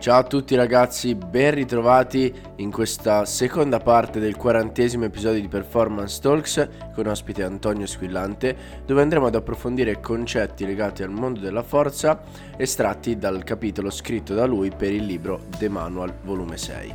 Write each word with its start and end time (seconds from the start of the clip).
Ciao 0.00 0.20
a 0.20 0.22
tutti 0.22 0.54
ragazzi, 0.54 1.14
ben 1.14 1.52
ritrovati 1.52 2.32
in 2.56 2.70
questa 2.70 3.26
seconda 3.26 3.80
parte 3.80 4.18
del 4.18 4.34
quarantesimo 4.34 5.04
episodio 5.04 5.42
di 5.42 5.48
Performance 5.48 6.22
Talks 6.22 6.68
con 6.94 7.06
ospite 7.06 7.42
Antonio 7.42 7.84
Squillante, 7.84 8.56
dove 8.86 9.02
andremo 9.02 9.26
ad 9.26 9.34
approfondire 9.34 10.00
concetti 10.00 10.64
legati 10.64 11.02
al 11.02 11.10
mondo 11.10 11.40
della 11.40 11.62
forza 11.62 12.18
estratti 12.56 13.18
dal 13.18 13.44
capitolo 13.44 13.90
scritto 13.90 14.32
da 14.32 14.46
lui 14.46 14.72
per 14.74 14.90
il 14.90 15.04
libro 15.04 15.42
The 15.58 15.68
Manual 15.68 16.14
volume 16.22 16.56
6. 16.56 16.94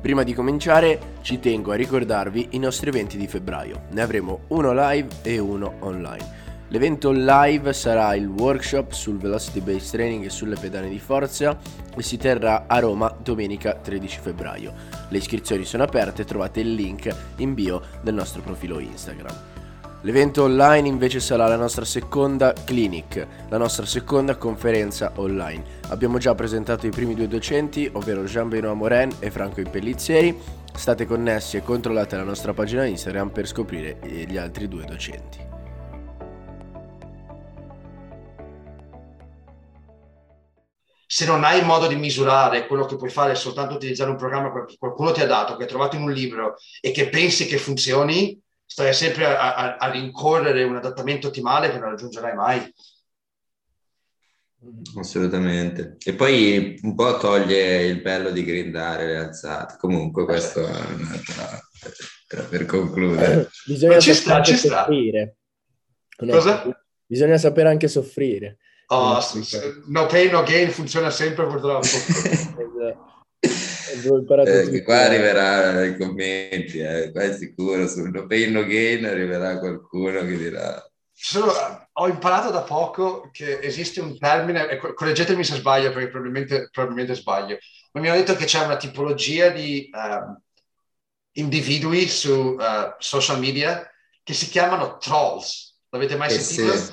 Prima 0.00 0.24
di 0.24 0.34
cominciare 0.34 0.98
ci 1.22 1.38
tengo 1.38 1.70
a 1.70 1.76
ricordarvi 1.76 2.48
i 2.50 2.58
nostri 2.58 2.88
eventi 2.88 3.16
di 3.16 3.28
febbraio, 3.28 3.82
ne 3.90 4.02
avremo 4.02 4.40
uno 4.48 4.72
live 4.72 5.08
e 5.22 5.38
uno 5.38 5.76
online. 5.78 6.42
L'evento 6.68 7.12
live 7.12 7.72
sarà 7.72 8.14
il 8.14 8.26
workshop 8.26 8.92
sul 8.92 9.18
Velocity 9.18 9.60
Based 9.60 9.90
Training 9.90 10.24
e 10.24 10.30
sulle 10.30 10.56
pedane 10.58 10.88
di 10.88 10.98
forza 10.98 11.56
e 11.94 12.02
si 12.02 12.16
terrà 12.16 12.64
a 12.66 12.78
Roma 12.78 13.14
domenica 13.22 13.74
13 13.74 14.18
febbraio. 14.20 14.72
Le 15.08 15.18
iscrizioni 15.18 15.64
sono 15.64 15.82
aperte, 15.82 16.24
trovate 16.24 16.60
il 16.60 16.74
link 16.74 17.14
in 17.36 17.54
bio 17.54 17.82
del 18.00 18.14
nostro 18.14 18.40
profilo 18.40 18.78
Instagram. 18.78 19.52
L'evento 20.00 20.42
online 20.42 20.88
invece 20.88 21.20
sarà 21.20 21.46
la 21.46 21.56
nostra 21.56 21.84
seconda 21.84 22.52
clinic, 22.52 23.26
la 23.48 23.56
nostra 23.56 23.86
seconda 23.86 24.36
conferenza 24.36 25.12
online. 25.16 25.62
Abbiamo 25.88 26.18
già 26.18 26.34
presentato 26.34 26.86
i 26.86 26.90
primi 26.90 27.14
due 27.14 27.28
docenti, 27.28 27.88
ovvero 27.92 28.24
Jean-Benoît 28.24 28.74
Moren 28.74 29.10
e 29.18 29.30
Franco 29.30 29.60
Impellizieri. 29.60 30.36
State 30.74 31.06
connessi 31.06 31.56
e 31.56 31.62
controllate 31.62 32.16
la 32.16 32.24
nostra 32.24 32.52
pagina 32.52 32.84
Instagram 32.84 33.30
per 33.30 33.46
scoprire 33.46 33.98
gli 34.02 34.36
altri 34.36 34.68
due 34.68 34.84
docenti. 34.84 35.53
Se 41.14 41.26
non 41.26 41.44
hai 41.44 41.62
modo 41.62 41.86
di 41.86 41.94
misurare 41.94 42.66
quello 42.66 42.86
che 42.86 42.96
puoi 42.96 43.08
fare 43.08 43.30
è 43.30 43.36
soltanto 43.36 43.76
utilizzare 43.76 44.10
un 44.10 44.16
programma 44.16 44.50
che 44.66 44.74
qualcuno 44.76 45.12
ti 45.12 45.20
ha 45.20 45.26
dato, 45.26 45.54
che 45.54 45.62
hai 45.62 45.68
trovato 45.68 45.94
in 45.94 46.02
un 46.02 46.10
libro 46.10 46.56
e 46.80 46.90
che 46.90 47.08
pensi 47.08 47.46
che 47.46 47.56
funzioni, 47.56 48.36
stai 48.66 48.92
sempre 48.92 49.26
a, 49.26 49.54
a, 49.54 49.76
a 49.76 49.90
rincorrere 49.92 50.64
un 50.64 50.74
adattamento 50.74 51.28
ottimale 51.28 51.70
che 51.70 51.78
non 51.78 51.90
raggiungerai 51.90 52.34
mai. 52.34 52.74
Assolutamente. 54.96 55.98
E 56.04 56.14
poi 56.14 56.80
un 56.82 56.96
po' 56.96 57.16
toglie 57.18 57.84
il 57.84 58.02
bello 58.02 58.30
di 58.30 58.42
grindare 58.42 59.06
le 59.06 59.16
alzate. 59.18 59.76
Comunque 59.78 60.24
questo 60.24 60.66
è 60.66 60.94
un'altra 60.94 61.60
per 62.50 62.66
concludere. 62.66 63.42
Eh, 63.42 63.48
bisogna 63.66 64.00
ci 64.00 64.14
sta, 64.14 64.42
ci 64.42 64.56
sta. 64.56 64.78
soffrire. 64.78 65.36
Cosa? 66.16 66.76
Bisogna 67.06 67.38
sapere 67.38 67.68
anche 67.68 67.86
soffrire. 67.86 68.58
Oh, 68.86 69.18
no 69.86 70.06
pain, 70.06 70.30
no 70.30 70.42
gain 70.42 70.70
funziona 70.70 71.10
sempre 71.10 71.46
purtroppo. 71.46 71.86
eh, 74.44 74.82
qua 74.82 75.00
arriverà 75.00 75.84
i 75.84 75.96
commenti, 75.96 76.78
eh, 76.78 77.10
qua 77.10 77.22
è 77.22 77.32
sicuro, 77.32 77.88
sul 77.88 78.10
no 78.10 78.26
pain, 78.26 78.52
no 78.52 78.64
gain 78.64 79.06
arriverà 79.06 79.58
qualcuno 79.58 80.20
che 80.20 80.36
dirà... 80.36 80.86
Solo, 81.12 81.54
ho 81.92 82.08
imparato 82.08 82.50
da 82.50 82.62
poco 82.62 83.30
che 83.32 83.60
esiste 83.60 84.00
un 84.00 84.18
termine, 84.18 84.76
correggetemi 84.76 85.44
se 85.44 85.54
sbaglio 85.54 85.90
perché 85.92 86.10
probabilmente, 86.10 86.68
probabilmente 86.70 87.14
sbaglio, 87.14 87.56
ma 87.92 88.00
mi 88.00 88.08
hanno 88.08 88.18
detto 88.18 88.34
che 88.34 88.44
c'è 88.44 88.62
una 88.64 88.76
tipologia 88.76 89.48
di 89.48 89.88
uh, 89.92 90.36
individui 91.32 92.08
su 92.08 92.30
uh, 92.30 92.94
social 92.98 93.38
media 93.38 93.88
che 94.22 94.34
si 94.34 94.48
chiamano 94.48 94.98
trolls. 94.98 95.72
L'avete 95.90 96.16
mai 96.16 96.34
eh, 96.34 96.38
sentito? 96.38 96.76
Sì, 96.76 96.92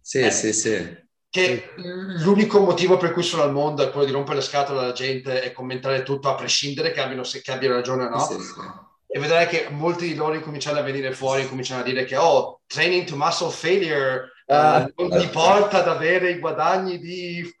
sì, 0.00 0.20
eh, 0.20 0.30
sì. 0.30 0.52
sì 0.52 1.06
che 1.30 1.74
l'unico 1.76 2.60
motivo 2.60 2.96
per 2.96 3.12
cui 3.12 3.22
sono 3.22 3.42
al 3.42 3.52
mondo 3.52 3.82
è 3.82 3.90
quello 3.90 4.06
di 4.06 4.12
rompere 4.12 4.36
le 4.36 4.42
scatole 4.42 4.80
alla 4.80 4.92
gente 4.92 5.42
e 5.42 5.52
commentare 5.52 6.02
tutto 6.02 6.30
a 6.30 6.34
prescindere 6.34 6.90
che 6.90 7.00
abbiano, 7.00 7.22
se, 7.22 7.42
che 7.42 7.52
abbiano 7.52 7.74
ragione 7.74 8.04
o 8.04 8.08
no. 8.08 8.18
Sì, 8.20 8.38
sì. 8.40 8.86
E 9.10 9.18
vedrai 9.18 9.46
che 9.46 9.68
molti 9.70 10.06
di 10.06 10.14
loro 10.14 10.38
cominciano 10.40 10.78
a 10.78 10.82
venire 10.82 11.12
fuori 11.12 11.48
cominciano 11.48 11.80
a 11.80 11.84
dire 11.84 12.04
che 12.04 12.16
oh, 12.16 12.60
training 12.66 13.06
to 13.06 13.16
muscle 13.16 13.50
failure 13.50 14.32
ah, 14.46 14.86
uh, 14.94 15.02
non 15.02 15.18
ti 15.18 15.26
porta 15.28 15.78
ad 15.78 15.88
avere 15.88 16.30
i 16.30 16.38
guadagni 16.38 16.98
di... 16.98 17.56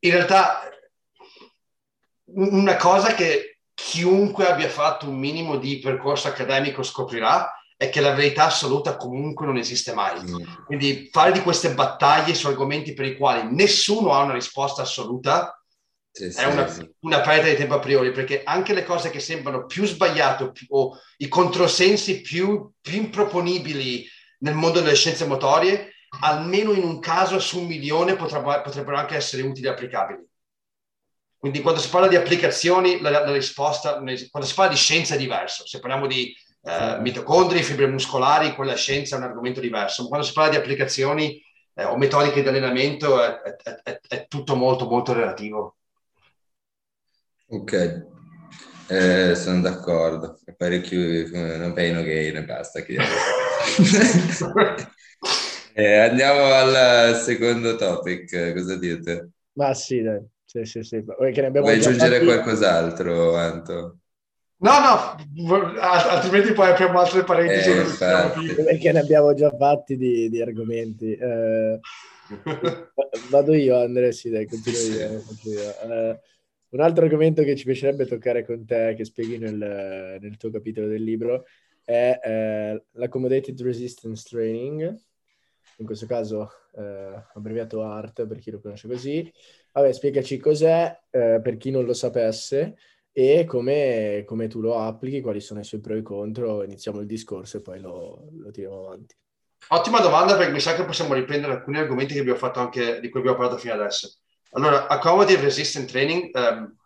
In 0.00 0.10
realtà, 0.10 0.68
una 2.34 2.76
cosa 2.76 3.14
che 3.14 3.58
chiunque 3.72 4.46
abbia 4.46 4.68
fatto 4.68 5.08
un 5.08 5.18
minimo 5.18 5.56
di 5.56 5.78
percorso 5.78 6.28
accademico 6.28 6.82
scoprirà 6.82 7.52
è 7.76 7.90
che 7.90 8.00
la 8.00 8.12
verità 8.12 8.46
assoluta 8.46 8.96
comunque 8.96 9.46
non 9.46 9.56
esiste 9.56 9.92
mai. 9.92 10.20
Mm. 10.22 10.64
Quindi 10.66 11.08
fare 11.12 11.32
di 11.32 11.42
queste 11.42 11.74
battaglie 11.74 12.34
su 12.34 12.46
argomenti 12.46 12.94
per 12.94 13.06
i 13.06 13.16
quali 13.16 13.54
nessuno 13.54 14.12
ha 14.12 14.22
una 14.22 14.32
risposta 14.32 14.82
assoluta 14.82 15.58
sì, 16.16 16.30
sì, 16.30 16.40
è 16.40 16.44
una, 16.44 16.68
sì. 16.68 16.88
una, 17.00 17.20
perdita 17.22 17.48
di 17.48 17.56
tempo 17.56 17.74
a 17.74 17.80
priori, 17.80 18.12
perché 18.12 18.44
anche 18.44 18.72
le 18.72 18.84
cose 18.84 19.10
che 19.10 19.18
sembrano 19.18 19.66
più 19.66 19.84
sbagliate 19.84 20.52
più, 20.52 20.66
o 20.70 20.96
i 21.16 21.26
controsensi 21.26 22.20
più, 22.20 22.70
più 22.80 22.98
improponibili 22.98 24.06
nel 24.38 24.54
mondo 24.54 24.80
delle 24.80 24.94
scienze 24.94 25.26
motorie, 25.26 25.94
almeno 26.20 26.72
in 26.72 26.84
un 26.84 27.00
caso 27.00 27.40
su 27.40 27.58
un 27.58 27.66
milione 27.66 28.14
potrebbero, 28.14 28.62
potrebbero 28.62 28.96
anche 28.96 29.16
essere 29.16 29.42
utili 29.42 29.66
e 29.66 29.70
applicabili. 29.70 30.24
Quindi 31.36 31.60
quando 31.60 31.80
si 31.80 31.88
parla 31.88 32.06
di 32.06 32.14
applicazioni, 32.14 33.00
la, 33.00 33.10
la 33.10 33.32
risposta, 33.32 33.94
quando 33.94 34.14
si 34.14 34.54
parla 34.54 34.70
di 34.70 34.78
scienza 34.78 35.16
è 35.16 35.18
diverso. 35.18 35.66
Se 35.66 35.80
parliamo 35.80 36.06
di 36.06 36.32
eh, 36.64 36.98
mitocondri, 37.00 37.62
fibre 37.62 37.86
muscolari, 37.86 38.54
quella 38.54 38.74
scienza 38.74 39.16
è 39.16 39.18
un 39.18 39.24
argomento 39.24 39.60
diverso. 39.60 40.02
Ma 40.02 40.08
quando 40.08 40.26
si 40.26 40.32
parla 40.32 40.50
di 40.50 40.56
applicazioni 40.56 41.38
eh, 41.74 41.84
o 41.84 41.98
metodiche 41.98 42.40
di 42.40 42.48
allenamento 42.48 43.22
è, 43.22 43.40
è, 43.42 43.80
è, 43.82 44.00
è, 44.08 44.26
tutto 44.26 44.56
molto, 44.56 44.88
molto 44.88 45.12
relativo. 45.12 45.76
Ok, 47.48 48.06
eh, 48.88 49.34
sono 49.34 49.60
d'accordo. 49.60 50.38
Parecchio 50.56 51.28
non 51.58 51.74
pain 51.74 51.94
no 51.94 52.02
gain 52.02 52.36
e 52.36 52.44
basta. 52.44 52.80
eh, 55.74 55.98
andiamo 55.98 56.44
al 56.44 57.16
secondo 57.16 57.76
topic, 57.76 58.54
cosa 58.54 58.76
dite? 58.76 59.30
Ma 59.52 59.74
sì, 59.74 60.00
dai. 60.00 60.26
Sì, 60.44 60.64
sì, 60.64 60.82
sì. 60.82 61.04
Vuoi 61.04 61.38
aggiungere 61.74 62.14
fatti... 62.14 62.24
qualcos'altro, 62.24 63.36
Anto? 63.36 63.98
No, 64.64 64.80
no, 64.80 65.60
altrimenti 65.78 66.54
poi 66.54 66.70
apriamo 66.70 66.98
altre 66.98 67.22
parentesi. 67.22 67.70
Eh, 67.70 68.54
perché 68.64 68.92
ne 68.92 69.00
abbiamo 69.00 69.34
già 69.34 69.54
fatti 69.54 69.98
di, 69.98 70.30
di 70.30 70.40
argomenti. 70.40 71.12
Eh, 71.12 71.78
vado 73.28 73.52
io, 73.52 73.78
Andrea, 73.78 74.10
sì, 74.10 74.30
dai, 74.30 74.46
continuo 74.46 74.80
io. 74.80 75.22
Continuo 75.26 75.60
io. 75.60 75.80
Eh, 75.82 76.20
un 76.70 76.80
altro 76.80 77.04
argomento 77.04 77.42
che 77.42 77.56
ci 77.56 77.66
piacerebbe 77.66 78.06
toccare 78.06 78.46
con 78.46 78.64
te, 78.64 78.94
che 78.96 79.04
spieghi 79.04 79.36
nel, 79.36 80.18
nel 80.18 80.36
tuo 80.38 80.50
capitolo 80.50 80.86
del 80.86 81.02
libro, 81.02 81.44
è 81.84 82.18
eh, 82.22 82.84
l'accommodated 82.92 83.60
resistance 83.60 84.26
training, 84.26 84.98
in 85.76 85.84
questo 85.84 86.06
caso 86.06 86.50
eh, 86.78 87.22
abbreviato 87.34 87.82
ART 87.82 88.26
per 88.26 88.38
chi 88.38 88.50
lo 88.50 88.60
conosce 88.60 88.88
così. 88.88 89.30
Vabbè, 89.72 89.92
spiegaci 89.92 90.38
cos'è 90.38 91.00
eh, 91.10 91.40
per 91.42 91.58
chi 91.58 91.70
non 91.70 91.84
lo 91.84 91.92
sapesse 91.92 92.76
e 93.16 93.44
come, 93.44 94.24
come, 94.26 94.48
tu 94.48 94.60
lo 94.60 94.76
applichi, 94.76 95.20
quali 95.20 95.40
sono 95.40 95.60
i 95.60 95.64
suoi 95.64 95.80
pro 95.80 95.94
e 95.94 96.02
contro. 96.02 96.64
Iniziamo 96.64 96.98
il 96.98 97.06
discorso 97.06 97.58
e 97.58 97.60
poi 97.60 97.78
lo, 97.78 98.26
lo 98.32 98.50
tiriamo 98.50 98.86
avanti. 98.86 99.14
Ottima 99.68 100.00
domanda 100.00 100.36
perché 100.36 100.50
mi 100.50 100.58
sa 100.58 100.74
che 100.74 100.84
possiamo 100.84 101.14
riprendere 101.14 101.52
alcuni 101.52 101.78
argomenti 101.78 102.18
anche, 102.18 102.98
di 102.98 103.08
cui 103.08 103.20
abbiamo 103.20 103.36
parlato 103.36 103.56
fino 103.56 103.72
adesso. 103.72 104.16
Allora, 104.50 104.88
accommodative 104.88 105.42
resistant 105.42 105.88
training, 105.88 106.28
um, 106.34 106.76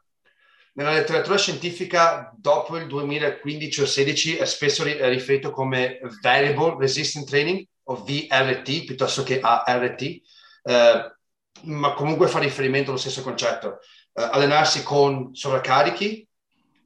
nella 0.75 0.93
letteratura 0.93 1.39
scientifica 1.39 2.31
dopo 2.37 2.77
il 2.77 2.87
2015 2.87 3.81
o 3.81 3.85
2016 3.85 4.37
è 4.37 4.45
spesso 4.45 4.85
riferito 4.85 5.51
come 5.51 5.99
variable 6.21 6.77
resistant 6.79 7.27
training 7.27 7.67
o 7.85 8.05
VRT 8.05 8.85
piuttosto 8.85 9.23
che 9.23 9.41
ART, 9.41 10.03
uh, 10.03 11.71
ma 11.71 11.95
comunque 11.95 12.29
fa 12.29 12.39
riferimento 12.39 12.91
allo 12.91 12.99
stesso 12.99 13.23
concetto 13.23 13.79
eh, 13.79 13.79
allenarsi 14.25 14.83
con 14.83 15.35
sovraccarichi, 15.35 16.27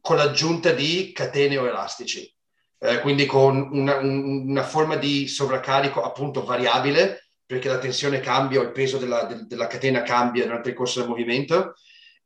con 0.01 0.17
l'aggiunta 0.17 0.73
di 0.73 1.13
catene 1.13 1.57
o 1.57 1.67
elastici, 1.67 2.33
eh, 2.79 3.01
quindi 3.01 3.27
con 3.27 3.69
una, 3.73 3.97
una, 3.99 4.63
forma 4.65 4.97
di 4.97 5.29
sovraccarico 5.29 6.03
appunto 6.03 6.45
variabile, 6.45 7.29
perché 7.47 7.69
la 7.69 7.79
tensione 7.79 8.21
cambia 8.21 8.61
o 8.61 8.63
il 8.63 8.73
peso 8.73 8.99
della, 8.99 9.25
de, 9.25 9.47
della 9.47 9.67
catena 9.67 10.03
cambia 10.03 10.45
durante 10.45 10.71
il 10.71 10.75
corso 10.75 11.01
del 11.01 11.09
movimento, 11.09 11.75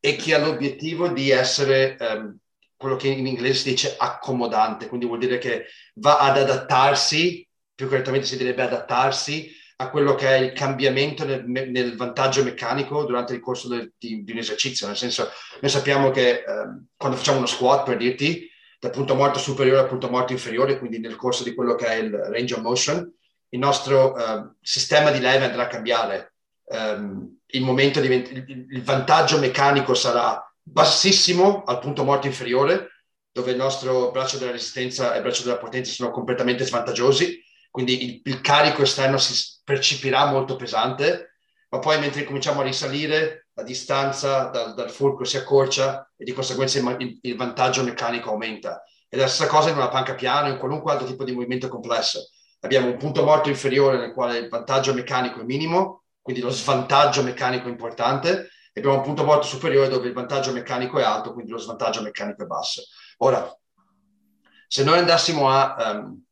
e 0.00 0.16
che 0.16 0.34
ha 0.34 0.38
l'obiettivo 0.38 1.08
di 1.08 1.30
essere 1.30 1.96
ehm, 1.96 2.38
quello 2.76 2.96
che 2.96 3.08
in 3.08 3.26
inglese 3.26 3.54
si 3.54 3.70
dice 3.70 3.94
accomodante, 3.98 4.88
quindi 4.88 5.06
vuol 5.06 5.18
dire 5.18 5.38
che 5.38 5.66
va 5.94 6.18
ad 6.18 6.38
adattarsi, 6.38 7.46
più 7.74 7.88
correttamente 7.88 8.26
si 8.26 8.36
direbbe 8.36 8.62
adattarsi 8.62 9.50
a 9.78 9.90
quello 9.90 10.14
che 10.14 10.28
è 10.28 10.38
il 10.38 10.52
cambiamento 10.52 11.24
nel, 11.24 11.44
nel 11.46 11.96
vantaggio 11.96 12.42
meccanico 12.42 13.04
durante 13.04 13.34
il 13.34 13.40
corso 13.40 13.68
del, 13.68 13.92
di, 13.98 14.24
di, 14.24 14.32
un 14.32 14.38
esercizio. 14.38 14.86
Nel 14.86 14.96
senso, 14.96 15.30
noi 15.60 15.70
sappiamo 15.70 16.10
che 16.10 16.30
eh, 16.30 16.44
quando 16.96 17.18
facciamo 17.18 17.38
uno 17.38 17.46
squat, 17.46 17.84
per 17.84 17.98
dirti, 17.98 18.48
dal 18.78 18.90
punto 18.90 19.14
morto 19.14 19.38
superiore 19.38 19.80
al 19.80 19.88
punto 19.88 20.08
morto 20.08 20.32
inferiore, 20.32 20.78
quindi 20.78 20.98
nel 20.98 21.16
corso 21.16 21.44
di 21.44 21.54
quello 21.54 21.74
che 21.74 21.86
è 21.86 21.94
il 21.94 22.10
range 22.10 22.54
of 22.54 22.60
motion, 22.60 23.12
il 23.50 23.58
nostro 23.58 24.16
eh, 24.16 24.50
sistema 24.60 25.10
di 25.10 25.20
leve 25.20 25.44
andrà 25.44 25.64
a 25.64 25.68
cambiare. 25.68 26.34
ehm, 26.68 27.34
il 27.50 27.62
momento 27.62 28.00
diventa, 28.00 28.30
il, 28.30 28.66
il 28.68 28.82
vantaggio 28.82 29.38
meccanico 29.38 29.94
sarà 29.94 30.42
bassissimo 30.62 31.62
al 31.64 31.78
punto 31.78 32.02
morto 32.02 32.26
inferiore, 32.26 33.04
dove 33.30 33.50
il 33.50 33.56
nostro 33.56 34.10
braccio 34.10 34.38
della 34.38 34.50
resistenza 34.50 35.12
e 35.12 35.18
il 35.18 35.22
braccio 35.22 35.42
della 35.42 35.58
potenza 35.58 35.92
sono 35.92 36.10
completamente 36.10 36.64
svantaggiosi, 36.64 37.40
quindi 37.70 38.04
il, 38.04 38.20
il 38.24 38.40
carico 38.40 38.82
esterno 38.82 39.18
si 39.18 39.34
percepirà 39.66 40.26
molto 40.26 40.54
pesante, 40.54 41.38
ma 41.70 41.80
poi 41.80 41.98
mentre 41.98 42.22
cominciamo 42.22 42.60
a 42.60 42.62
risalire 42.62 43.48
la 43.54 43.64
distanza 43.64 44.44
dal, 44.44 44.74
dal 44.74 44.92
fulcro 44.92 45.24
si 45.24 45.36
accorcia 45.36 46.08
e 46.16 46.24
di 46.24 46.32
conseguenza 46.32 46.78
il, 46.78 47.18
il, 47.20 47.36
vantaggio 47.36 47.82
meccanico 47.82 48.30
aumenta. 48.30 48.84
È 49.08 49.16
la 49.16 49.26
stessa 49.26 49.50
cosa 49.50 49.70
in 49.70 49.76
una 49.76 49.88
panca 49.88 50.14
piano, 50.14 50.50
in 50.50 50.58
qualunque 50.58 50.92
altro 50.92 51.08
tipo 51.08 51.24
di 51.24 51.32
movimento 51.32 51.68
complesso. 51.68 52.28
Abbiamo 52.60 52.86
un 52.86 52.96
punto 52.96 53.24
morto 53.24 53.48
inferiore 53.48 53.98
nel 53.98 54.12
quale 54.12 54.38
il 54.38 54.48
vantaggio 54.48 54.94
meccanico 54.94 55.40
è 55.40 55.44
minimo, 55.44 56.04
quindi 56.22 56.42
lo 56.42 56.50
svantaggio 56.50 57.24
meccanico 57.24 57.66
è 57.66 57.70
importante, 57.70 58.50
e 58.72 58.78
abbiamo 58.80 58.98
un 58.98 59.02
punto 59.02 59.24
morto 59.24 59.46
superiore 59.46 59.88
dove 59.88 60.06
il 60.06 60.14
vantaggio 60.14 60.52
meccanico 60.52 61.00
è 61.00 61.02
alto, 61.02 61.32
quindi 61.32 61.50
lo 61.50 61.58
svantaggio 61.58 62.02
meccanico 62.02 62.44
è 62.44 62.46
basso. 62.46 62.82
Ora, 63.18 63.52
se 64.68 64.84
noi 64.84 64.98
andassimo 64.98 65.50
a... 65.50 65.92
Um, 65.92 66.24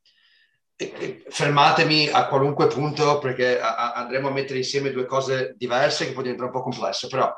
fermatemi 0.77 2.09
a 2.09 2.27
qualunque 2.27 2.67
punto 2.67 3.19
perché 3.19 3.61
andremo 3.61 4.29
a 4.29 4.33
mettere 4.33 4.59
insieme 4.59 4.91
due 4.91 5.07
cose 5.07 5.55
diverse 5.57 6.07
che 6.07 6.13
può 6.13 6.23
diventare 6.23 6.51
un 6.51 6.55
po' 6.55 6.63
complesso, 6.63 7.09
però 7.09 7.33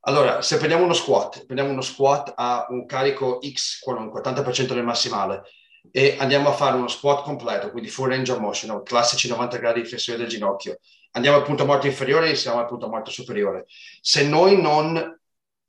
allora, 0.00 0.40
se 0.40 0.56
prendiamo 0.56 0.84
uno 0.84 0.92
squat, 0.92 1.44
prendiamo 1.46 1.72
uno 1.72 1.80
squat 1.80 2.32
a 2.36 2.66
un 2.68 2.86
carico 2.86 3.40
X 3.42 3.80
qualunque, 3.80 4.20
80% 4.20 4.72
del 4.72 4.84
massimale, 4.84 5.42
e 5.90 6.16
andiamo 6.18 6.48
a 6.48 6.52
fare 6.52 6.76
uno 6.76 6.88
squat 6.88 7.22
completo, 7.24 7.70
quindi 7.70 7.88
full 7.88 8.08
range 8.08 8.30
of 8.30 8.38
motion, 8.38 8.82
classici 8.82 9.28
90 9.28 9.56
gradi 9.58 9.82
di 9.82 9.88
flessione 9.88 10.18
del 10.18 10.28
ginocchio, 10.28 10.78
andiamo 11.12 11.38
al 11.38 11.42
punto 11.42 11.66
morto 11.66 11.86
inferiore 11.86 12.30
e 12.30 12.36
siamo 12.36 12.60
al 12.60 12.66
punto 12.66 12.88
morto 12.88 13.10
superiore. 13.10 13.66
Se 14.00 14.26
noi 14.26 14.60
non 14.60 15.18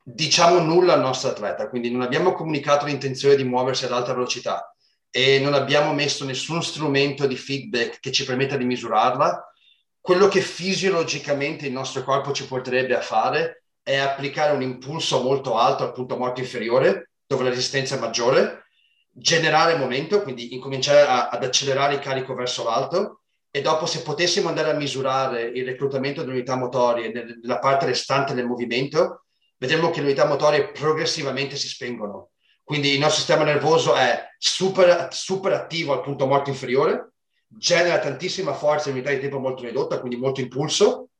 diciamo 0.03 0.59
nulla 0.59 0.93
al 0.93 1.01
nostro 1.01 1.29
atleta, 1.29 1.67
quindi 1.67 1.89
non 1.89 2.01
abbiamo 2.01 2.33
comunicato 2.33 2.85
l'intenzione 2.85 3.35
di 3.35 3.43
muoversi 3.43 3.85
ad 3.85 3.91
alta 3.91 4.13
velocità 4.13 4.71
e 5.17 5.39
non 5.39 5.55
abbiamo 5.55 5.95
messo 5.95 6.25
nessun 6.25 6.61
strumento 6.61 7.25
di 7.25 7.35
feedback 7.35 7.99
che 7.99 8.11
ci 8.11 8.23
permetta 8.23 8.55
di 8.55 8.65
misurarla, 8.65 9.51
quello 9.99 10.27
che 10.27 10.41
fisiologicamente 10.41 11.65
il 11.65 11.71
nostro 11.71 12.03
corpo 12.03 12.31
ci 12.33 12.45
porterebbe 12.45 12.95
a 12.95 13.01
fare 13.01 13.63
è 13.81 13.95
applicare 13.95 14.53
un 14.53 14.61
impulso 14.61 15.23
molto 15.23 15.57
alto 15.57 15.81
al 15.81 15.91
punto 15.91 16.17
morto 16.17 16.39
inferiore, 16.39 17.09
dove 17.25 17.45
la 17.45 17.49
resistenza 17.49 17.95
è 17.95 17.99
maggiore, 17.99 18.67
generare 19.11 19.75
momento, 19.75 20.21
quindi 20.21 20.53
incominciare 20.53 21.01
a, 21.01 21.29
ad 21.29 21.43
accelerare 21.43 21.95
il 21.95 21.99
carico 21.99 22.35
verso 22.35 22.63
l'alto 22.63 23.21
e 23.49 23.61
dopo 23.61 23.87
se 23.87 24.03
potessimo 24.03 24.49
andare 24.49 24.69
a 24.69 24.75
misurare 24.75 25.45
il 25.45 25.65
reclutamento 25.65 26.21
delle 26.21 26.33
unità 26.33 26.55
motorie 26.55 27.11
nella 27.11 27.57
parte 27.57 27.87
restante 27.87 28.35
del 28.35 28.45
movimento, 28.45 29.25
vedremo 29.57 29.89
che 29.89 29.99
le 30.01 30.05
unità 30.05 30.27
motorie 30.27 30.69
progressivamente 30.69 31.55
si 31.55 31.67
spengono. 31.67 32.29
Quindi 32.67 32.91
il 32.91 32.99
nostro 32.99 33.19
sistema 33.19 33.45
nervoso 33.45 33.95
è 33.95 34.27
super, 34.37 35.07
super 35.09 35.53
attivo 35.53 35.93
al 35.93 36.01
punto 36.01 36.27
morto 36.27 36.49
inferiore, 36.49 37.13
genera 37.47 37.97
tantissima 37.97 38.53
forza 38.53 38.89
in 38.89 38.95
unità 38.95 39.09
di 39.09 39.21
tempo 39.21 39.39
molto 39.39 39.63
ridotta, 39.63 40.01
quindi 40.01 40.17
molto 40.17 40.41
impulso, 40.41 41.11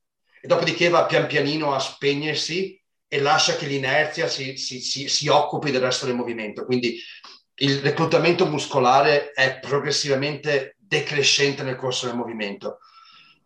e 0.42 0.46
dopodiché 0.46 0.90
va 0.90 1.06
pian 1.06 1.26
pianino 1.26 1.74
a 1.74 1.80
spegnersi 1.80 2.78
e 3.08 3.22
lascia 3.22 3.56
che 3.56 3.66
l'inerzia 3.66 4.28
si, 4.28 4.58
si, 4.58 4.82
si, 4.82 5.08
si 5.08 5.30
occupi 5.30 5.72
del 5.72 5.80
resto 5.80 6.06
del 6.06 6.16
movimento. 6.16 6.66
Quindi 6.66 7.00
il 7.60 7.80
reclutamento 7.80 8.46
muscolare 8.46 9.32
è 9.32 9.60
progressivamente 9.60 10.76
decrescente 10.78 11.64
nel 11.64 11.78
corso 11.78 12.08
del 12.08 12.18
movimento. 12.18 12.80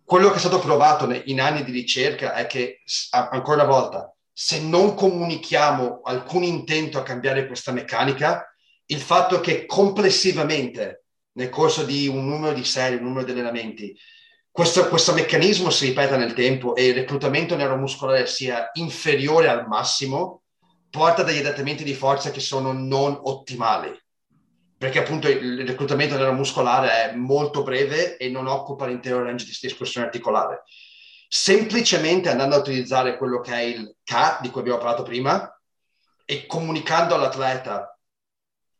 Quello 0.03 0.31
che 0.31 0.37
è 0.37 0.39
stato 0.39 0.57
provato 0.57 1.21
in 1.25 1.39
anni 1.39 1.63
di 1.63 1.71
ricerca 1.71 2.33
è 2.33 2.47
che, 2.47 2.81
ancora 3.11 3.61
una 3.61 3.71
volta, 3.71 4.15
se 4.43 4.59
non 4.59 4.95
comunichiamo 4.95 6.01
alcun 6.03 6.41
intento 6.41 6.97
a 6.97 7.03
cambiare 7.03 7.45
questa 7.45 7.71
meccanica, 7.71 8.51
il 8.87 8.99
fatto 8.99 9.39
che 9.39 9.67
complessivamente 9.67 11.03
nel 11.33 11.49
corso 11.49 11.83
di 11.83 12.07
un 12.07 12.27
numero 12.27 12.51
di 12.51 12.63
serie, 12.63 12.97
un 12.97 13.03
numero 13.03 13.23
di 13.23 13.33
allenamenti, 13.33 13.95
questo, 14.49 14.89
questo 14.89 15.13
meccanismo 15.13 15.69
si 15.69 15.85
ripeta 15.85 16.17
nel 16.17 16.33
tempo 16.33 16.75
e 16.75 16.87
il 16.87 16.95
reclutamento 16.95 17.55
neuromuscolare 17.55 18.25
sia 18.25 18.71
inferiore 18.73 19.47
al 19.47 19.67
massimo, 19.67 20.41
porta 20.89 21.21
degli 21.21 21.37
adattamenti 21.37 21.83
di 21.83 21.93
forza 21.93 22.31
che 22.31 22.39
sono 22.39 22.71
non 22.71 23.15
ottimali 23.21 23.95
perché 24.81 24.97
appunto 24.97 25.29
il 25.29 25.67
reclutamento 25.67 26.17
neuromuscolare 26.17 27.11
è 27.11 27.15
molto 27.15 27.61
breve 27.61 28.17
e 28.17 28.29
non 28.29 28.47
occupa 28.47 28.87
l'intero 28.87 29.21
range 29.21 29.45
di 29.45 29.67
escursione 29.67 30.07
articolare. 30.07 30.63
Semplicemente 31.33 32.27
andando 32.27 32.55
a 32.55 32.59
utilizzare 32.59 33.15
quello 33.15 33.39
che 33.39 33.53
è 33.53 33.61
il 33.61 33.95
CAT 34.03 34.41
di 34.41 34.49
cui 34.49 34.59
abbiamo 34.59 34.79
parlato 34.79 35.03
prima 35.03 35.49
e 36.25 36.45
comunicando 36.45 37.15
all'atleta 37.15 37.97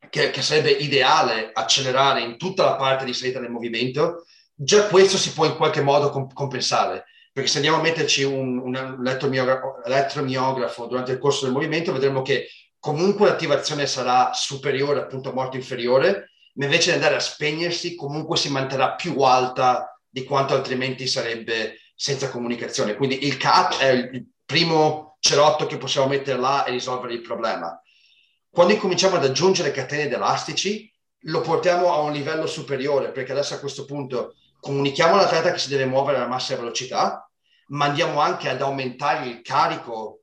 che, 0.10 0.32
che 0.32 0.42
sarebbe 0.42 0.72
ideale 0.72 1.52
accelerare 1.54 2.20
in 2.20 2.36
tutta 2.36 2.66
la 2.66 2.76
parte 2.76 3.06
di 3.06 3.14
salita 3.14 3.40
del 3.40 3.52
movimento, 3.52 4.26
già 4.54 4.88
questo 4.88 5.16
si 5.16 5.32
può 5.32 5.46
in 5.46 5.56
qualche 5.56 5.80
modo 5.80 6.10
comp- 6.10 6.34
compensare. 6.34 7.06
Perché 7.32 7.50
se 7.50 7.56
andiamo 7.56 7.78
a 7.78 7.82
metterci 7.82 8.24
un, 8.24 8.58
un 8.58 8.76
elettromiografo, 9.86 10.88
durante 10.88 11.14
il 11.14 11.20
corso 11.20 11.46
del 11.46 11.54
movimento, 11.54 11.94
vedremo 11.94 12.22
che 12.22 12.50
comunque 12.80 13.30
l'attivazione 13.30 13.88
sarà 13.88 14.34
superiore 14.34 15.00
al 15.00 15.08
punto 15.08 15.32
morto 15.32 15.56
inferiore, 15.56 16.32
ma 16.56 16.66
invece 16.66 16.90
di 16.90 16.96
andare 16.96 17.16
a 17.16 17.22
spegnersi 17.22 17.96
comunque 17.96 18.36
si 18.36 18.50
manterrà 18.50 18.96
più 18.96 19.22
alta 19.22 19.98
di 20.10 20.26
quanto 20.26 20.54
altrimenti 20.54 21.08
sarebbe 21.08 21.78
senza 22.02 22.32
comunicazione. 22.32 22.96
Quindi 22.96 23.28
il 23.28 23.38
CAT 23.38 23.78
è 23.78 23.90
il 23.90 24.26
primo 24.44 25.18
cerotto 25.20 25.68
che 25.68 25.78
possiamo 25.78 26.08
mettere 26.08 26.40
là 26.40 26.64
e 26.64 26.72
risolvere 26.72 27.14
il 27.14 27.22
problema. 27.22 27.80
Quando 28.50 28.76
cominciamo 28.78 29.18
ad 29.18 29.24
aggiungere 29.24 29.70
catene 29.70 30.06
ed 30.06 30.14
elastici, 30.14 30.92
lo 31.26 31.42
portiamo 31.42 31.94
a 31.94 32.00
un 32.00 32.12
livello 32.12 32.48
superiore, 32.48 33.12
perché 33.12 33.34
adesso 33.34 33.54
a 33.54 33.60
questo 33.60 33.86
punto 33.86 34.34
comunichiamo 34.60 35.14
all'atleta 35.14 35.52
che 35.52 35.60
si 35.60 35.70
deve 35.70 35.86
muovere 35.86 36.18
alla 36.18 36.26
massima 36.26 36.58
velocità, 36.58 37.30
ma 37.68 37.86
andiamo 37.86 38.20
anche 38.20 38.50
ad 38.50 38.64
aumentare 38.64 39.28
il 39.28 39.42
carico 39.44 40.22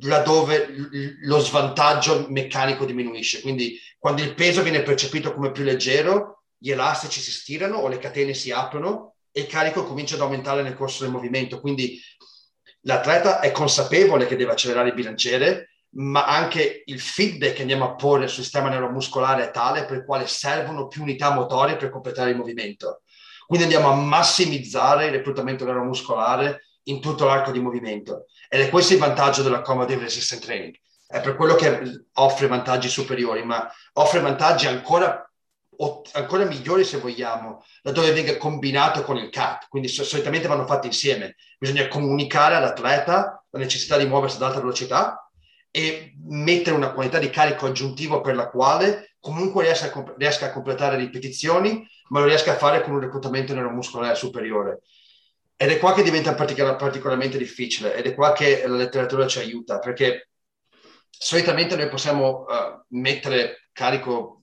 laddove 0.00 0.74
lo 1.20 1.38
svantaggio 1.38 2.26
meccanico 2.30 2.84
diminuisce. 2.84 3.42
Quindi 3.42 3.78
quando 3.96 4.22
il 4.22 4.34
peso 4.34 4.64
viene 4.64 4.82
percepito 4.82 5.32
come 5.32 5.52
più 5.52 5.62
leggero, 5.62 6.42
gli 6.58 6.72
elastici 6.72 7.20
si 7.20 7.30
stirano 7.30 7.76
o 7.76 7.86
le 7.86 7.98
catene 7.98 8.34
si 8.34 8.50
aprono 8.50 9.12
e 9.32 9.40
il 9.40 9.46
carico 9.46 9.84
comincia 9.84 10.14
ad 10.14 10.20
aumentare 10.20 10.62
nel 10.62 10.76
corso 10.76 11.02
del 11.02 11.12
movimento. 11.12 11.60
Quindi 11.60 11.98
l'atleta 12.82 13.40
è 13.40 13.50
consapevole 13.50 14.26
che 14.26 14.36
deve 14.36 14.52
accelerare 14.52 14.88
il 14.88 14.94
bilanciere, 14.94 15.70
ma 15.94 16.26
anche 16.26 16.82
il 16.86 17.00
feedback 17.00 17.54
che 17.54 17.60
andiamo 17.62 17.84
a 17.84 17.94
porre 17.94 18.28
sul 18.28 18.44
sistema 18.44 18.68
neuromuscolare 18.68 19.44
è 19.44 19.50
tale 19.50 19.84
per 19.84 19.98
il 19.98 20.04
quale 20.04 20.26
servono 20.26 20.86
più 20.86 21.02
unità 21.02 21.30
motorie 21.32 21.76
per 21.76 21.90
completare 21.90 22.30
il 22.30 22.36
movimento. 22.36 23.02
Quindi 23.46 23.64
andiamo 23.64 23.90
a 23.90 23.96
massimizzare 23.96 25.06
il 25.06 25.12
reclutamento 25.12 25.64
neuromuscolare 25.64 26.64
in 26.84 27.00
tutto 27.00 27.24
l'arco 27.24 27.50
di 27.50 27.60
movimento. 27.60 28.26
Ed 28.48 28.60
è 28.60 28.68
questo 28.70 28.94
il 28.94 28.98
vantaggio 28.98 29.42
dell'accommodative 29.42 30.02
resistant 30.02 30.42
training. 30.42 30.74
È 31.06 31.20
per 31.20 31.36
quello 31.36 31.54
che 31.54 32.06
offre 32.14 32.46
vantaggi 32.46 32.88
superiori, 32.88 33.44
ma 33.44 33.70
offre 33.94 34.20
vantaggi 34.20 34.66
ancora, 34.66 35.30
ancora 36.12 36.44
migliori 36.44 36.84
se 36.84 36.98
vogliamo, 36.98 37.64
laddove 37.82 38.12
venga 38.12 38.36
combinato 38.36 39.02
con 39.02 39.16
il 39.16 39.30
CAT. 39.30 39.68
Quindi 39.68 39.88
solitamente 39.88 40.48
vanno 40.48 40.66
fatti 40.66 40.86
insieme. 40.86 41.36
Bisogna 41.58 41.88
comunicare 41.88 42.54
all'atleta 42.54 43.44
la 43.50 43.58
necessità 43.58 43.96
di 43.96 44.06
muoversi 44.06 44.36
ad 44.36 44.42
alta 44.42 44.60
velocità 44.60 45.30
e 45.70 46.14
mettere 46.26 46.76
una 46.76 46.92
qualità 46.92 47.18
di 47.18 47.30
carico 47.30 47.66
aggiuntivo 47.66 48.20
per 48.20 48.34
la 48.34 48.48
quale 48.48 49.14
comunque 49.18 49.64
riesca 49.64 49.92
a, 49.92 50.14
riesca 50.18 50.46
a 50.46 50.52
completare 50.52 50.96
ripetizioni, 50.96 51.88
ma 52.08 52.20
lo 52.20 52.26
riesca 52.26 52.52
a 52.52 52.56
fare 52.56 52.82
con 52.82 52.92
un 52.94 53.00
reclutamento 53.00 53.54
neuromuscolare 53.54 54.14
superiore. 54.14 54.82
Ed 55.56 55.70
è 55.70 55.78
qua 55.78 55.94
che 55.94 56.02
diventa 56.02 56.34
particolar- 56.34 56.76
particolarmente 56.76 57.38
difficile 57.38 57.94
ed 57.94 58.06
è 58.06 58.14
qua 58.14 58.32
che 58.32 58.66
la 58.66 58.76
letteratura 58.76 59.26
ci 59.26 59.38
aiuta, 59.38 59.78
perché 59.78 60.28
solitamente 61.08 61.76
noi 61.76 61.88
possiamo 61.88 62.44
uh, 62.48 62.84
mettere 62.88 63.68
carico, 63.72 64.41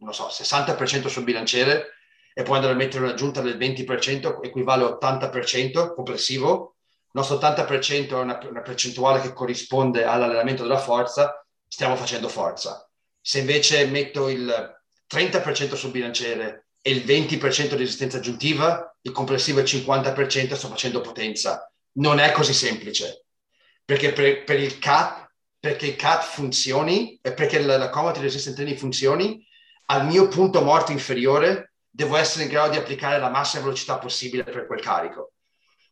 non 0.00 0.14
so, 0.14 0.28
60% 0.28 1.06
sul 1.06 1.24
bilanciere 1.24 1.94
e 2.34 2.42
poi 2.42 2.56
andare 2.56 2.74
a 2.74 2.76
mettere 2.76 3.04
un'aggiunta 3.04 3.40
del 3.40 3.58
20%, 3.58 4.44
equivale 4.44 4.84
a 4.84 4.98
80% 5.00 5.92
complessivo. 5.94 6.76
Il 7.06 7.10
nostro 7.12 7.36
80% 7.36 8.10
è 8.10 8.12
una, 8.12 8.38
una 8.48 8.60
percentuale 8.60 9.20
che 9.20 9.32
corrisponde 9.32 10.04
all'allenamento 10.04 10.62
della 10.62 10.78
forza, 10.78 11.44
stiamo 11.66 11.96
facendo 11.96 12.28
forza. 12.28 12.88
Se 13.20 13.40
invece 13.40 13.86
metto 13.86 14.28
il 14.28 14.76
30% 15.12 15.74
sul 15.74 15.90
bilanciere 15.90 16.66
e 16.80 16.92
il 16.92 17.04
20% 17.04 17.70
di 17.70 17.76
resistenza 17.76 18.18
aggiuntiva, 18.18 18.96
il 19.00 19.12
complessivo 19.12 19.58
è 19.58 19.62
il 19.62 19.68
50%, 19.68 20.54
sto 20.54 20.68
facendo 20.68 21.00
potenza. 21.00 21.70
Non 21.92 22.20
è 22.20 22.30
così 22.30 22.52
semplice, 22.52 23.24
perché 23.84 24.12
per, 24.12 24.44
per 24.44 24.60
il 24.60 24.78
CAT, 24.78 25.32
perché 25.58 25.86
il 25.86 25.96
CAT 25.96 26.22
funzioni 26.22 27.18
e 27.20 27.32
perché 27.32 27.58
la, 27.60 27.78
la 27.78 27.88
Combat 27.88 28.18
Resistant 28.18 28.54
Training 28.54 28.78
funzioni, 28.78 29.44
al 29.90 30.06
mio 30.06 30.28
punto 30.28 30.62
morto 30.62 30.92
inferiore 30.92 31.72
devo 31.88 32.16
essere 32.16 32.44
in 32.44 32.50
grado 32.50 32.72
di 32.72 32.76
applicare 32.76 33.18
la 33.18 33.30
massima 33.30 33.62
velocità 33.62 33.98
possibile 33.98 34.44
per 34.44 34.66
quel 34.66 34.80
carico. 34.80 35.32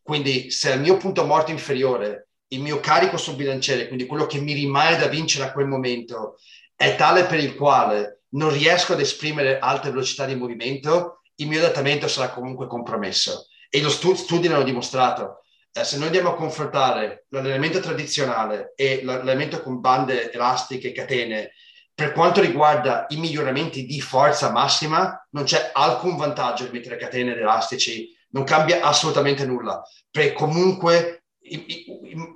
Quindi 0.01 0.51
se 0.51 0.71
al 0.71 0.79
mio 0.79 0.97
punto 0.97 1.25
morto 1.25 1.51
inferiore 1.51 2.29
il 2.49 2.61
mio 2.61 2.79
carico 2.79 3.17
sul 3.17 3.35
bilanciere, 3.35 3.87
quindi 3.87 4.05
quello 4.05 4.25
che 4.25 4.39
mi 4.39 4.53
rimane 4.53 4.97
da 4.97 5.07
vincere 5.07 5.45
a 5.45 5.51
quel 5.51 5.67
momento, 5.67 6.37
è 6.75 6.95
tale 6.95 7.25
per 7.25 7.39
il 7.39 7.55
quale 7.55 8.21
non 8.29 8.51
riesco 8.51 8.93
ad 8.93 9.01
esprimere 9.01 9.59
alte 9.59 9.89
velocità 9.89 10.25
di 10.25 10.35
movimento, 10.35 11.21
il 11.35 11.47
mio 11.47 11.59
adattamento 11.59 12.07
sarà 12.07 12.29
comunque 12.29 12.67
compromesso. 12.67 13.47
E 13.69 13.81
lo 13.81 13.89
stu- 13.89 14.15
studi 14.15 14.47
l'hanno 14.47 14.63
dimostrato. 14.63 15.41
Eh, 15.73 15.83
se 15.83 15.97
noi 15.97 16.05
andiamo 16.05 16.29
a 16.29 16.35
confrontare 16.35 17.25
l'allenamento 17.29 17.79
tradizionale 17.79 18.73
e 18.75 19.01
l'allenamento 19.03 19.61
con 19.61 19.81
bande 19.81 20.31
elastiche 20.31 20.91
catene, 20.91 21.51
per 21.97 22.11
quanto 22.11 22.41
riguarda 22.41 23.07
i 23.09 23.17
miglioramenti 23.17 23.83
di 23.83 23.99
forza 24.01 24.51
massima, 24.51 25.27
non 25.31 25.45
c'è 25.45 25.71
alcun 25.73 26.15
vantaggio 26.15 26.65
di 26.65 26.69
mettere 26.69 26.95
catene 26.95 27.31
ed 27.31 27.39
elastici, 27.39 28.15
non 28.33 28.43
cambia 28.43 28.83
assolutamente 28.83 29.47
nulla, 29.47 29.81
perché 30.11 30.33
comunque 30.33 31.23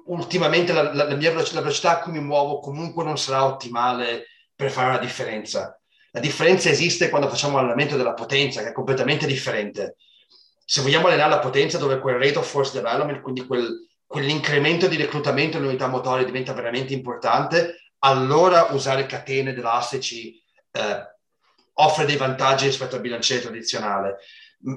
ultimamente 0.06 0.74
la, 0.74 0.92
la, 0.92 1.14
mia 1.14 1.30
velocità, 1.30 1.58
la 1.58 1.62
velocità 1.62 1.92
a 1.92 2.00
cui 2.00 2.12
mi 2.12 2.22
muovo 2.22 2.58
comunque 2.58 3.04
non 3.04 3.20
sarà 3.20 3.46
ottimale 3.46 4.26
per 4.56 4.72
fare 4.72 4.88
una 4.88 4.98
differenza. 4.98 5.80
La 6.10 6.20
differenza 6.20 6.70
esiste 6.70 7.10
quando 7.10 7.30
facciamo 7.30 7.58
l'allenamento 7.58 7.98
della 7.98 8.16
potenza, 8.16 8.64
che 8.64 8.70
è 8.70 8.74
completamente 8.74 9.28
differente. 9.28 9.98
Se 10.66 10.82
vogliamo 10.82 11.06
allenare 11.06 11.30
la 11.30 11.40
potenza 11.40 11.78
dove 11.78 12.00
quel 12.00 12.16
rate 12.16 12.40
of 12.40 12.50
force 12.50 12.74
development, 12.74 13.22
quindi 13.22 13.46
quel, 13.46 13.88
quell'incremento 14.08 14.88
di 14.88 14.96
reclutamento 14.96 15.58
in 15.58 15.66
unità 15.66 15.86
motorie 15.86 16.26
diventa 16.26 16.52
veramente 16.52 16.94
importante, 16.94 17.76
allora 18.04 18.68
usare 18.72 19.06
catene 19.06 19.52
ed 19.52 19.58
elastici 19.58 20.42
eh, 20.72 21.10
offre 21.74 22.06
dei 22.06 22.18
vantaggi 22.18 22.66
rispetto 22.66 22.96
al 22.96 23.02
bilanciere 23.02 23.42
tradizionale. 23.42 24.18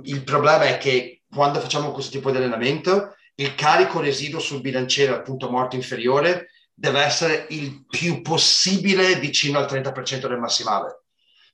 Il 0.04 0.24
problema 0.24 0.64
è 0.64 0.78
che 0.78 1.22
quando 1.30 1.60
facciamo 1.60 1.92
questo 1.92 2.12
tipo 2.12 2.30
di 2.30 2.38
allenamento, 2.38 3.16
il 3.36 3.54
carico 3.54 4.00
residuo 4.00 4.40
sul 4.40 4.60
bilanciere 4.60 5.12
al 5.12 5.22
punto 5.22 5.50
morto 5.50 5.76
inferiore 5.76 6.50
deve 6.72 7.00
essere 7.00 7.46
il 7.50 7.84
più 7.86 8.22
possibile 8.22 9.16
vicino 9.16 9.58
al 9.58 9.66
30% 9.66 10.26
del 10.26 10.38
massimale, 10.38 11.02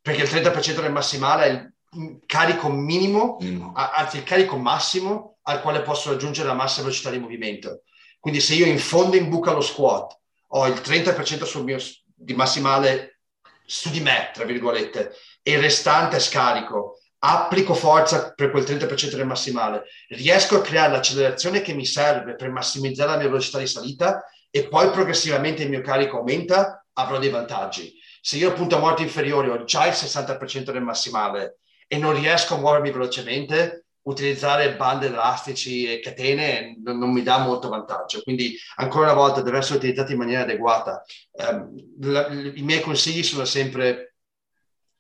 perché 0.01 0.23
il 0.23 0.29
30% 0.29 0.81
del 0.81 0.93
massimale 0.93 1.45
è 1.45 1.51
il 1.51 2.21
carico 2.27 2.71
minimo, 2.71 3.39
mm. 3.43 3.71
anzi 3.75 4.19
il 4.19 4.23
carico 4.23 4.57
massimo 4.57 5.39
al 5.43 5.61
quale 5.61 5.83
posso 5.83 6.11
raggiungere 6.11 6.47
la 6.47 6.55
massa 6.55 6.83
velocità 6.83 7.11
di 7.11 7.19
movimento. 7.19 7.83
Quindi 8.19 8.41
se 8.41 8.55
io 8.55 8.67
in 8.67 8.79
fondo 8.79 9.17
in 9.17 9.29
buca 9.29 9.53
lo 9.53 9.63
squat 9.63 10.20
ho 10.53 10.67
il 10.67 10.75
30% 10.75 11.45
sul 11.45 11.65
mio, 11.65 11.79
di 12.15 12.35
massimale 12.35 13.21
su 13.65 13.91
di 13.91 14.01
me, 14.01 14.31
tra 14.33 14.45
virgolette, 14.45 15.15
e 15.43 15.53
il 15.53 15.61
restante 15.61 16.19
scarico, 16.19 16.99
applico 17.19 17.75
forza 17.75 18.33
per 18.35 18.51
quel 18.51 18.65
30% 18.65 19.15
del 19.15 19.27
massimale, 19.27 19.85
riesco 20.09 20.57
a 20.57 20.63
creare 20.63 20.93
l'accelerazione 20.93 21.61
che 21.61 21.73
mi 21.73 21.87
serve 21.87 22.35
per 22.35 22.51
massimizzare 22.51 23.11
la 23.11 23.17
mia 23.17 23.29
velocità 23.29 23.59
di 23.59 23.67
salita 23.67 24.25
e 24.51 24.67
poi 24.67 24.91
progressivamente 24.91 25.63
il 25.63 25.69
mio 25.69 25.83
carico 25.83 26.19
aumenta, 26.19 26.85
avrò 26.95 27.19
dei 27.19 27.31
vantaggi. 27.31 27.95
Se 28.21 28.37
io 28.37 28.51
appunto 28.51 28.77
a 28.77 28.81
morte 28.81 29.03
inferiore 29.03 29.49
ho 29.49 29.65
già 29.65 29.87
il 29.87 29.93
60% 29.93 30.73
del 30.73 30.83
massimale 30.83 31.59
e 31.87 31.97
non 31.97 32.19
riesco 32.19 32.55
a 32.55 32.59
muovermi 32.59 32.91
velocemente, 32.91 33.87
utilizzare 34.11 34.77
bande 34.77 35.07
elastici 35.07 35.87
e 35.87 36.01
catene 36.01 36.77
non, 36.83 36.99
non, 36.99 37.11
mi 37.11 37.23
dà 37.23 37.39
molto 37.39 37.69
vantaggio. 37.69 38.23
Quindi, 38.23 38.57
ancora 38.77 39.13
una 39.13 39.21
volta, 39.21 39.41
deve 39.41 39.59
essere 39.59 39.79
utilizzato 39.79 40.13
in 40.13 40.19
maniera 40.19 40.43
adeguata. 40.43 41.03
Um, 41.33 41.75
la, 42.01 42.29
I 42.29 42.63
miei 42.63 42.81
consigli 42.81 43.23
sono 43.23 43.45
sempre, 43.45 44.15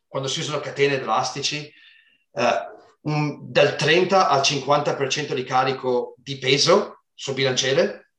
quando 0.06 0.28
si 0.28 0.40
usano 0.40 0.60
catene 0.60 0.94
ed 0.94 1.02
elastici, 1.02 1.72
uh, 2.32 2.42
un, 3.02 3.50
dal 3.50 3.76
30 3.76 4.28
al 4.28 4.40
50% 4.40 5.34
di 5.34 5.44
carico 5.44 6.14
di 6.18 6.38
peso 6.38 7.04
sul 7.14 7.34
bilanciere, 7.34 8.12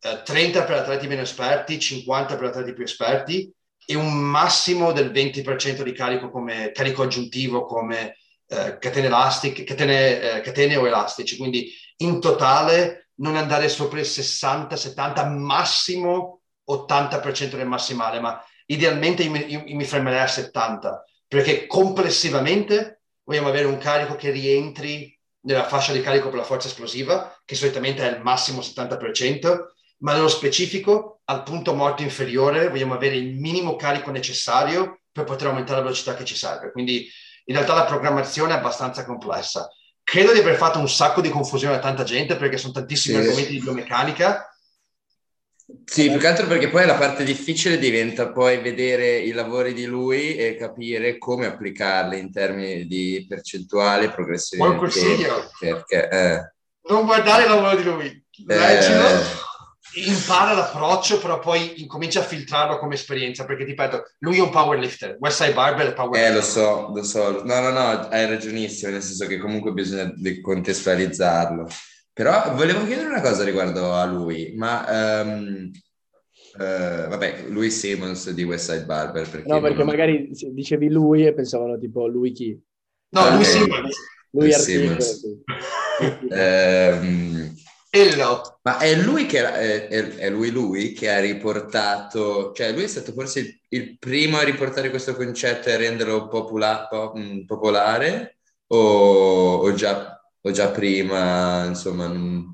uh, 0.00 0.22
30 0.22 0.64
per 0.64 0.76
atleti 0.76 1.06
meno 1.06 1.22
esperti, 1.22 1.78
50 1.78 2.36
per 2.36 2.44
atleti 2.46 2.72
più 2.72 2.84
esperti 2.84 3.52
e 3.86 3.94
un 3.94 4.14
massimo 4.14 4.92
del 4.92 5.10
20% 5.10 5.82
di 5.82 5.92
carico 5.92 6.30
come 6.30 6.70
carico 6.72 7.02
aggiuntivo 7.02 7.66
come 7.66 8.16
eh, 8.46 8.78
catene 8.78 9.06
elastiche, 9.06 9.64
catene, 9.64 10.20
eh, 10.20 10.40
catene 10.40 10.76
o 10.76 10.86
elastici, 10.86 11.36
quindi 11.36 11.72
in 11.98 12.20
totale 12.20 13.10
non 13.16 13.36
andare 13.36 13.68
sopra 13.68 14.00
il 14.00 14.06
60, 14.06 14.76
70, 14.76 15.24
massimo 15.26 16.40
80% 16.68 17.56
del 17.56 17.66
massimale, 17.66 18.20
ma 18.20 18.42
idealmente 18.66 19.22
io 19.22 19.30
mi, 19.30 19.44
io 19.50 19.62
mi 19.66 19.84
fermerei 19.84 20.20
a 20.20 20.26
70, 20.26 21.04
perché 21.28 21.66
complessivamente 21.66 23.02
vogliamo 23.24 23.48
avere 23.48 23.66
un 23.66 23.78
carico 23.78 24.16
che 24.16 24.30
rientri 24.30 25.18
nella 25.44 25.66
fascia 25.66 25.92
di 25.92 26.00
carico 26.00 26.28
per 26.28 26.38
la 26.38 26.44
forza 26.44 26.68
esplosiva, 26.68 27.40
che 27.44 27.54
solitamente 27.54 28.02
è 28.02 28.14
il 28.14 28.22
massimo 28.22 28.60
70%, 28.60 29.64
ma 29.98 30.14
nello 30.14 30.28
specifico, 30.28 31.20
al 31.24 31.42
punto 31.42 31.74
morto 31.74 32.02
inferiore, 32.02 32.68
vogliamo 32.68 32.94
avere 32.94 33.16
il 33.16 33.34
minimo 33.34 33.76
carico 33.76 34.10
necessario 34.10 35.00
per 35.12 35.24
poter 35.24 35.48
aumentare 35.48 35.78
la 35.78 35.84
velocità 35.84 36.14
che 36.14 36.24
ci 36.24 36.36
serve. 36.36 36.72
Quindi 36.72 37.08
in 37.44 37.54
realtà 37.54 37.74
la 37.74 37.84
programmazione 37.84 38.52
è 38.52 38.56
abbastanza 38.56 39.04
complessa. 39.04 39.68
Credo 40.02 40.32
di 40.32 40.38
aver 40.38 40.56
fatto 40.56 40.78
un 40.78 40.88
sacco 40.88 41.20
di 41.20 41.30
confusione 41.30 41.76
a 41.76 41.80
tanta 41.80 42.04
gente 42.04 42.36
perché 42.36 42.58
sono 42.58 42.72
tantissimi 42.72 43.16
sì. 43.16 43.22
argomenti 43.22 43.52
di 43.52 43.60
biomeccanica. 43.60 44.48
Sì, 45.84 46.10
più 46.10 46.18
che 46.18 46.26
altro 46.26 46.46
perché 46.46 46.68
poi 46.68 46.84
la 46.84 46.96
parte 46.96 47.24
difficile 47.24 47.78
diventa 47.78 48.30
poi 48.30 48.58
vedere 48.58 49.16
i 49.16 49.32
lavori 49.32 49.72
di 49.72 49.86
lui 49.86 50.36
e 50.36 50.56
capire 50.56 51.16
come 51.16 51.46
applicarli 51.46 52.18
in 52.18 52.30
termini 52.30 52.86
di 52.86 53.24
percentuale, 53.26 54.10
progressione. 54.10 54.62
Buon 54.62 54.78
consiglio. 54.78 55.50
Perché, 55.58 56.08
eh. 56.10 56.52
Non 56.86 57.06
guardare 57.06 57.44
il 57.44 57.48
lavoro 57.48 57.76
di 57.76 57.82
lui, 57.82 58.24
leggilo. 58.44 59.06
Eh 59.06 59.43
impara 59.96 60.52
l'approccio, 60.52 61.18
però 61.18 61.38
poi 61.38 61.80
incomincia 61.80 62.20
a 62.20 62.24
filtrarlo 62.24 62.78
come 62.78 62.94
esperienza, 62.94 63.44
perché 63.44 63.64
ti 63.64 63.70
ripeto, 63.70 64.02
lui 64.20 64.38
è 64.38 64.40
un 64.40 64.50
powerlifter, 64.50 65.16
Westside 65.18 65.52
Barber 65.52 65.88
è 65.88 65.92
powerlifter. 65.92 66.30
Eh, 66.30 66.34
lo 66.34 66.42
so, 66.42 66.90
lo 66.94 67.02
so. 67.02 67.44
No, 67.44 67.60
no, 67.60 67.70
no, 67.70 68.08
hai 68.08 68.26
ragionissimo, 68.26 68.90
nel 68.90 69.02
senso 69.02 69.26
che 69.26 69.38
comunque 69.38 69.72
bisogna 69.72 70.12
contestualizzarlo. 70.42 71.68
Però 72.12 72.54
volevo 72.54 72.84
chiedere 72.86 73.08
una 73.08 73.20
cosa 73.20 73.42
riguardo 73.44 73.92
a 73.92 74.04
lui, 74.04 74.54
ma... 74.56 75.22
Um, 75.22 75.70
uh, 76.58 77.08
vabbè, 77.08 77.46
lui 77.48 77.70
Simmons 77.70 78.30
di 78.30 78.44
Westside 78.44 78.84
Barber. 78.84 79.28
Perché 79.28 79.48
no, 79.48 79.60
perché 79.60 79.78
non... 79.78 79.86
magari 79.86 80.30
dicevi 80.52 80.90
lui 80.90 81.26
e 81.26 81.34
pensavano 81.34 81.78
tipo 81.78 82.06
lui 82.06 82.32
chi? 82.32 82.56
No, 83.10 83.20
ah, 83.20 83.34
lui 83.34 83.44
Simmons. 83.44 83.96
Lui 84.30 84.52
Simmons. 84.52 85.22
um, 86.30 87.54
Hello. 87.96 88.58
Ma 88.62 88.78
è 88.78 88.92
lui 88.96 89.24
che 89.26 89.38
è, 89.38 89.86
è, 90.16 90.28
lui 90.28 90.50
lui 90.50 90.92
che 90.94 91.14
ha 91.14 91.20
riportato, 91.20 92.52
cioè 92.52 92.72
lui 92.72 92.82
è 92.82 92.88
stato 92.88 93.12
forse 93.12 93.38
il, 93.38 93.60
il 93.68 93.98
primo 94.00 94.36
a 94.38 94.42
riportare 94.42 94.90
questo 94.90 95.14
concetto 95.14 95.68
e 95.68 95.74
a 95.74 95.76
renderlo 95.76 96.26
popula, 96.26 96.88
po, 96.88 97.12
mh, 97.14 97.44
popolare 97.44 98.38
o, 98.66 99.58
o, 99.58 99.72
già, 99.74 100.20
o, 100.40 100.50
già, 100.50 100.70
prima, 100.70 101.66
insomma? 101.66 102.08
Non... 102.08 102.52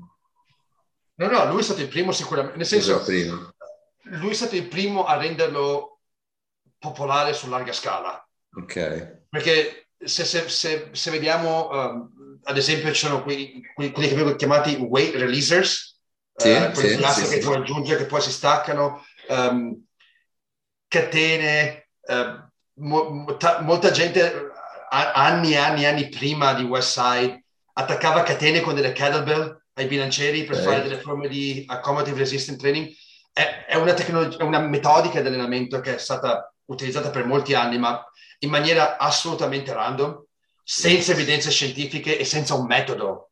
No, 1.15 1.27
no, 1.27 1.49
lui 1.49 1.61
è 1.61 1.63
stato 1.63 1.81
il 1.81 1.87
primo 1.87 2.11
sicuramente, 2.11 2.57
nel 2.57 2.67
senso, 2.67 3.03
lui 3.07 4.29
è 4.29 4.33
stato 4.33 4.55
il 4.55 4.67
primo 4.67 5.05
a 5.05 5.17
renderlo 5.17 6.01
popolare 6.77 7.33
su 7.33 7.49
larga 7.49 7.73
scala. 7.73 8.23
Ok. 8.53 9.23
Perché 9.27 9.87
se, 9.97 10.23
se, 10.23 10.47
se, 10.49 10.89
se 10.91 11.09
vediamo... 11.09 11.67
Um, 11.71 12.20
ad 12.43 12.57
esempio 12.57 12.91
ci 12.93 13.05
sono 13.05 13.23
quelli, 13.23 13.61
quelli 13.73 13.91
che 13.91 14.15
vengono 14.15 14.35
chiamati 14.35 14.75
weight 14.75 15.15
releasers, 15.15 15.99
sì, 16.35 16.49
quelli 16.73 17.03
sì, 17.03 17.25
sì, 17.25 17.27
che 17.27 17.39
puoi 17.39 17.57
aggiungere, 17.57 17.99
che 17.99 18.05
poi 18.05 18.21
si 18.21 18.31
staccano, 18.31 19.03
um, 19.29 19.83
catene, 20.87 21.89
uh, 22.01 22.49
mo, 22.81 23.37
ta, 23.37 23.61
molta 23.61 23.91
gente 23.91 24.49
anni 24.89 25.53
e 25.53 25.57
anni 25.57 25.83
e 25.83 25.87
anni 25.87 26.09
prima 26.09 26.53
di 26.53 26.63
Westside 26.63 27.43
attaccava 27.73 28.23
catene 28.23 28.59
con 28.59 28.75
delle 28.75 28.91
kettlebell 28.91 29.61
ai 29.73 29.85
bilancieri 29.85 30.43
per 30.43 30.55
okay. 30.55 30.65
fare 30.65 30.81
delle 30.81 30.99
forme 30.99 31.27
di 31.29 31.63
accommodative 31.67 32.19
resistant 32.19 32.59
training. 32.59 32.89
È, 33.31 33.65
è, 33.67 33.75
una 33.75 33.93
tecnologia, 33.93 34.37
è 34.39 34.43
una 34.43 34.59
metodica 34.59 35.21
di 35.21 35.27
allenamento 35.27 35.79
che 35.79 35.95
è 35.95 35.97
stata 35.97 36.53
utilizzata 36.65 37.09
per 37.09 37.25
molti 37.25 37.53
anni, 37.53 37.77
ma 37.77 38.03
in 38.39 38.49
maniera 38.49 38.97
assolutamente 38.97 39.71
random 39.71 40.25
senza 40.63 41.11
evidenze 41.11 41.51
scientifiche 41.51 42.17
e 42.17 42.25
senza 42.25 42.55
un 42.55 42.65
metodo. 42.65 43.31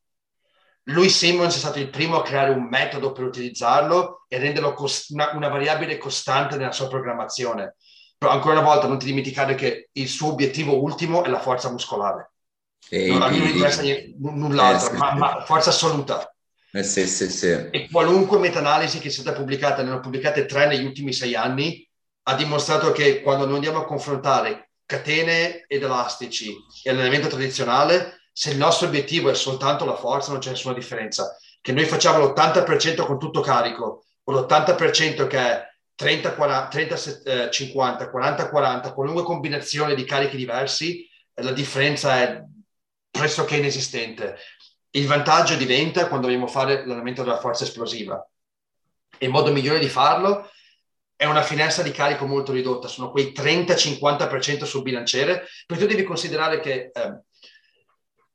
Lui 0.83 1.09
Simmons 1.09 1.55
è 1.55 1.59
stato 1.59 1.79
il 1.79 1.89
primo 1.89 2.17
a 2.17 2.23
creare 2.23 2.51
un 2.51 2.63
metodo 2.63 3.11
per 3.11 3.25
utilizzarlo 3.25 4.25
e 4.27 4.37
renderlo 4.39 4.73
cost- 4.73 5.11
una, 5.11 5.31
una, 5.33 5.47
variabile 5.47 5.97
costante 5.97 6.57
nella 6.57 6.71
sua 6.71 6.87
programmazione. 6.87 7.75
Però 8.17 8.31
ancora 8.31 8.59
una 8.59 8.67
volta 8.67 8.87
non 8.87 8.97
ti 8.97 9.05
dimenticare 9.05 9.55
che 9.55 9.89
il 9.91 10.07
suo 10.07 10.31
obiettivo 10.31 10.81
ultimo 10.81 11.23
è 11.23 11.29
la 11.29 11.39
forza 11.39 11.69
muscolare. 11.69 12.31
E 12.89 13.07
non, 13.07 13.21
a 13.21 13.29
non 13.29 13.47
interessa 13.47 13.83
null'altro, 14.17 14.93
eh, 14.93 14.97
ma, 14.97 15.13
ma, 15.13 15.43
forza 15.45 15.69
assoluta. 15.69 16.33
Eh, 16.71 16.83
sì, 16.83 17.07
sì, 17.07 17.29
sì. 17.29 17.47
E 17.47 17.87
qualunque 17.91 18.39
meta-analisi 18.39 18.99
che 18.99 19.09
sia 19.09 19.21
stata 19.21 19.37
pubblicata, 19.37 19.83
ne 19.83 19.89
hanno 19.89 19.99
pubblicate 19.99 20.45
tre 20.45 20.67
negli 20.67 20.85
ultimi 20.85 21.13
sei 21.13 21.35
anni, 21.35 21.87
ha 22.23 22.35
dimostrato 22.35 22.91
che 22.91 23.21
quando 23.21 23.45
noi 23.45 23.55
andiamo 23.55 23.79
a 23.79 23.85
confrontare 23.85 24.68
catene 24.89 25.65
ed 25.67 25.83
elastici 25.83 26.51
e 26.81 26.89
allenamento 26.89 27.27
tradizionale, 27.27 28.21
se 28.33 28.49
il 28.49 28.57
nostro 28.57 28.87
obiettivo 28.87 29.29
è 29.29 29.35
soltanto 29.35 29.85
la 29.85 29.95
forza, 29.95 30.31
non 30.31 30.39
c'è 30.39 30.49
nessuna 30.49 30.73
differenza. 30.73 31.37
che 31.61 31.73
noi 31.73 31.83
facciamo 31.83 32.25
l'80% 32.25 33.05
con 33.05 33.19
tutto 33.19 33.41
carico 33.41 34.05
o 34.23 34.31
l'80% 34.31 35.27
che 35.27 35.37
è 35.37 35.67
30, 35.93 36.33
40, 36.33 36.67
30 36.69 37.49
50, 37.49 38.09
40, 38.09 38.49
40, 38.49 38.93
qualunque 38.93 39.23
combinazione 39.23 39.93
di 39.93 40.05
carichi 40.05 40.37
diversi, 40.37 41.05
eh, 41.33 41.43
la 41.43 41.51
differenza 41.51 42.17
è 42.21 42.41
pressoché 43.11 43.57
inesistente. 43.57 44.37
Il 44.91 45.05
vantaggio 45.05 45.55
diventa 45.55 46.07
quando 46.07 46.27
dobbiamo 46.27 46.47
fare 46.47 46.77
l'allenamento 46.77 47.23
della 47.23 47.39
forza 47.39 47.65
esplosiva. 47.65 48.25
E 49.17 49.25
il 49.25 49.31
modo 49.31 49.51
migliore 49.51 49.79
di 49.79 49.89
farlo 49.89 50.49
è 51.19 51.25
una 51.25 51.43
finestra 51.43 51.83
di 51.83 51.91
carico 51.91 52.25
molto 52.25 52.53
ridotta, 52.53 52.87
sono 52.87 53.11
quei 53.11 53.33
30-50% 53.35 54.63
sul 54.63 54.83
bilanciere, 54.83 55.45
perché 55.65 55.83
tu 55.83 55.89
devi 55.89 56.05
considerare 56.05 56.61
che 56.61 56.91
eh, 56.93 57.23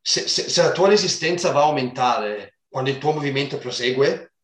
se, 0.02 0.28
se, 0.28 0.50
se 0.50 0.60
la 0.62 0.70
tua 0.70 0.88
resistenza 0.88 1.50
va 1.50 1.60
a 1.60 1.64
aumentare 1.64 2.58
quando 2.68 2.90
il 2.90 2.98
tuo 2.98 3.12
movimento 3.12 3.56
prosegue, 3.56 4.34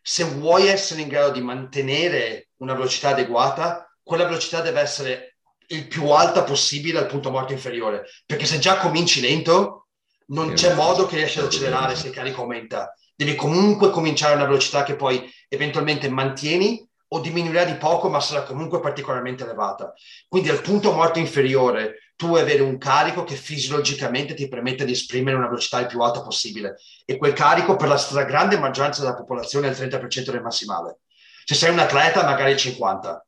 se 0.00 0.22
vuoi 0.22 0.68
essere 0.68 1.00
in 1.00 1.08
grado 1.08 1.32
di 1.32 1.40
mantenere 1.40 2.50
una 2.58 2.74
velocità 2.74 3.08
adeguata, 3.08 3.92
quella 4.00 4.26
velocità 4.26 4.60
deve 4.60 4.80
essere 4.80 5.38
il 5.66 5.88
più 5.88 6.08
alta 6.10 6.44
possibile 6.44 7.00
al 7.00 7.06
punto 7.06 7.32
morto 7.32 7.52
inferiore, 7.52 8.04
perché 8.24 8.46
se 8.46 8.60
già 8.60 8.76
cominci 8.76 9.20
lento, 9.20 9.88
non 10.26 10.52
c'è 10.52 10.72
modo 10.74 11.06
che 11.06 11.16
riesci 11.16 11.40
ad 11.40 11.46
accelerare 11.46 11.96
se 11.96 12.06
il 12.06 12.14
carico 12.14 12.42
aumenta. 12.42 12.96
Devi 13.16 13.34
comunque 13.34 13.90
cominciare 13.90 14.34
a 14.34 14.36
una 14.36 14.46
velocità 14.46 14.84
che 14.84 14.94
poi 14.94 15.28
eventualmente 15.48 16.08
mantieni 16.08 16.88
o 17.14 17.20
diminuirà 17.20 17.64
di 17.64 17.74
poco, 17.74 18.08
ma 18.08 18.20
sarà 18.20 18.42
comunque 18.42 18.80
particolarmente 18.80 19.44
elevata. 19.44 19.92
Quindi 20.28 20.48
al 20.48 20.60
punto 20.60 20.92
morto 20.92 21.18
inferiore 21.18 22.12
tu 22.16 22.28
vuoi 22.28 22.40
avere 22.40 22.62
un 22.62 22.78
carico 22.78 23.24
che 23.24 23.34
fisiologicamente 23.34 24.34
ti 24.34 24.48
permette 24.48 24.84
di 24.84 24.92
esprimere 24.92 25.36
una 25.36 25.48
velocità 25.48 25.80
il 25.80 25.86
più 25.86 26.00
alta 26.00 26.22
possibile 26.22 26.76
e 27.04 27.16
quel 27.16 27.32
carico 27.32 27.76
per 27.76 27.88
la 27.88 27.96
stragrande 27.96 28.58
maggioranza 28.58 29.02
della 29.02 29.16
popolazione 29.16 29.68
è 29.68 29.70
il 29.70 29.76
30% 29.76 30.30
del 30.30 30.42
massimale. 30.42 31.00
Se 31.44 31.54
sei 31.54 31.70
un 31.70 31.80
atleta 31.80 32.24
magari 32.24 32.52
il 32.52 32.56
50%, 32.56 33.20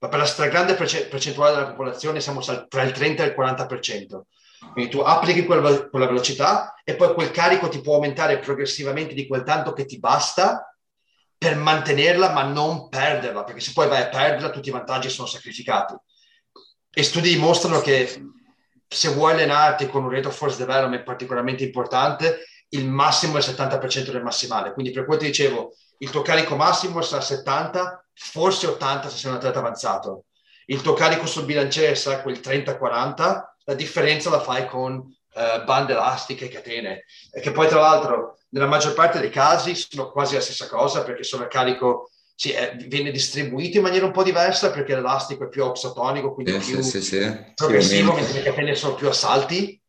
ma 0.00 0.08
per 0.08 0.18
la 0.18 0.26
stragrande 0.26 0.74
percentuale 0.74 1.54
della 1.56 1.70
popolazione 1.70 2.20
siamo 2.20 2.40
tra 2.40 2.82
il 2.82 2.92
30 2.92 3.24
e 3.24 3.26
il 3.26 3.34
40%. 3.36 4.20
Quindi 4.72 4.90
tu 4.90 5.00
applichi 5.00 5.44
quella, 5.44 5.88
velocità 5.90 6.74
e 6.84 6.94
poi 6.94 7.14
quel 7.14 7.30
carico 7.30 7.68
ti 7.68 7.80
può 7.80 7.94
aumentare 7.94 8.38
progressivamente 8.38 9.14
di 9.14 9.26
quel 9.26 9.42
tanto 9.42 9.72
che 9.72 9.86
ti 9.86 9.98
basta 9.98 10.68
per 11.38 11.54
mantenerla 11.54 12.32
ma 12.32 12.42
non 12.42 12.88
perderla, 12.88 13.44
perché 13.44 13.60
se 13.60 13.72
poi 13.72 13.86
vai 13.86 14.02
a 14.02 14.08
perderla 14.08 14.50
tutti 14.50 14.68
i 14.68 14.72
vantaggi 14.72 15.08
sono 15.08 15.28
sacrificati. 15.28 15.94
E 16.92 17.02
studi 17.04 17.30
dimostrano 17.30 17.80
che 17.80 18.20
se 18.88 19.08
vuoi 19.10 19.32
allenarti 19.32 19.86
con 19.86 20.02
un 20.02 20.10
rate 20.10 20.26
of 20.26 20.36
force 20.36 20.56
development 20.56 21.04
particolarmente 21.04 21.62
importante, 21.62 22.40
il 22.70 22.88
massimo 22.88 23.36
è 23.36 23.38
il 23.38 23.44
70% 23.44 24.10
del 24.10 24.22
massimale. 24.22 24.72
Quindi 24.72 24.90
per 24.90 25.04
quello 25.04 25.20
ti 25.20 25.26
dicevo, 25.26 25.74
il 25.98 26.10
tuo 26.10 26.22
carico 26.22 26.56
massimo 26.56 27.00
sarà 27.02 27.22
70, 27.22 28.04
forse 28.14 28.66
80 28.66 29.08
se 29.08 29.16
sei 29.16 29.30
un 29.30 29.36
atleta 29.36 29.60
avanzato. 29.60 30.24
Il 30.66 30.82
tuo 30.82 30.92
carico 30.92 31.26
sul 31.26 31.44
bilanciere 31.44 31.94
sarà 31.94 32.20
quel 32.20 32.40
30-40, 32.40 33.42
la 33.64 33.74
differenza 33.74 34.28
la 34.28 34.40
fai 34.40 34.66
con 34.66 35.16
uh, 35.38 35.64
bande 35.64 35.92
elastiche 35.92 36.46
e 36.46 36.48
catene. 36.48 37.04
Che 37.30 37.50
poi 37.52 37.68
tra 37.68 37.80
l'altro 37.80 38.38
nella 38.50 38.66
maggior 38.66 38.94
parte 38.94 39.20
dei 39.20 39.30
casi 39.30 39.74
sono 39.74 40.10
quasi 40.10 40.34
la 40.34 40.40
stessa 40.40 40.66
cosa 40.66 41.02
perché 41.04 41.22
sono 41.22 41.44
a 41.44 41.48
carico 41.48 42.10
sì, 42.34 42.52
è, 42.52 42.76
viene 42.86 43.10
distribuito 43.10 43.78
in 43.78 43.82
maniera 43.82 44.06
un 44.06 44.12
po' 44.12 44.22
diversa 44.22 44.70
perché 44.70 44.94
l'elastico 44.94 45.44
è 45.44 45.48
più 45.48 45.64
oxotonico, 45.64 46.32
quindi 46.34 46.60
sì, 46.60 46.72
più 46.72 46.82
sì, 46.82 47.02
sì, 47.02 47.36
progressivo, 47.54 48.12
mentre 48.12 48.34
le 48.34 48.42
catene 48.42 48.74
sono 48.76 48.94
più 48.94 49.08
a 49.08 49.12
salti. 49.12 49.80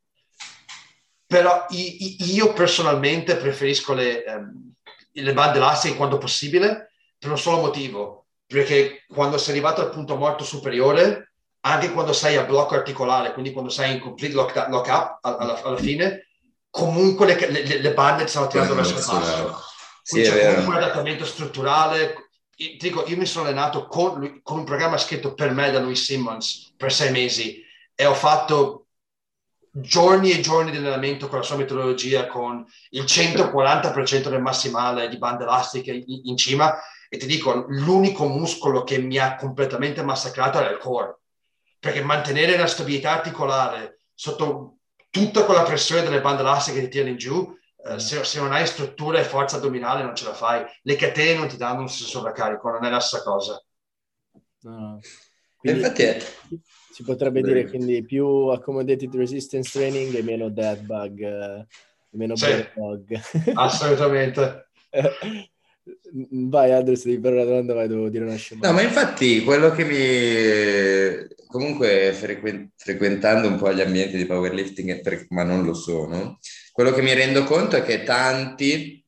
Però 1.27 1.67
io 1.69 2.53
personalmente 2.53 3.35
preferisco 3.35 3.93
le, 3.93 4.23
ehm, 4.23 4.73
le 5.11 5.33
bande 5.33 5.57
elastiche 5.59 5.95
quando 5.95 6.17
possibile 6.17 6.91
per 7.19 7.29
un 7.29 7.37
solo 7.37 7.59
motivo, 7.59 8.25
perché 8.47 9.03
quando 9.07 9.37
sei 9.37 9.51
arrivato 9.51 9.81
al 9.81 9.91
punto 9.91 10.15
morto 10.15 10.43
superiore, 10.43 11.28
anche 11.61 11.91
quando 11.91 12.13
sei 12.13 12.37
a 12.37 12.43
blocco 12.43 12.75
articolare, 12.75 13.33
quindi 13.33 13.51
quando 13.51 13.69
sei 13.69 13.95
in 13.95 13.99
complete 13.99 14.33
lock, 14.33 14.67
lock 14.69 14.87
up 14.87 15.17
alla, 15.21 15.61
alla, 15.61 15.77
fine, 15.77 16.27
comunque 16.69 17.25
le, 17.25 17.49
le, 17.49 17.79
le 17.79 17.93
bande 17.93 18.27
stanno 18.27 18.47
tirando 18.47 18.75
verso 18.75 18.97
il 18.97 19.05
basso. 19.05 19.63
Sì, 20.01 20.21
c'è 20.21 20.53
comunque 20.53 20.75
un 20.75 20.81
adattamento 20.81 21.25
strutturale, 21.25 22.29
ti 22.55 22.77
dico, 22.79 23.05
io 23.05 23.17
mi 23.17 23.25
sono 23.25 23.45
allenato 23.45 23.87
con, 23.87 24.41
con, 24.43 24.59
un 24.59 24.63
programma 24.65 24.97
scritto 24.97 25.33
per 25.33 25.51
me 25.51 25.71
da 25.71 25.79
Louis 25.79 26.03
Simmons 26.03 26.73
per 26.75 26.91
sei 26.91 27.11
mesi 27.11 27.63
e 27.95 28.05
ho 28.05 28.13
fatto 28.13 28.87
giorni 29.71 30.31
e 30.31 30.41
giorni 30.41 30.71
di 30.71 30.77
allenamento 30.77 31.27
con 31.29 31.39
la 31.39 31.45
sua 31.45 31.55
metodologia, 31.55 32.27
con 32.27 32.65
il 32.89 33.03
140% 33.03 34.29
del 34.29 34.41
massimale 34.41 35.07
di 35.07 35.17
bande 35.17 35.43
elastiche 35.43 35.91
in, 35.91 36.21
in 36.25 36.37
cima. 36.37 36.75
E 37.07 37.17
ti 37.17 37.25
dico, 37.25 37.65
l'unico 37.69 38.27
muscolo 38.27 38.83
che 38.83 38.99
mi 38.99 39.17
ha 39.17 39.35
completamente 39.35 40.03
massacrato 40.03 40.59
era 40.59 40.69
il 40.69 40.77
core, 40.77 41.18
perché 41.79 42.01
mantenere 42.01 42.57
la 42.57 42.67
stabilità 42.67 43.11
articolare 43.11 43.99
sotto 44.13 44.79
tutta 45.09 45.45
quella 45.45 45.63
pressione 45.63 46.03
delle 46.03 46.21
bande 46.21 46.41
elastiche 46.41 46.79
che 46.79 46.83
ti 46.83 46.89
tirano 46.91 47.11
in 47.11 47.17
giù 47.17 47.57
eh, 47.85 47.97
se, 47.97 48.23
se, 48.25 48.39
non 48.39 48.51
hai 48.51 48.67
struttura 48.67 49.19
e 49.19 49.23
forza 49.23 49.55
addominale 49.55 50.03
non 50.03 50.15
ce 50.15 50.25
la 50.25 50.33
fai. 50.33 50.65
Le 50.81 50.95
catene 50.95 51.39
non 51.39 51.47
ti 51.47 51.55
danno 51.55 51.81
un 51.81 51.89
sovraccarico, 51.89 52.69
non 52.69 52.83
è 52.83 52.89
la 52.89 52.99
stessa 52.99 53.23
cosa. 53.23 53.63
No. 54.61 54.99
Quindi, 55.57 55.79
Infatti 55.79 56.03
è... 56.03 56.21
si 56.91 57.03
potrebbe 57.03 57.41
dire 57.41 57.67
quindi 57.69 58.03
più 58.03 58.25
accommodated 58.47 59.15
resistance 59.15 59.71
training 59.71 60.13
e 60.15 60.23
meno 60.23 60.49
dead 60.49 60.79
bug, 60.81 61.21
eh, 61.21 61.67
meno 62.11 62.35
sì, 62.35 62.67
bug. 62.75 63.19
assolutamente. 63.55 64.69
Vai 66.11 66.71
Andres, 66.71 67.05
devi 67.05 67.21
fare 67.21 67.35
una 67.35 67.45
domanda, 67.45 67.73
vai, 67.73 67.87
devo 67.87 68.09
dire 68.09 68.25
una 68.25 68.35
scema. 68.35 68.67
No, 68.67 68.73
ma 68.73 68.81
infatti 68.81 69.43
quello 69.43 69.71
che 69.71 69.83
mi... 69.85 71.37
Comunque 71.47 72.13
frequ... 72.13 72.69
frequentando 72.75 73.47
un 73.47 73.57
po' 73.57 73.73
gli 73.73 73.81
ambienti 73.81 74.17
di 74.17 74.25
powerlifting, 74.25 75.27
ma 75.29 75.43
non 75.43 75.65
lo 75.65 75.73
sono, 75.73 76.39
quello 76.71 76.91
che 76.91 77.01
mi 77.01 77.13
rendo 77.13 77.43
conto 77.43 77.75
è 77.75 77.83
che 77.83 78.03
tanti 78.03 79.03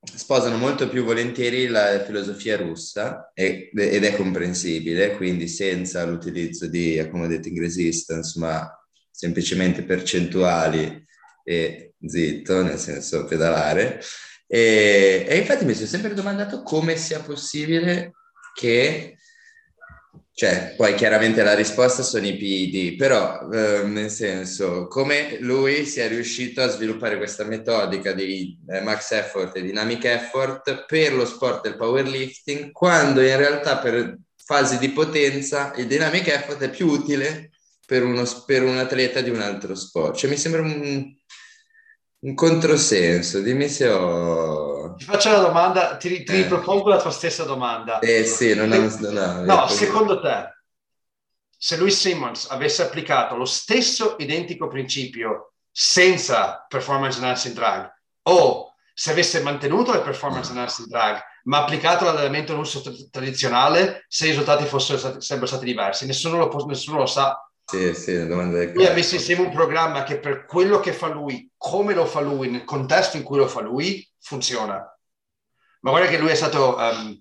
sposano 0.00 0.56
molto 0.56 0.88
più 0.88 1.04
volentieri 1.04 1.66
la 1.66 2.02
filosofia 2.04 2.56
russa 2.56 3.30
e, 3.34 3.70
ed 3.74 4.04
è 4.04 4.16
comprensibile, 4.16 5.16
quindi 5.16 5.48
senza 5.48 6.04
l'utilizzo 6.04 6.66
di 6.66 6.98
accommodating 6.98 7.58
resistance, 7.58 8.38
ma 8.38 8.72
semplicemente 9.10 9.82
percentuali 9.82 11.04
e 11.44 11.94
zitto, 12.06 12.62
nel 12.62 12.78
senso 12.78 13.24
pedalare. 13.24 14.00
E, 14.50 15.26
e 15.28 15.36
infatti 15.36 15.64
mi 15.64 15.74
sono 15.74 15.86
sempre 15.86 16.14
domandato 16.14 16.62
come 16.62 16.96
sia 16.96 17.20
possibile 17.20 18.14
che 18.54 19.18
cioè, 20.38 20.74
poi 20.76 20.94
chiaramente 20.94 21.42
la 21.42 21.56
risposta 21.56 22.04
sono 22.04 22.24
i 22.24 22.36
PD, 22.36 22.96
però 22.96 23.50
eh, 23.50 23.82
nel 23.82 24.08
senso, 24.08 24.86
come 24.86 25.36
lui 25.40 25.84
sia 25.84 26.06
riuscito 26.06 26.62
a 26.62 26.68
sviluppare 26.68 27.16
questa 27.16 27.42
metodica 27.42 28.12
di 28.12 28.56
eh, 28.68 28.80
max 28.82 29.10
effort 29.10 29.56
e 29.56 29.62
dynamic 29.62 30.04
effort 30.04 30.84
per 30.86 31.12
lo 31.12 31.26
sport 31.26 31.64
del 31.64 31.76
powerlifting, 31.76 32.70
quando 32.70 33.20
in 33.20 33.36
realtà 33.36 33.78
per 33.78 34.16
fasi 34.36 34.78
di 34.78 34.90
potenza 34.90 35.72
il 35.74 35.88
dynamic 35.88 36.28
effort 36.28 36.62
è 36.62 36.70
più 36.70 36.86
utile 36.86 37.50
per, 37.84 38.04
uno, 38.04 38.22
per 38.46 38.62
un 38.62 38.78
atleta 38.78 39.20
di 39.20 39.30
un 39.30 39.40
altro 39.40 39.74
sport. 39.74 40.16
Cioè, 40.16 40.30
mi 40.30 40.36
sembra 40.36 40.60
un, 40.60 41.16
un 42.20 42.34
controsenso, 42.34 43.40
dimmi 43.40 43.68
se 43.68 43.88
ho... 43.88 44.94
Ti 44.96 45.04
faccio 45.04 45.28
una 45.28 45.38
domanda, 45.38 45.96
ti, 45.96 46.24
ti 46.24 46.32
eh. 46.32 46.42
ripropongo 46.42 46.88
la 46.88 47.00
tua 47.00 47.10
stessa 47.10 47.44
domanda. 47.44 48.00
Eh 48.00 48.24
sì, 48.24 48.54
non 48.54 48.72
ho... 48.72 48.76
Non 48.76 49.16
ho 49.16 49.44
no, 49.44 49.68
secondo 49.68 50.20
te, 50.20 50.56
se 51.56 51.76
Louis 51.76 51.98
Simmons 51.98 52.46
avesse 52.50 52.82
applicato 52.82 53.36
lo 53.36 53.44
stesso 53.44 54.16
identico 54.18 54.68
principio 54.68 55.54
senza 55.70 56.64
performance 56.68 57.18
enhancing 57.18 57.54
drag 57.54 57.92
o 58.22 58.74
se 58.94 59.10
avesse 59.10 59.40
mantenuto 59.42 59.92
le 59.92 60.00
performance 60.00 60.50
enhancing 60.50 60.88
drag 60.88 61.20
ma 61.44 61.58
applicato 61.58 62.04
l'allenamento 62.04 62.54
russo 62.54 62.82
tradizionale, 63.10 64.04
se 64.06 64.26
i 64.26 64.30
risultati 64.30 64.64
fossero 64.66 64.98
stati, 64.98 65.20
sarebbero 65.20 65.50
stati 65.50 65.64
diversi. 65.64 66.06
Nessuno 66.06 66.36
lo, 66.36 66.66
nessuno 66.66 66.98
lo 66.98 67.06
sa 67.06 67.47
sì, 67.70 67.92
sì, 67.92 68.16
la 68.16 68.24
domanda 68.24 68.62
è 68.62 68.72
Lui 68.72 68.86
ha 68.86 68.94
messo 68.94 69.14
insieme 69.14 69.42
un 69.42 69.52
programma 69.52 70.02
che 70.02 70.18
per 70.18 70.46
quello 70.46 70.80
che 70.80 70.94
fa 70.94 71.08
lui, 71.08 71.50
come 71.58 71.92
lo 71.92 72.06
fa 72.06 72.20
lui, 72.20 72.48
nel 72.48 72.64
contesto 72.64 73.18
in 73.18 73.22
cui 73.22 73.36
lo 73.36 73.46
fa 73.46 73.60
lui, 73.60 74.08
funziona. 74.20 74.76
Ma 75.80 75.90
guarda 75.90 76.08
che 76.08 76.16
lui 76.16 76.30
è 76.30 76.34
stato 76.34 76.76
um, 76.76 77.20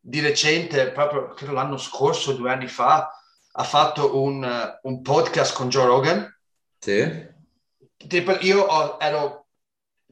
di 0.00 0.20
recente, 0.20 0.90
proprio 0.90 1.34
credo 1.34 1.52
l'anno 1.52 1.76
scorso, 1.76 2.32
due 2.32 2.50
anni 2.50 2.66
fa, 2.66 3.10
ha 3.52 3.62
fatto 3.62 4.22
un, 4.22 4.42
uh, 4.42 4.88
un 4.88 5.02
podcast 5.02 5.54
con 5.54 5.68
Joe 5.68 5.84
Rogan. 5.84 6.38
Sì. 6.78 7.32
Tipo, 8.08 8.38
io 8.40 8.62
ho, 8.62 8.96
ero 8.98 9.48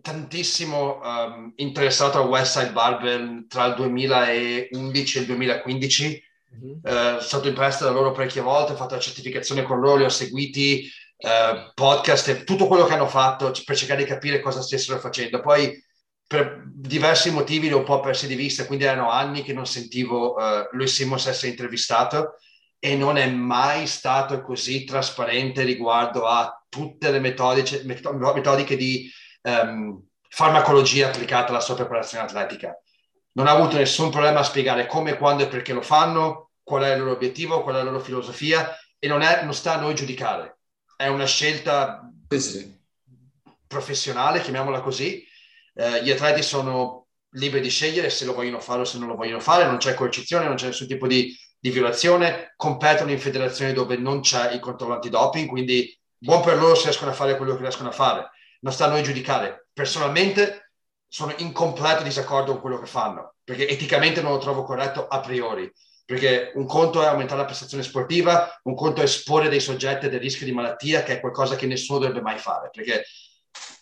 tantissimo 0.03 1.01
um, 1.03 1.53
interessato 1.57 2.19
a 2.19 2.27
West 2.27 2.59
Side 2.59 2.73
Barbell 2.73 3.47
tra 3.47 3.65
il 3.65 3.75
2011 3.77 5.17
e 5.17 5.21
il 5.23 5.27
2015 5.27 6.23
Mm-hmm. 6.55 6.79
Eh, 6.83 6.91
sono 6.91 7.21
stato 7.21 7.49
in 7.49 7.55
prestito 7.55 7.85
da 7.85 7.95
loro 7.95 8.13
parecchie 8.13 8.43
volte, 8.43 8.73
ho 8.73 8.77
fatto 8.77 8.95
la 8.95 9.01
certificazione 9.01 9.63
con 9.63 9.81
loro, 9.81 9.97
li 9.97 10.05
ho 10.05 10.09
seguiti, 10.09 10.89
eh, 11.17 11.71
podcast 11.75 12.29
e 12.29 12.45
tutto 12.45 12.67
quello 12.67 12.85
che 12.85 12.95
hanno 12.95 13.07
fatto 13.07 13.53
per 13.65 13.77
cercare 13.77 14.03
di 14.03 14.09
capire 14.09 14.41
cosa 14.41 14.63
stessero 14.63 14.99
facendo. 14.99 15.41
Poi 15.41 15.81
per 16.27 16.63
diversi 16.67 17.31
motivi 17.31 17.69
l'ho 17.69 17.79
un 17.79 17.85
po' 17.85 18.01
persi 18.01 18.27
di 18.27 18.35
vista, 18.35 18.67
quindi 18.67 18.85
erano 18.85 19.11
anni 19.11 19.43
che 19.43 19.53
non 19.53 19.67
sentivo 19.67 20.35
uh, 20.35 20.67
lui 20.73 20.87
Simmons 20.87 21.27
essere 21.27 21.51
intervistato 21.51 22.37
e 22.79 22.97
non 22.97 23.17
è 23.19 23.29
mai 23.29 23.87
stato 23.87 24.41
così 24.41 24.85
trasparente 24.85 25.63
riguardo 25.63 26.27
a 26.27 26.65
tutte 26.69 27.11
le 27.11 27.21
metodiche, 27.21 27.83
metodiche 27.85 28.77
di 28.77 29.09
um, 29.43 30.03
farmacologia 30.29 31.09
applicata 31.09 31.51
alla 31.51 31.61
sua 31.61 31.77
preparazione 31.77 32.25
atletica. 32.25 32.77
Non 33.33 33.47
ha 33.47 33.53
avuto 33.53 33.77
nessun 33.77 34.11
problema 34.11 34.41
a 34.41 34.45
spiegare 34.45 34.87
come, 34.87 35.17
quando 35.17 35.45
e 35.45 35.49
perché 35.49 35.73
lo 35.73 35.83
fanno, 35.83 36.51
qual 36.63 36.83
è 36.83 36.93
il 36.93 36.99
loro 36.99 37.13
obiettivo, 37.13 37.63
qual 37.63 37.77
è 37.77 37.79
la 37.79 37.85
loro 37.85 38.01
filosofia 38.01 38.77
e 38.99 39.09
non, 39.09 39.23
è, 39.23 39.43
non 39.43 39.55
sta 39.55 39.75
a 39.75 39.81
noi 39.81 39.95
giudicare. 39.95 40.59
È 40.97 41.07
una 41.09 41.27
scelta 41.27 42.09
sì, 42.29 42.41
sì. 42.41 42.81
professionale, 43.67 44.41
chiamiamola 44.41 44.81
così, 44.81 45.27
eh, 45.75 46.03
gli 46.05 46.11
atleti 46.11 46.43
sono 46.43 47.07
liberi 47.33 47.63
di 47.63 47.71
scegliere 47.71 48.11
se 48.11 48.25
lo 48.25 48.35
vogliono 48.35 48.61
fare 48.61 48.83
o 48.83 48.85
se 48.85 48.99
non 48.99 49.09
lo 49.09 49.17
vogliono 49.17 49.41
fare, 49.41 49.65
non 49.65 49.79
c'è 49.79 49.95
coercizione, 49.95 50.47
non 50.47 50.57
c'è 50.57 50.67
nessun 50.67 50.87
tipo 50.87 51.07
di, 51.07 51.35
di 51.59 51.71
violazione, 51.71 52.53
competono 52.57 53.11
in 53.11 53.19
federazioni 53.19 53.73
dove 53.73 53.97
non 53.97 54.21
c'è 54.21 54.53
il 54.53 54.61
controllo 54.61 54.95
antidoping, 54.95 55.49
quindi 55.49 55.99
buon 56.19 56.43
per 56.43 56.59
loro 56.59 56.75
se 56.75 56.85
riescono 56.85 57.11
a 57.11 57.15
fare 57.15 57.37
quello 57.37 57.55
che 57.55 57.63
riescono 57.63 57.89
a 57.89 57.93
fare, 57.93 58.31
non 58.61 58.73
sta 58.73 58.85
a 58.85 58.89
noi 58.89 59.03
giudicare. 59.03 59.69
Personalmente 59.73 60.62
sono 61.13 61.35
in 61.39 61.53
completo 61.53 62.03
disaccordo 62.03 62.53
con 62.53 62.63
quello 62.63 62.79
che 62.81 62.87
fanno, 62.87 63.35
perché 63.45 63.69
eticamente 63.69 64.23
non 64.23 64.33
lo 64.33 64.39
trovo 64.39 64.63
corretto 64.63 65.09
a 65.09 65.21
priori, 65.21 65.71
perché 66.07 66.53
un 66.55 66.65
conto 66.65 67.03
è 67.03 67.07
aumentare 67.07 67.41
la 67.41 67.45
prestazione 67.45 67.83
sportiva, 67.83 68.59
un 68.63 68.75
conto 68.75 69.03
è 69.03 69.05
esporre 69.05 69.51
dei 69.51 69.61
soggetti 69.61 70.07
a 70.07 70.09
dei 70.09 70.19
rischi 70.19 70.47
di 70.47 70.53
malattia, 70.53 71.03
che 71.03 71.13
è 71.13 71.21
qualcosa 71.21 71.55
che 71.55 71.67
nessuno 71.67 71.99
dovrebbe 71.99 72.23
mai 72.23 72.39
fare, 72.39 72.71
perché 72.73 73.05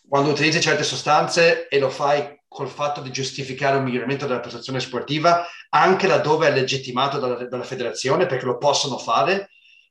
quando 0.09 0.31
utilizzi 0.31 0.61
certe 0.61 0.83
sostanze 0.83 1.69
e 1.69 1.79
lo 1.79 1.89
fai 1.89 2.37
col 2.49 2.69
fatto 2.69 3.01
di 3.01 3.13
giustificare 3.13 3.77
un 3.77 3.85
miglioramento 3.85 4.27
della 4.27 4.41
prestazione 4.41 4.81
sportiva, 4.81 5.47
anche 5.69 6.09
laddove 6.09 6.49
è 6.49 6.51
legittimato 6.51 7.21
dalla, 7.21 7.47
dalla 7.47 7.63
federazione, 7.63 8.27
perché 8.27 8.45
lo 8.45 8.59
possono 8.59 8.99
fare, 8.99 9.51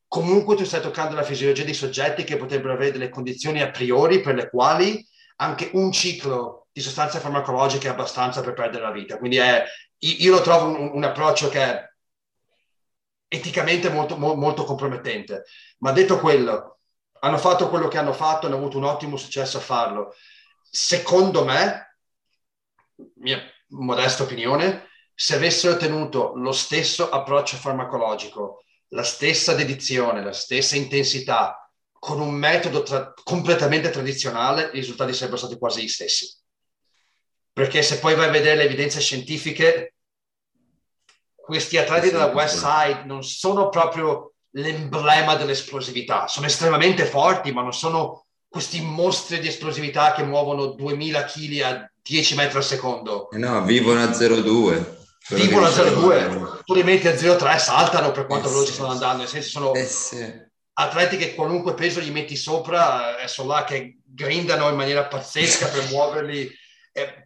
comunque 0.10 0.58
tu 0.58 0.66
stai 0.66 0.82
toccando 0.82 1.16
la 1.16 1.24
fisiologia 1.24 1.64
di 1.64 1.74
soggetti 1.74 2.26
che 2.26 2.36
potrebbero 2.36 2.74
avere 2.74 2.92
delle 2.92 3.08
condizioni 3.08 3.62
a 3.62 3.72
priori 3.72 4.20
per 4.20 4.36
le 4.36 4.50
quali 4.50 5.08
anche 5.38 5.70
un 5.72 5.90
ciclo 5.94 6.68
di 6.80 6.86
sostanze 6.86 7.20
farmacologiche 7.20 7.90
abbastanza 7.90 8.42
per 8.42 8.54
perdere 8.54 8.84
la 8.84 8.92
vita. 8.92 9.18
Quindi 9.18 9.38
è, 9.38 9.66
io 9.98 10.32
lo 10.32 10.42
trovo 10.42 10.68
un, 10.68 10.92
un 10.94 11.04
approccio 11.04 11.50
che 11.50 11.62
è 11.62 11.90
eticamente 13.28 13.90
molto, 13.90 14.18
molto 14.18 14.64
compromettente. 14.64 15.44
Ma 15.80 15.92
detto 15.92 16.20
quello, 16.20 16.80
hanno 17.20 17.38
fatto 17.38 17.68
quello 17.70 17.90
che 17.90 17.98
hanno 17.98 18.14
fatto, 18.14 18.48
hanno 18.48 18.56
avuto 18.56 18.78
un 18.78 18.86
ottimo 18.86 19.18
successo 19.18 19.58
a 19.58 19.62
farlo. 19.62 20.16
Secondo 20.62 21.44
me, 21.44 21.98
mia 23.16 23.42
modesta 23.68 24.24
opinione, 24.24 24.88
se 25.14 25.36
avessero 25.36 25.76
tenuto 25.76 26.32
lo 26.36 26.54
stesso 26.54 27.10
approccio 27.10 27.58
farmacologico, 27.58 28.64
la 28.92 29.04
stessa 29.04 29.54
dedizione, 29.54 30.24
la 30.24 30.32
stessa 30.32 30.78
intensità, 30.78 31.70
con 31.92 32.22
un 32.22 32.32
metodo 32.32 32.84
tra- 32.84 33.14
completamente 33.22 33.90
tradizionale, 33.90 34.70
i 34.72 34.80
risultati 34.80 35.12
sarebbero 35.12 35.42
stati 35.42 35.58
quasi 35.58 35.84
gli 35.84 35.90
stessi. 35.90 36.40
Perché 37.52 37.82
se 37.82 38.00
poi 38.00 38.16
vai 38.16 38.28
a 38.28 38.32
vedere 38.32 38.56
le 38.56 38.64
evidenze 38.64 39.00
scientifiche, 39.00 39.96
questi 41.36 41.78
atleti 41.78 42.12
della 42.12 42.28
West 42.28 42.58
Side 42.58 43.04
non 43.06 43.24
sono 43.24 43.70
proprio 43.70 44.34
l'emblema 44.52 45.36
dell'esplosività. 45.36 46.28
Sono 46.28 46.46
estremamente 46.46 47.06
forti, 47.06 47.52
ma 47.52 47.62
non 47.62 47.74
sono 47.74 48.26
questi 48.48 48.82
mostri 48.82 49.40
di 49.40 49.48
esplosività 49.48 50.14
che 50.14 50.24
muovono 50.24 50.68
2000 50.68 51.24
kg 51.26 51.62
a 51.62 51.92
10 52.02 52.36
metri 52.36 52.58
al 52.58 52.64
secondo. 52.64 53.30
Eh 53.32 53.38
no, 53.38 53.64
vivono 53.64 54.02
a 54.02 54.08
0,2. 54.08 54.98
Vivono 55.30 55.68
a 55.68 55.70
0,2. 55.70 56.64
Tu 56.64 56.74
li 56.74 56.84
metti 56.84 57.08
a 57.08 57.14
0,3, 57.14 57.60
saltano 57.60 58.12
per 58.12 58.26
quanto 58.26 58.48
eh 58.48 58.52
veloci 58.52 58.70
sì. 58.70 58.74
stanno 58.74 58.92
andando. 58.92 59.18
Nel 59.18 59.28
senso 59.28 59.50
sono 59.50 59.74
eh 59.74 59.86
sì. 59.86 60.26
atleti 60.74 61.18
che 61.18 61.36
qualunque 61.36 61.76
peso 61.76 62.00
gli 62.00 62.12
metti 62.12 62.36
sopra, 62.36 63.20
eh, 63.20 63.28
sono 63.28 63.54
là 63.54 63.64
che 63.64 64.00
grindano 64.04 64.70
in 64.70 64.76
maniera 64.76 65.06
pazzesca 65.06 65.68
per 65.68 65.88
muoverli. 65.90 66.52
Eh, 67.00 67.26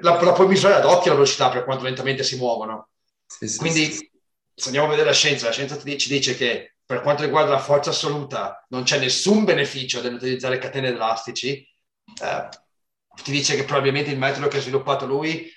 la, 0.00 0.22
la 0.22 0.32
puoi 0.32 0.48
misurare 0.48 0.80
ad 0.80 0.84
occhio 0.84 1.10
la 1.10 1.16
velocità 1.18 1.50
per 1.50 1.64
quanto 1.64 1.84
lentamente 1.84 2.22
si 2.22 2.36
muovono. 2.36 2.88
Sì, 3.26 3.56
Quindi 3.56 3.92
se 3.92 4.66
andiamo 4.66 4.86
a 4.86 4.90
vedere 4.90 5.08
la 5.08 5.14
scienza, 5.14 5.46
la 5.46 5.52
scienza 5.52 5.78
ci 5.78 6.08
dice 6.08 6.36
che 6.36 6.74
per 6.84 7.00
quanto 7.02 7.22
riguarda 7.22 7.52
la 7.52 7.58
forza 7.58 7.90
assoluta 7.90 8.66
non 8.70 8.82
c'è 8.82 8.98
nessun 8.98 9.44
beneficio 9.44 10.02
nell'utilizzare 10.02 10.58
catene 10.58 10.88
elastici, 10.88 11.66
eh, 12.22 12.48
ti 13.22 13.30
dice 13.30 13.54
che 13.54 13.64
probabilmente 13.64 14.10
il 14.10 14.18
metodo 14.18 14.48
che 14.48 14.58
ha 14.58 14.60
sviluppato 14.60 15.06
lui 15.06 15.50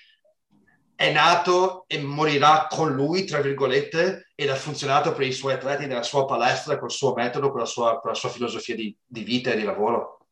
è 0.96 1.12
nato 1.12 1.84
e 1.88 1.98
morirà 1.98 2.66
con 2.70 2.94
lui, 2.94 3.24
tra 3.24 3.40
virgolette, 3.40 4.30
ed 4.34 4.48
ha 4.48 4.54
funzionato 4.54 5.12
per 5.12 5.26
i 5.26 5.32
suoi 5.32 5.54
atleti 5.54 5.86
nella 5.86 6.02
sua 6.02 6.24
palestra, 6.24 6.78
col 6.78 6.90
suo 6.90 7.14
metodo, 7.14 7.50
con 7.50 7.60
la 7.60 7.66
sua, 7.66 7.98
con 8.00 8.10
la 8.10 8.16
sua 8.16 8.28
filosofia 8.28 8.74
di, 8.74 8.96
di, 9.04 9.24
vita 9.24 9.50
e 9.50 9.56
di 9.56 9.64
lavoro. 9.64 10.26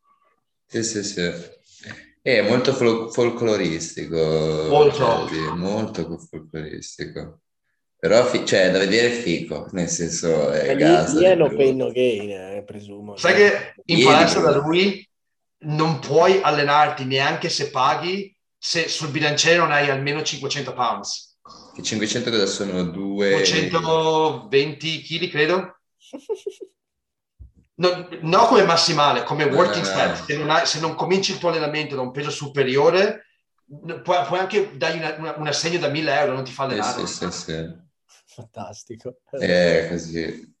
Sì, 0.65 0.83
sì, 0.83 1.03
sì. 1.03 1.31
È 2.25 2.41
molto 2.41 2.71
fol- 2.73 3.11
folcloristico. 3.11 4.15
Molto. 4.69 5.27
Cioè, 5.27 5.53
molto 5.55 6.17
folcloristico. 6.17 7.41
Però 7.97 8.25
fi- 8.25 8.45
cioè, 8.45 8.71
da 8.71 8.79
vedere 8.79 9.09
fico, 9.09 9.67
nel 9.71 9.89
senso 9.89 10.49
è 10.49 10.73
gas. 10.77 11.17
Lì, 11.17 11.25
hanno 11.25 11.53
pain 11.53 11.75
no 11.75 11.91
gain, 11.91 12.29
eh, 12.29 12.63
presumo. 12.65 13.17
Sai 13.17 13.35
che 13.35 13.75
in 13.85 14.05
palestra 14.05 14.39
da 14.39 14.55
lui 14.55 15.05
non 15.65 15.99
puoi 15.99 16.39
allenarti 16.41 17.03
neanche 17.03 17.49
se 17.49 17.69
paghi 17.69 18.33
se 18.57 18.87
sul 18.87 19.09
bilanciere 19.09 19.57
non 19.57 19.73
hai 19.73 19.89
almeno 19.89 20.23
500 20.23 20.73
pounds. 20.73 21.37
Che 21.75 21.83
500 21.83 22.29
cosa 22.29 22.45
sono? 22.45 22.83
Due... 22.83 23.31
220 23.31 25.01
kg, 25.01 25.29
credo. 25.29 25.79
No, 27.75 28.07
no, 28.21 28.45
come 28.45 28.63
massimale, 28.63 29.23
come 29.23 29.45
working 29.45 29.83
set. 29.83 30.25
Se 30.25 30.37
non, 30.37 30.49
hai, 30.49 30.65
se 30.65 30.79
non, 30.79 30.93
cominci 30.95 31.31
il 31.31 31.39
tuo 31.39 31.49
allenamento 31.49 31.95
da 31.95 32.01
un 32.01 32.11
peso 32.11 32.29
superiore, 32.29 33.25
puoi, 34.03 34.25
puoi 34.25 34.39
anche 34.39 34.77
dargli 34.77 34.97
una, 34.97 35.15
una, 35.17 35.35
un 35.37 35.47
assegno 35.47 35.79
da 35.79 35.87
1000 35.87 36.19
euro, 36.19 36.33
non 36.33 36.43
ti 36.43 36.51
fa 36.51 36.63
allenare. 36.63 37.07
Sì, 37.07 37.13
sì, 37.13 37.31
sì. 37.31 37.81
Fantastico. 38.25 39.17
È 39.29 39.87
così. 39.89 40.51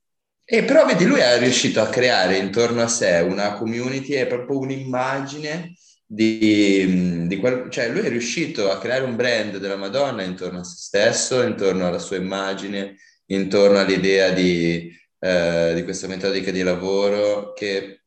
E 0.45 0.63
però 0.63 0.85
vedi, 0.85 1.05
lui 1.05 1.19
è 1.19 1.37
riuscito 1.39 1.81
a 1.81 1.87
creare 1.87 2.37
intorno 2.37 2.81
a 2.81 2.87
sé 2.87 3.19
una 3.19 3.53
community, 3.53 4.13
è 4.13 4.27
proprio 4.27 4.59
un'immagine 4.59 5.73
di, 6.05 7.27
di 7.27 7.37
quel, 7.37 7.69
cioè 7.69 7.89
lui 7.89 8.01
è 8.01 8.09
riuscito 8.09 8.69
a 8.69 8.77
creare 8.77 9.05
un 9.05 9.15
brand 9.15 9.57
della 9.57 9.77
Madonna 9.77 10.21
intorno 10.23 10.59
a 10.59 10.63
se 10.63 10.75
stesso, 10.77 11.41
intorno 11.41 11.87
alla 11.87 11.99
sua 11.99 12.17
immagine, 12.17 12.97
intorno 13.27 13.79
all'idea 13.79 14.31
di, 14.31 14.91
eh, 15.23 15.71
di 15.73 15.83
questa 15.83 16.07
metodica 16.07 16.51
di 16.51 16.63
lavoro 16.63 17.53
che 17.53 18.01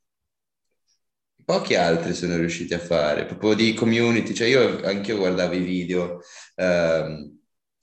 pochi 1.43 1.75
altri 1.75 2.13
sono 2.13 2.37
riusciti 2.37 2.75
a 2.75 2.79
fare, 2.79 3.25
proprio 3.25 3.55
di 3.55 3.73
community, 3.73 4.35
cioè 4.35 4.49
io 4.49 4.85
anche 4.85 5.13
io 5.13 5.19
guardavo 5.19 5.55
i 5.55 5.63
video 5.63 6.21
eh, 6.57 7.31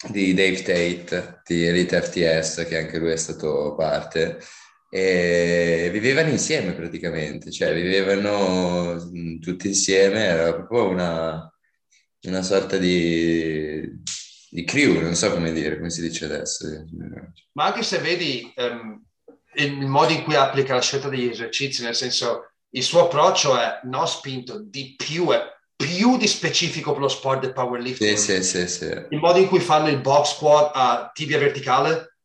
di 0.10 0.34
Dave 0.36 0.62
Tate 0.62 1.42
di 1.46 1.66
Elite 1.66 2.02
FTS, 2.02 2.68
che 2.68 2.78
anche 2.78 3.00
lui 3.00 3.12
è 3.12 3.16
stato 3.16 3.74
parte, 3.76 4.38
e 4.92 5.90
vivevano 5.92 6.30
insieme 6.30 6.74
praticamente, 6.74 7.50
cioè 7.50 7.74
vivevano 7.74 8.94
mm, 9.04 9.40
tutti 9.40 9.68
insieme, 9.68 10.26
era 10.26 10.54
proprio 10.54 10.90
una, 10.90 11.52
una 12.28 12.42
sorta 12.44 12.78
di, 12.78 13.82
di 14.52 14.64
crew, 14.64 15.02
non 15.02 15.16
so 15.16 15.32
come 15.32 15.52
dire, 15.52 15.78
come 15.78 15.90
si 15.90 16.02
dice 16.02 16.26
adesso. 16.26 16.68
Ma 17.54 17.66
anche 17.66 17.82
se 17.82 17.98
vedi 17.98 18.54
um, 18.58 19.02
il 19.56 19.86
modo 19.88 20.12
in 20.12 20.24
cui 20.24 20.36
applica 20.36 20.76
la 20.76 20.82
scelta 20.82 21.10
degli 21.10 21.30
esercizi, 21.30 21.84
nel 21.84 21.96
senso 21.96 22.52
il 22.70 22.84
suo 22.84 23.04
approccio 23.04 23.58
è 23.58 23.82
no 23.84 24.06
spinto, 24.06 24.60
di 24.60 24.96
più 24.96 25.30
è 25.30 25.52
più 25.76 26.18
di 26.18 26.28
specifico 26.28 26.92
per 26.92 27.02
lo 27.02 27.08
sport 27.08 27.42
del 27.42 27.54
powerlifting. 27.54 28.16
Sì, 28.16 28.44
sì, 28.44 28.44
sì, 28.44 28.68
sì. 28.68 29.06
Il 29.10 29.20
modo 29.20 29.38
in 29.40 29.48
cui 29.48 29.60
fanno 29.60 29.90
il 29.90 30.00
box 30.00 30.36
squat 30.36 30.72
a 30.74 31.12
tibia 31.14 31.38
verticale 31.38 32.18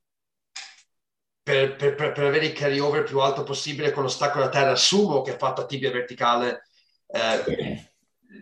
per, 1.42 1.76
per, 1.76 1.94
per, 1.94 2.12
per 2.12 2.24
avere 2.24 2.46
il 2.46 2.52
carryover 2.52 3.02
più 3.02 3.20
alto 3.20 3.42
possibile 3.42 3.90
con 3.90 4.02
lo 4.02 4.08
stacco 4.08 4.38
da 4.38 4.48
terra, 4.48 4.72
assumo 4.72 5.22
che 5.22 5.34
è 5.34 5.38
fatto 5.38 5.62
a 5.62 5.66
tibia 5.66 5.90
verticale. 5.90 6.68
Eh, 7.06 7.88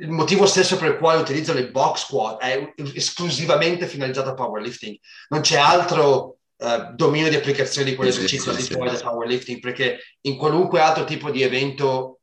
il 0.01 0.11
motivo 0.11 0.45
stesso 0.47 0.77
per 0.77 0.93
il 0.93 0.99
quale 0.99 1.21
utilizzano 1.21 1.61
il 1.61 1.71
box 1.71 2.01
squat 2.01 2.41
è 2.41 2.75
esclusivamente 2.95 3.87
finalizzato 3.87 4.31
a 4.31 4.35
powerlifting. 4.35 4.99
Non 5.29 5.41
c'è 5.41 5.57
altro 5.57 6.36
uh, 6.57 6.95
dominio 6.95 7.29
di 7.29 7.37
applicazione 7.37 7.91
di 7.91 7.97
quell'esercizio 7.97 8.53
sì, 8.53 8.63
sì, 8.63 8.73
sì, 8.73 8.97
sì. 8.97 9.03
powerlifting, 9.03 9.61
perché 9.61 9.99
in 10.23 10.37
qualunque 10.37 10.81
altro 10.81 11.05
tipo 11.05 11.31
di 11.31 11.43
evento 11.43 12.21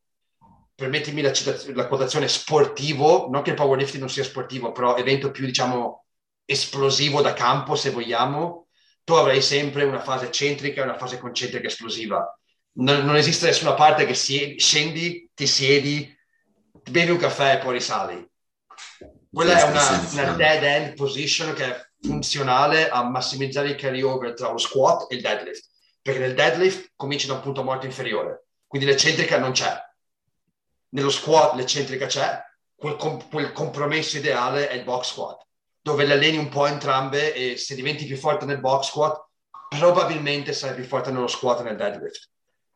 permettimi 0.76 1.22
la, 1.22 1.32
la, 1.74 1.88
quotazione 1.88 2.28
sportivo, 2.28 3.30
non 3.30 3.42
che 3.42 3.52
il 3.52 3.56
powerlifting 3.56 4.00
non 4.00 4.10
sia 4.10 4.24
sportivo, 4.24 4.72
però 4.72 4.96
evento 4.98 5.32
più, 5.32 5.46
diciamo, 5.46 6.06
esplosivo 6.46 7.22
da 7.22 7.34
campo, 7.34 7.76
se 7.76 7.92
vogliamo, 7.92 8.68
tu 9.04 9.14
avrai 9.14 9.42
sempre 9.42 9.84
una 9.84 10.02
fase 10.02 10.32
centrica 10.32 10.82
e 10.82 10.84
una 10.84 10.98
fase 10.98 11.20
concentrica 11.20 11.68
esplosiva. 11.68 12.38
Non, 12.76 13.06
non 13.06 13.16
esiste 13.16 13.46
nessuna 13.46 13.76
parte 13.76 14.06
che 14.06 14.16
si, 14.16 14.56
scendi, 14.58 15.30
ti 15.34 15.46
siedi, 15.46 16.12
bevi 16.90 17.12
un 17.12 17.18
caffè 17.18 17.56
e 17.56 17.58
poi 17.60 17.74
risali. 17.74 18.28
Quella 19.32 19.58
è 19.58 19.64
una, 19.64 20.10
una 20.12 20.34
dead 20.34 20.64
end 20.64 20.96
position 20.96 21.54
che 21.54 21.66
è 21.66 21.88
funzionale 22.04 22.90
a 22.90 23.04
massimizzare 23.04 23.70
il 23.70 23.76
carryover 23.76 24.34
tra 24.34 24.52
lo 24.52 24.58
squat 24.58 25.12
e 25.12 25.16
il 25.16 25.22
deadlift. 25.22 25.70
Perché 26.02 26.20
nel 26.20 26.36
deadlift 26.36 26.92
cominci 26.96 27.28
da 27.28 27.34
un 27.34 27.42
punto 27.42 27.64
morto 27.64 27.86
inferiore, 27.86 28.48
quindi 28.68 28.88
l'eccentrica 28.88 29.38
non 29.38 29.52
c'è. 29.52 29.82
Nello 30.90 31.10
squat 31.10 31.56
l'eccentrica 31.56 32.06
c'è, 32.06 32.44
quel, 32.76 32.98
com- 32.98 33.30
quel 33.30 33.54
compromesso 33.54 34.18
ideale 34.18 34.68
è 34.68 34.74
il 34.74 34.84
box 34.84 35.12
squat, 35.12 35.48
dove 35.82 36.06
le 36.06 36.14
alleni 36.14 36.38
un 36.38 36.50
po' 36.50 36.66
entrambe 36.66 37.34
e 37.34 37.56
se 37.58 37.76
diventi 37.76 38.06
più 38.06 38.18
forte 38.18 38.46
nel 38.46 38.60
box 38.60 38.88
squat, 38.88 39.26
probabilmente 39.70 40.54
sarai 40.54 40.76
più 40.76 40.84
forte 40.84 41.12
nello 41.12 41.28
squat 41.28 41.62
e 41.62 41.64
nel 41.64 41.78
deadlift. 41.78 42.30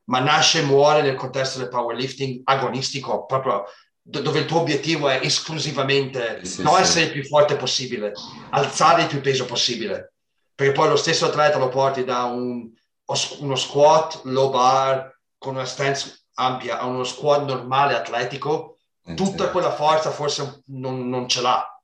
Ma 0.05 0.19
nasce 0.19 0.59
e 0.59 0.63
muore 0.63 1.01
nel 1.01 1.15
contesto 1.15 1.59
del 1.59 1.67
powerlifting 1.67 2.41
agonistico, 2.45 3.25
proprio 3.25 3.65
dove 4.09 4.39
il 4.39 4.45
tuo 4.45 4.61
obiettivo 4.61 5.09
è 5.09 5.19
esclusivamente 5.21 6.43
Sì, 6.45 6.61
non 6.63 6.75
sì. 6.75 6.81
essere 6.81 7.05
il 7.05 7.11
più 7.11 7.25
forte 7.25 7.55
possibile, 7.55 8.13
alzare 8.51 9.01
il 9.03 9.07
più 9.07 9.21
peso 9.21 9.45
possibile. 9.45 10.13
Perché 10.55 10.71
poi 10.73 10.87
lo 10.89 10.95
stesso 10.95 11.25
atleta 11.25 11.57
lo 11.57 11.69
porti 11.69 12.03
da 12.03 12.23
un- 12.23 12.71
uno 13.39 13.55
squat 13.55 14.21
low 14.23 14.49
bar 14.49 15.19
con 15.37 15.55
una 15.55 15.65
stance 15.65 16.25
ampia 16.35 16.79
a 16.79 16.85
uno 16.85 17.03
squat 17.03 17.45
normale 17.45 17.95
atletico, 17.95 18.77
Eh, 19.05 19.13
tutta 19.13 19.49
quella 19.51 19.71
forza 19.71 20.11
forse 20.11 20.63
non, 20.67 21.07
non 21.07 21.27
ce 21.29 21.41
l'ha. 21.41 21.81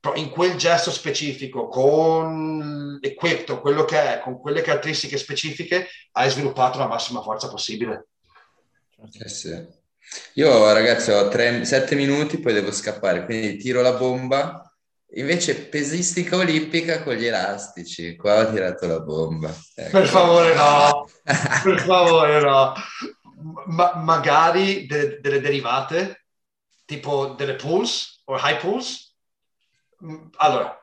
Però 0.00 0.14
in 0.16 0.28
quel 0.30 0.56
gesto 0.56 0.90
specifico, 0.90 1.68
con 1.68 2.98
l'equipto, 3.00 3.60
quello 3.60 3.84
che 3.84 4.16
è, 4.16 4.20
con 4.20 4.38
quelle 4.38 4.60
caratteristiche 4.60 5.16
specifiche, 5.16 5.88
hai 6.12 6.28
sviluppato 6.28 6.78
la 6.78 6.86
massima 6.86 7.22
forza 7.22 7.48
possibile. 7.48 8.08
Eh 9.18 9.28
sì. 9.28 9.82
Io 10.34 10.72
ragazzi 10.72 11.10
ho 11.10 11.28
tre, 11.28 11.64
sette 11.64 11.94
minuti, 11.94 12.38
poi 12.38 12.52
devo 12.52 12.72
scappare, 12.72 13.24
quindi 13.24 13.56
tiro 13.56 13.80
la 13.82 13.92
bomba. 13.92 14.60
Invece 15.16 15.66
pesistica 15.66 16.36
olimpica 16.36 17.02
con 17.02 17.14
gli 17.14 17.24
elastici, 17.26 18.16
qua 18.16 18.40
ho 18.40 18.50
tirato 18.52 18.86
la 18.86 19.00
bomba. 19.00 19.54
Ecco. 19.74 19.90
Per 19.98 20.06
favore 20.08 20.54
no, 20.54 21.08
per 21.62 21.80
favore 21.80 22.40
no. 22.40 22.72
Ma- 23.66 23.94
magari 23.96 24.86
de- 24.86 25.20
delle 25.20 25.40
derivate, 25.40 26.24
tipo 26.84 27.34
delle 27.36 27.54
pools 27.54 28.22
o 28.24 28.36
high 28.36 28.58
pools. 28.58 29.14
Mm, 30.04 30.26
Allora, 30.38 30.76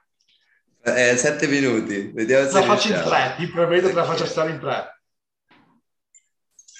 Eh, 0.84 1.16
sette 1.18 1.48
minuti, 1.48 2.12
vediamo 2.14 2.48
se 2.48 2.54
la 2.54 2.64
faccio 2.64 2.88
in 2.88 3.02
tre, 3.04 3.36
ti 3.38 3.48
prometto 3.48 3.88
che 3.88 3.94
la 3.94 4.04
faccio 4.06 4.26
stare 4.26 4.52
in 4.52 4.60
tre. 4.60 5.02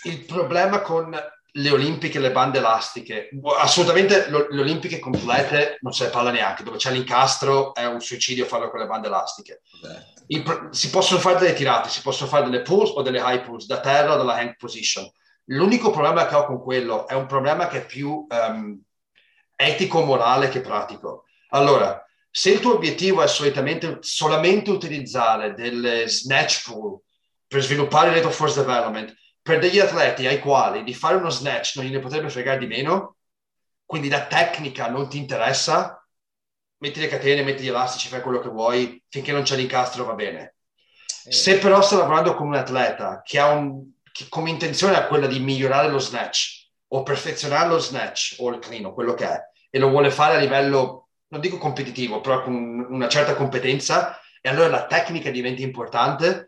Il 0.04 0.26
problema 0.26 0.82
con 0.82 1.14
le 1.54 1.70
olimpiche 1.70 2.20
le 2.20 2.32
bande 2.32 2.60
elastiche, 2.60 3.30
assolutamente 3.58 4.30
lo- 4.30 4.48
le 4.50 4.62
olimpiche 4.62 5.00
complete 5.00 5.78
non 5.82 5.92
se 5.92 6.06
ne 6.06 6.10
parla 6.10 6.32
neanche, 6.32 6.64
dove 6.64 6.78
c'è 6.78 6.92
l'incastro 6.92 7.74
è 7.74 7.86
un 7.86 8.00
suicidio 8.00 8.46
farlo 8.46 8.70
con 8.70 8.80
le 8.80 8.88
bande 8.88 9.08
elastiche. 9.08 9.62
Esatto. 9.84 10.24
Il 10.28 10.70
si 10.72 10.90
possono 10.90 11.20
fare 11.20 11.40
delle 11.40 11.54
tirate, 11.54 11.90
si 11.90 12.02
possono 12.02 12.30
fare 12.30 12.46
delle 12.46 12.62
pulls 12.62 12.92
o 12.92 13.02
delle 13.02 13.20
high 13.20 13.42
pulls 13.44 13.66
da 13.66 13.82
terra 13.82 14.14
o 14.14 14.18
dalla 14.18 14.36
hang 14.36 14.56
position. 14.56 15.10
L'unico 15.46 15.90
problema 15.90 16.26
che 16.26 16.36
ho 16.36 16.46
con 16.46 16.62
quello 16.62 17.06
è 17.08 17.14
un 17.14 17.26
problema 17.26 17.68
che 17.68 17.80
è 17.80 17.86
più 17.86 18.26
ehm, 18.30 18.82
etico-morale 19.58 20.48
che 20.48 20.62
pratico. 20.62 21.26
Allora, 21.50 22.02
se 22.30 22.52
il 22.52 22.62
tuo 22.62 22.76
obiettivo 22.76 23.22
è 23.22 23.28
solitamente 23.28 23.98
solamente 24.00 24.72
utilizzare 24.72 25.54
delle 25.54 26.08
snatch 26.08 26.64
pull 26.64 27.02
per 27.46 27.62
sviluppare 27.62 28.08
il 28.08 28.16
rate 28.16 28.28
of 28.28 28.36
force 28.36 28.58
development 28.58 29.14
per 29.42 29.60
degli 29.60 29.80
atleti 29.80 30.28
ai 30.28 30.40
quali 30.40 30.84
di 30.84 30.94
fare 30.94 31.16
uno 31.16 31.30
snatch 31.30 31.76
non 31.76 31.86
gliene 31.86 32.00
potrebbe 32.00 32.30
fregare 32.30 32.60
di 32.60 32.68
meno, 32.68 33.18
quindi 33.86 34.10
la 34.10 34.26
tecnica 34.26 34.90
non 34.90 35.10
ti 35.10 35.18
interessa, 35.18 36.06
metti 36.78 37.00
le 37.00 37.08
catene, 37.08 37.44
metti 37.44 37.64
gli 37.64 37.68
elastici, 37.68 38.08
fai 38.08 38.22
quello 38.22 38.40
che 38.40 38.50
vuoi, 38.50 39.04
finché 39.10 39.32
non 39.32 39.44
c'è 39.44 39.56
l'incastro 39.56 40.06
va 40.06 40.14
bene. 40.14 40.56
Se 41.06 41.58
però 41.58 41.82
sta 41.82 41.98
lavorando 41.98 42.34
con 42.34 42.48
un 42.48 42.56
atleta 42.56 43.22
che 43.24 43.40
ha 43.40 43.50
un, 43.50 43.92
che 44.12 44.26
come 44.30 44.50
intenzione 44.50 44.96
ha 44.96 45.06
quella 45.06 45.28
di 45.28 45.40
migliorare 45.40 45.90
lo 45.90 46.00
snatch 46.00 46.70
o 46.88 47.04
perfezionare 47.04 47.70
lo 47.70 47.78
snatch 47.78 48.36
o 48.40 48.50
il 48.50 48.60
clean 48.60 48.86
o 48.86 48.94
quello 48.94 49.14
che 49.14 49.28
è 49.28 49.40
e 49.70 49.80
lo 49.80 49.90
vuole 49.90 50.10
fare 50.10 50.36
a 50.36 50.40
livello, 50.40 51.10
non 51.28 51.40
dico 51.40 51.58
competitivo, 51.58 52.22
però 52.22 52.44
con 52.44 52.54
una 52.90 53.08
certa 53.08 53.36
competenza 53.36 54.20
e 54.42 54.50
allora 54.50 54.68
la 54.68 54.86
tecnica 54.86 55.30
diventa 55.30 55.62
importante, 55.62 56.48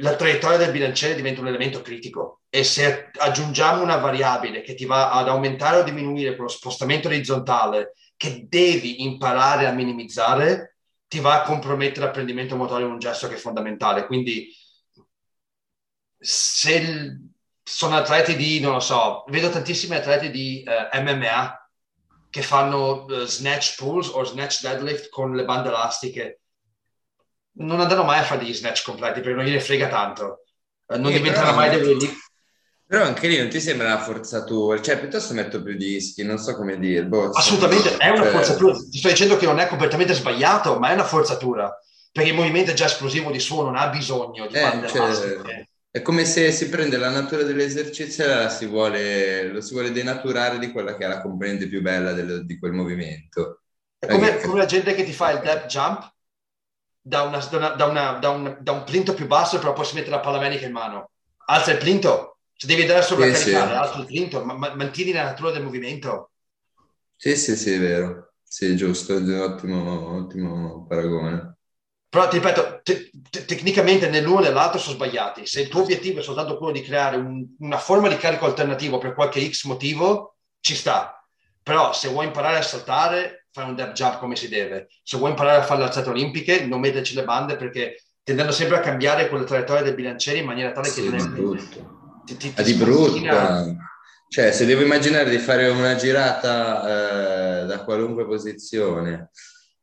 la 0.00 0.16
traiettoria 0.16 0.58
del 0.58 0.70
bilanciere 0.70 1.14
diventa 1.14 1.40
un 1.40 1.48
elemento 1.48 1.82
critico 1.82 2.42
e 2.48 2.64
se 2.64 3.10
aggiungiamo 3.16 3.82
una 3.82 3.96
variabile 3.96 4.60
che 4.60 4.74
ti 4.74 4.84
va 4.84 5.12
ad 5.12 5.28
aumentare 5.28 5.78
o 5.78 5.82
diminuire 5.82 6.34
quello 6.34 6.50
spostamento 6.50 7.08
orizzontale 7.08 7.94
che 8.16 8.46
devi 8.48 9.02
imparare 9.02 9.66
a 9.66 9.72
minimizzare, 9.72 10.76
ti 11.08 11.20
va 11.20 11.40
a 11.40 11.42
compromettere 11.42 12.06
l'apprendimento 12.06 12.56
motorio 12.56 12.86
in 12.86 12.92
un 12.92 12.98
gesto 12.98 13.28
che 13.28 13.34
è 13.34 13.38
fondamentale. 13.38 14.06
Quindi 14.06 14.54
se 16.18 17.18
sono 17.62 17.96
atleti 17.96 18.36
di, 18.36 18.60
non 18.60 18.74
lo 18.74 18.80
so, 18.80 19.24
vedo 19.28 19.48
tantissimi 19.48 19.96
atleti 19.96 20.30
di 20.30 20.62
eh, 20.62 21.00
MMA 21.00 21.70
che 22.28 22.42
fanno 22.42 23.08
eh, 23.08 23.26
snatch 23.26 23.76
pulls 23.76 24.08
o 24.08 24.24
snatch 24.24 24.60
deadlift 24.60 25.08
con 25.08 25.34
le 25.34 25.44
bande 25.44 25.68
elastiche. 25.68 26.39
Non 27.60 27.80
andranno 27.80 28.04
mai 28.04 28.18
a 28.20 28.22
fare 28.22 28.40
degli 28.42 28.54
snatch 28.54 28.84
completi 28.84 29.20
perché 29.20 29.34
non 29.36 29.44
gliene 29.44 29.60
frega 29.60 29.88
tanto. 29.88 30.44
Eh, 30.86 30.96
non 30.98 31.12
diventeranno 31.12 31.54
però- 31.54 31.56
mai 31.56 31.70
dei 31.70 31.90
elite. 31.90 32.14
Però 32.86 33.04
anche 33.04 33.28
lì 33.28 33.38
non 33.38 33.48
ti 33.48 33.60
sembra 33.60 33.86
una 33.86 34.00
forzatura, 34.02 34.80
cioè 34.82 34.98
piuttosto 34.98 35.32
metto 35.32 35.62
più 35.62 35.76
dischi, 35.76 36.24
non 36.24 36.38
so 36.38 36.56
come 36.56 36.76
dire. 36.78 37.04
Boh, 37.04 37.30
Assolutamente, 37.30 37.96
è 37.98 38.08
una 38.08 38.22
cioè, 38.22 38.30
forzatura. 38.32 38.74
Ti 38.74 38.98
sto 38.98 39.08
dicendo 39.08 39.36
che 39.36 39.46
non 39.46 39.60
è 39.60 39.68
completamente 39.68 40.12
sbagliato, 40.14 40.76
ma 40.78 40.90
è 40.90 40.94
una 40.94 41.04
forzatura. 41.04 41.72
Perché 42.10 42.30
il 42.30 42.34
movimento 42.34 42.72
è 42.72 42.74
già 42.74 42.86
esplosivo 42.86 43.30
di 43.30 43.38
suo, 43.38 43.62
non 43.62 43.76
ha 43.76 43.86
bisogno 43.88 44.48
di 44.48 44.54
Eh, 44.56 44.88
cioè, 44.88 44.96
elastiche. 45.02 45.68
È 45.92 46.02
come 46.02 46.24
se 46.24 46.50
si 46.50 46.68
prende 46.68 46.96
la 46.96 47.10
natura 47.10 47.42
dell'esercizio 47.44 48.24
e 48.24 48.26
la 48.28 48.48
si 48.48 48.66
vuole, 48.66 49.48
lo 49.52 49.60
si 49.60 49.72
vuole 49.72 49.92
denaturare 49.92 50.58
di 50.58 50.72
quella 50.72 50.96
che 50.96 51.04
è 51.04 51.08
la 51.08 51.20
componente 51.20 51.68
più 51.68 51.82
bella 51.82 52.12
del- 52.12 52.44
di 52.44 52.58
quel 52.58 52.72
movimento. 52.72 53.62
È 53.98 54.06
come, 54.06 54.36
Eh, 54.36 54.40
come 54.40 54.58
la 54.58 54.66
gente 54.66 54.94
che 54.94 55.04
ti 55.04 55.12
fa 55.12 55.30
il 55.30 55.40
depth 55.40 55.66
jump 55.66 56.12
da, 57.00 57.22
una- 57.22 57.38
da 57.74 57.84
una- 57.86 58.12
da 58.18 58.30
un, 58.30 58.56
da 58.60 58.72
un 58.72 58.84
plinto 58.84 59.14
più 59.14 59.26
basso, 59.26 59.58
però 59.58 59.72
poi 59.72 59.84
si 59.84 59.94
mette 59.94 60.10
la 60.10 60.20
pallamenica 60.20 60.66
in 60.66 60.72
mano. 60.72 61.10
Alza 61.46 61.72
il 61.72 61.78
plinto, 61.78 62.38
se 62.54 62.66
devi 62.66 62.82
andare 62.82 63.00
a 63.00 63.02
sovraccaricare, 63.02 63.70
Sì, 63.70 63.70
sì. 63.72 63.76
alza 63.76 63.98
il 63.98 64.06
plinto, 64.06 64.44
ma, 64.44 64.54
ma- 64.54 64.74
mantieni 64.74 65.12
la 65.12 65.24
natura 65.24 65.50
del 65.50 65.62
movimento. 65.64 66.30
Sì, 67.16 67.36
sì, 67.36 67.56
sì, 67.56 67.72
è 67.72 67.78
vero. 67.78 68.32
Sì, 68.42 68.74
giusto, 68.76 69.14
ottimo, 69.14 70.16
ottimo 70.16 70.86
paragone. 70.86 71.56
Però 72.08 72.26
ti 72.28 72.38
ripeto, 72.38 72.80
te- 72.82 73.10
te- 73.30 73.44
tecnicamente 73.44 74.08
né 74.08 74.20
l'uno 74.20 74.40
né 74.40 74.50
l'altro 74.50 74.80
sono 74.80 74.96
sbagliati. 74.96 75.46
Se 75.46 75.60
il 75.60 75.68
tuo 75.68 75.82
obiettivo 75.82 76.18
è 76.18 76.22
soltanto 76.22 76.56
quello 76.58 76.72
di 76.72 76.82
creare 76.82 77.16
un- 77.16 77.46
una 77.60 77.78
forma 77.78 78.08
di 78.08 78.16
carico 78.16 78.46
alternativo 78.46 78.98
per 78.98 79.14
qualche 79.14 79.48
X 79.48 79.64
motivo, 79.66 80.36
ci 80.60 80.74
sta. 80.74 81.24
Però 81.62 81.92
se 81.92 82.08
vuoi 82.08 82.26
imparare 82.26 82.56
a 82.58 82.62
saltare, 82.62 83.39
fai 83.52 83.68
un 83.68 83.74
depth 83.74 83.92
jump 83.92 84.18
come 84.18 84.36
si 84.36 84.48
deve. 84.48 84.88
Se 85.02 85.16
vuoi 85.16 85.30
imparare 85.30 85.58
a 85.58 85.62
fare 85.62 85.80
le 85.80 85.86
alzate 85.86 86.08
olimpiche, 86.08 86.64
non 86.64 86.80
metterci 86.80 87.14
le 87.14 87.24
bande 87.24 87.56
perché 87.56 88.02
tendono 88.22 88.50
sempre 88.50 88.76
a 88.76 88.80
cambiare 88.80 89.28
quella 89.28 89.44
traiettoria 89.44 89.82
del 89.82 89.94
bilanciere 89.94 90.38
in 90.38 90.46
maniera 90.46 90.72
tale 90.72 90.88
Sì, 90.88 91.02
che 91.08 91.16
è 91.16 91.26
brutto. 91.28 92.22
ti, 92.24 92.36
ti, 92.36 92.52
ti 92.54 92.62
di 92.62 92.74
brutto. 92.74 93.76
Cioè, 94.28 94.52
se 94.52 94.64
devo 94.64 94.82
immaginare 94.82 95.28
di 95.28 95.38
fare 95.38 95.68
una 95.68 95.96
girata 95.96 97.62
eh, 97.62 97.66
da 97.66 97.82
qualunque 97.82 98.24
posizione 98.26 99.30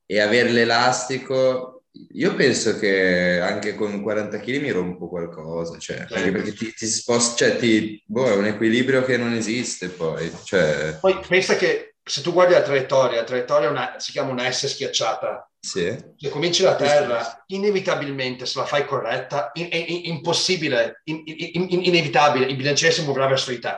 e 0.05 0.21
avere 0.21 0.51
l'elastico, 0.51 1.83
io 2.13 2.33
penso 2.33 2.77
che 2.79 3.41
anche 3.41 3.75
con 3.75 4.01
40 4.01 4.39
kg 4.39 4.61
mi 4.61 4.71
rompo 4.71 5.09
qualcosa, 5.09 5.77
cioè, 5.77 6.05
Sì. 6.07 6.13
anche 6.13 6.31
perché 6.31 6.53
ti, 6.53 6.73
ti 6.73 6.85
sposti, 6.85 7.43
cioè, 7.43 7.57
ti, 7.57 8.01
boh, 8.05 8.27
è 8.29 8.35
un 8.35 8.45
equilibrio 8.45 9.03
che 9.03 9.17
non 9.17 9.33
esiste 9.33 9.89
poi, 9.89 10.31
cioè, 10.45 10.97
Poi 11.01 11.19
pensa 11.27 11.57
che 11.57 11.86
se 12.07 12.21
tu 12.21 12.31
guardi 12.33 12.53
la 12.53 12.61
traiettoria, 12.61 13.17
la 13.19 13.23
traiettoria 13.25 13.69
una- 13.69 13.95
si 13.97 14.11
chiama 14.11 14.31
una 14.31 14.49
S 14.51 14.67
schiacciata. 14.67 15.49
sì. 15.59 15.95
Se 16.17 16.29
cominci 16.29 16.63
da 16.63 16.75
terra, 16.75 17.43
inevitabilmente, 17.47 18.45
se 18.45 18.59
la 18.59 18.65
fai 18.65 18.85
corretta, 18.85 19.51
in- 19.55 19.67
è 19.69 19.85
è 19.85 19.91
impossibile, 20.07 21.01
in- 21.05 21.21
in- 21.25 21.67
in- 21.69 21.83
inevitabile, 21.83 22.45
il 22.45 22.55
bilanciere 22.55 22.93
si 22.93 23.03
muoverà 23.03 23.27
verso 23.27 23.49
di 23.51 23.59
te. 23.59 23.75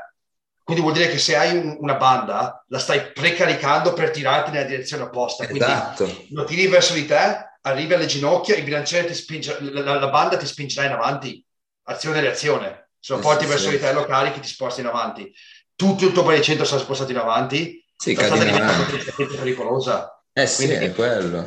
Quindi 0.63 0.83
vuol 0.83 0.95
dire 0.95 1.09
che 1.09 1.17
se 1.17 1.35
hai 1.35 1.57
un- 1.57 1.77
una 1.79 1.95
banda, 1.95 2.63
la 2.67 2.77
stai 2.79 3.11
precaricando 3.11 3.93
per 3.93 4.11
tirarti 4.11 4.51
nella 4.51 4.65
direzione 4.67 5.03
opposta. 5.03 5.45
Quindi 5.47 5.63
Esatto. 5.65 6.25
lo 6.29 6.43
tiri 6.43 6.67
verso 6.67 6.93
di 6.93 7.07
te, 7.07 7.47
arrivi 7.61 7.93
alle 7.95 8.05
ginocchia, 8.05 8.55
il 8.55 8.63
bilanciere 8.63 9.07
ti 9.07 9.15
spinge, 9.15 9.57
la, 9.61 9.81
la- 9.81 9.99
la 9.99 10.09
banda 10.09 10.37
ti 10.37 10.45
spingerà 10.45 10.85
in 10.85 10.93
avanti. 10.93 11.43
Azione 11.85 12.19
e 12.19 12.21
reazione. 12.21 12.89
Se 12.99 13.13
lo 13.13 13.19
porti 13.19 13.45
sì, 13.45 13.49
verso 13.49 13.65
sì. 13.65 13.71
di 13.71 13.79
te, 13.79 13.91
lo 13.93 14.05
carichi, 14.05 14.39
ti 14.41 14.47
sposti 14.47 14.81
in 14.81 14.85
avanti. 14.87 15.33
Tutto 15.75 16.05
il 16.05 16.11
tuo 16.11 16.21
baricentro 16.23 16.65
sarà 16.65 16.81
spostato 16.81 17.09
in 17.11 17.17
avanti. 17.17 17.83
Sì, 18.01 18.15
la 18.15 18.23
strada 18.23 18.43
diventa 18.45 19.35
pericolosa. 19.35 20.23
Eh 20.31 20.47
sì, 20.47 20.65
Quindi- 20.67 20.85
è 20.85 20.93
quello. 20.93 21.45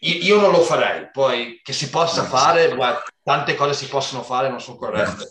Io, 0.00 0.40
non 0.40 0.52
lo 0.52 0.62
farei, 0.62 1.10
poi 1.10 1.60
che 1.62 1.72
si 1.72 1.90
possa 1.90 2.22
No, 2.22 2.28
fare, 2.28 2.68
sì. 2.68 2.74
guarda, 2.74 3.02
tante 3.22 3.54
cose 3.56 3.74
si 3.74 3.88
possono 3.88 4.22
fare, 4.22 4.48
non 4.48 4.60
sono 4.60 4.78
corrette. 4.78 5.28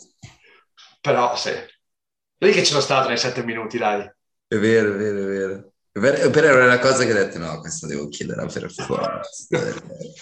Però 1.02 1.36
sì. 1.36 1.54
Vedi 2.38 2.54
che 2.54 2.64
ce 2.64 2.74
l'ho 2.74 2.82
stato 2.82 3.08
nei 3.08 3.18
sette 3.18 3.44
minuti, 3.44 3.78
dai. 3.78 4.02
È 4.02 4.56
vero, 4.58 4.94
è 4.94 4.98
vero, 4.98 5.20
è 5.20 5.26
vero. 5.26 5.72
Per, 5.92 6.30
però 6.30 6.48
era 6.50 6.66
una 6.66 6.80
cosa 6.80 7.04
che 7.06 7.12
ho 7.12 7.16
detto, 7.16 7.40
no, 7.40 7.60
questo 7.62 7.88
devo 7.88 8.08
chiedere 8.10 8.46
per 8.46 8.72
forza. 8.72 9.24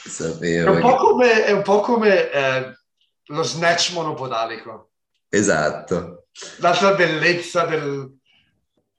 Sapevo 0.07 0.71
è 0.71 0.75
un 0.75 0.79
po' 0.79 0.95
come, 0.95 1.43
è 1.43 1.51
un 1.51 1.63
po 1.63 1.79
come 1.81 2.31
eh, 2.31 2.77
lo 3.25 3.43
snatch 3.43 3.91
monopodalico. 3.93 4.91
Esatto. 5.27 6.27
L'altra 6.59 6.93
bellezza 6.93 7.65
del, 7.65 8.15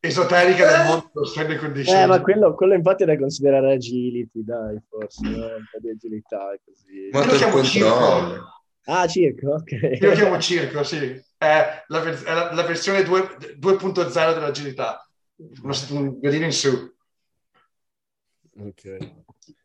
esoterica 0.01 0.67
del 0.67 0.87
mondo 0.87 1.11
dello 1.13 1.27
strength 1.27 1.59
conditioning. 1.59 2.05
Eh, 2.05 2.07
ma 2.07 2.21
quello, 2.21 2.55
quello, 2.55 2.75
infatti 2.75 3.03
è 3.03 3.07
da 3.07 3.17
considerare 3.17 3.73
agility, 3.73 4.45
dai, 4.45 4.81
forse, 4.89 5.29
no? 5.29 5.47
un 5.47 5.65
po' 5.71 5.79
di 5.81 5.91
agilità 5.91 6.53
e 6.53 6.61
così. 6.65 7.09
Ma 7.13 7.25
lo 7.25 7.33
chiamo 7.33 7.63
circo. 7.63 8.55
Ah, 8.89 9.07
circo, 9.07 9.51
ok. 9.55 9.71
Io 10.01 10.09
lo 10.09 10.15
chiamo 10.15 10.39
circo, 10.39 10.83
sì. 10.83 11.21
È 11.39 11.83
la, 11.87 12.03
è 12.03 12.33
la, 12.33 12.53
la 12.53 12.63
versione 12.63 13.01
2.0 13.01 14.35
dell'agilità 14.35 15.07
un 15.39 16.19
gradino 16.19 16.45
in 16.45 16.53
su. 16.53 16.95
Ok. 18.59 18.99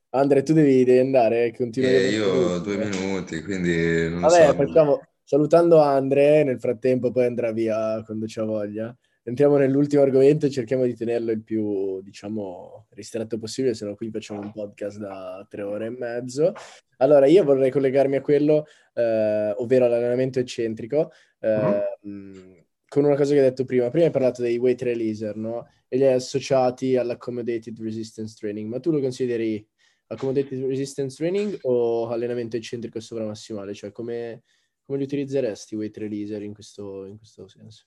Andre, 0.10 0.44
tu 0.44 0.54
devi, 0.54 0.84
devi 0.84 1.00
andare, 1.00 1.54
continui. 1.56 1.89
Eh, 1.89 2.10
io 2.10 2.28
ho 2.28 2.60
due 2.60 2.76
minuti, 2.76 3.41
quindi 3.41 4.10
non 4.10 4.22
Vabbè, 4.22 4.48
so. 4.48 4.54
facciamo, 4.56 5.08
salutando 5.24 5.80
Andre, 5.80 6.44
nel 6.44 6.60
frattempo 6.60 7.12
poi 7.12 7.26
andrà 7.26 7.54
via 7.54 8.04
quando 8.04 8.26
c'ha 8.28 8.44
voglia. 8.44 8.94
Entriamo 9.23 9.57
nell'ultimo 9.57 10.01
argomento 10.01 10.45
e 10.45 10.49
cerchiamo 10.49 10.86
di 10.86 10.95
tenerlo 10.95 11.31
il 11.31 11.43
più, 11.43 12.01
diciamo, 12.01 12.88
ristretto 12.89 13.38
possibile, 13.38 13.73
se 13.73 13.86
no 13.86 13.95
qui 13.95 14.10
facciamo 14.10 14.41
un 14.41 14.51
podcast 14.51 14.97
da 14.97 15.45
tre 15.49 15.62
ore 15.62 15.86
e 15.88 15.89
mezzo. 15.91 16.53
Allora, 16.97 17.27
io 17.27 17.43
vorrei 17.43 17.69
collegarmi 17.69 18.15
a 18.15 18.21
quello, 18.21 18.65
eh, 18.93 19.53
ovvero 19.57 19.86
all'allenamento 19.86 20.39
eccentrico. 20.39 21.12
Eh, 21.39 21.84
mm-hmm 22.07 22.62
con 22.91 23.05
una 23.05 23.15
cosa 23.15 23.31
che 23.31 23.39
hai 23.39 23.47
detto 23.47 23.63
prima, 23.63 23.89
prima 23.89 24.07
hai 24.07 24.12
parlato 24.12 24.41
dei 24.41 24.57
weight 24.57 24.81
releaser, 24.81 25.38
no? 25.38 25.65
E 25.88 25.95
li 25.95 26.05
hai 26.05 26.12
associati 26.12 26.97
all'accommodated 26.97 27.79
resistance 27.79 28.36
training, 28.38 28.67
ma 28.67 28.81
tu 28.81 28.91
lo 28.91 28.99
consideri 28.99 29.65
accommodated 30.07 30.65
resistance 30.65 31.15
training 31.15 31.57
o 31.62 32.10
allenamento 32.10 32.57
eccentrico 32.57 32.99
sovramassimale? 32.99 33.73
Cioè 33.73 33.93
come, 33.93 34.43
come 34.84 34.97
li 34.97 35.05
utilizzeresti 35.05 35.73
i 35.73 35.77
weight 35.77 35.95
releaser 35.99 36.41
in 36.41 36.53
questo, 36.53 37.05
in 37.05 37.17
questo 37.17 37.47
senso? 37.47 37.86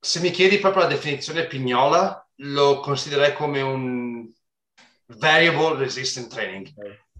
Se 0.00 0.20
mi 0.20 0.30
chiedi 0.30 0.58
proprio 0.58 0.82
la 0.82 0.88
definizione 0.88 1.46
pignola, 1.46 2.26
lo 2.36 2.80
considererei 2.80 3.34
come 3.34 3.60
un 3.60 4.30
variable 5.06 5.78
resistance 5.78 6.28
training, 6.28 6.72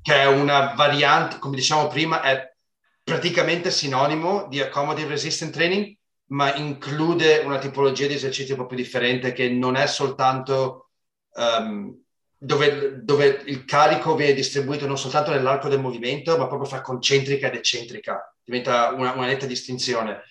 che 0.03 0.15
è 0.15 0.27
una 0.27 0.75
variante, 0.75 1.39
come 1.39 1.57
diciamo 1.57 1.89
prima, 1.89 2.23
è 2.23 2.55
praticamente 3.03 3.71
sinonimo 3.71 4.47
di 4.49 4.61
accommodative 4.61 5.11
resistance 5.11 5.53
training, 5.53 5.97
ma 6.31 6.55
include 6.55 7.39
una 7.39 7.59
tipologia 7.59 8.07
di 8.07 8.15
esercizio 8.15 8.55
proprio 8.55 8.79
differente 8.79 9.33
che 9.33 9.49
non 9.49 9.77
è 9.77 9.87
soltanto 9.87 10.91
um, 11.35 11.99
dove, 12.37 13.03
dove, 13.03 13.43
il 13.47 13.65
carico 13.65 14.15
viene 14.15 14.35
distribuito 14.35 14.87
non 14.87 14.99
soltanto 14.99 15.31
nell'arco 15.31 15.69
del 15.69 15.81
movimento, 15.81 16.37
ma 16.37 16.47
proprio 16.47 16.69
fra 16.69 16.83
concentrica 16.83 17.49
ed 17.49 17.55
eccentrica. 17.55 18.35
Diventa 18.45 18.93
una, 18.93 19.13
una 19.13 19.27
netta 19.27 19.47
distinzione. 19.47 20.23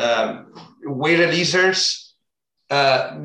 Um, 0.00 0.50
weight 0.96 1.18
releasers 1.18 2.16
uh, 2.68 3.18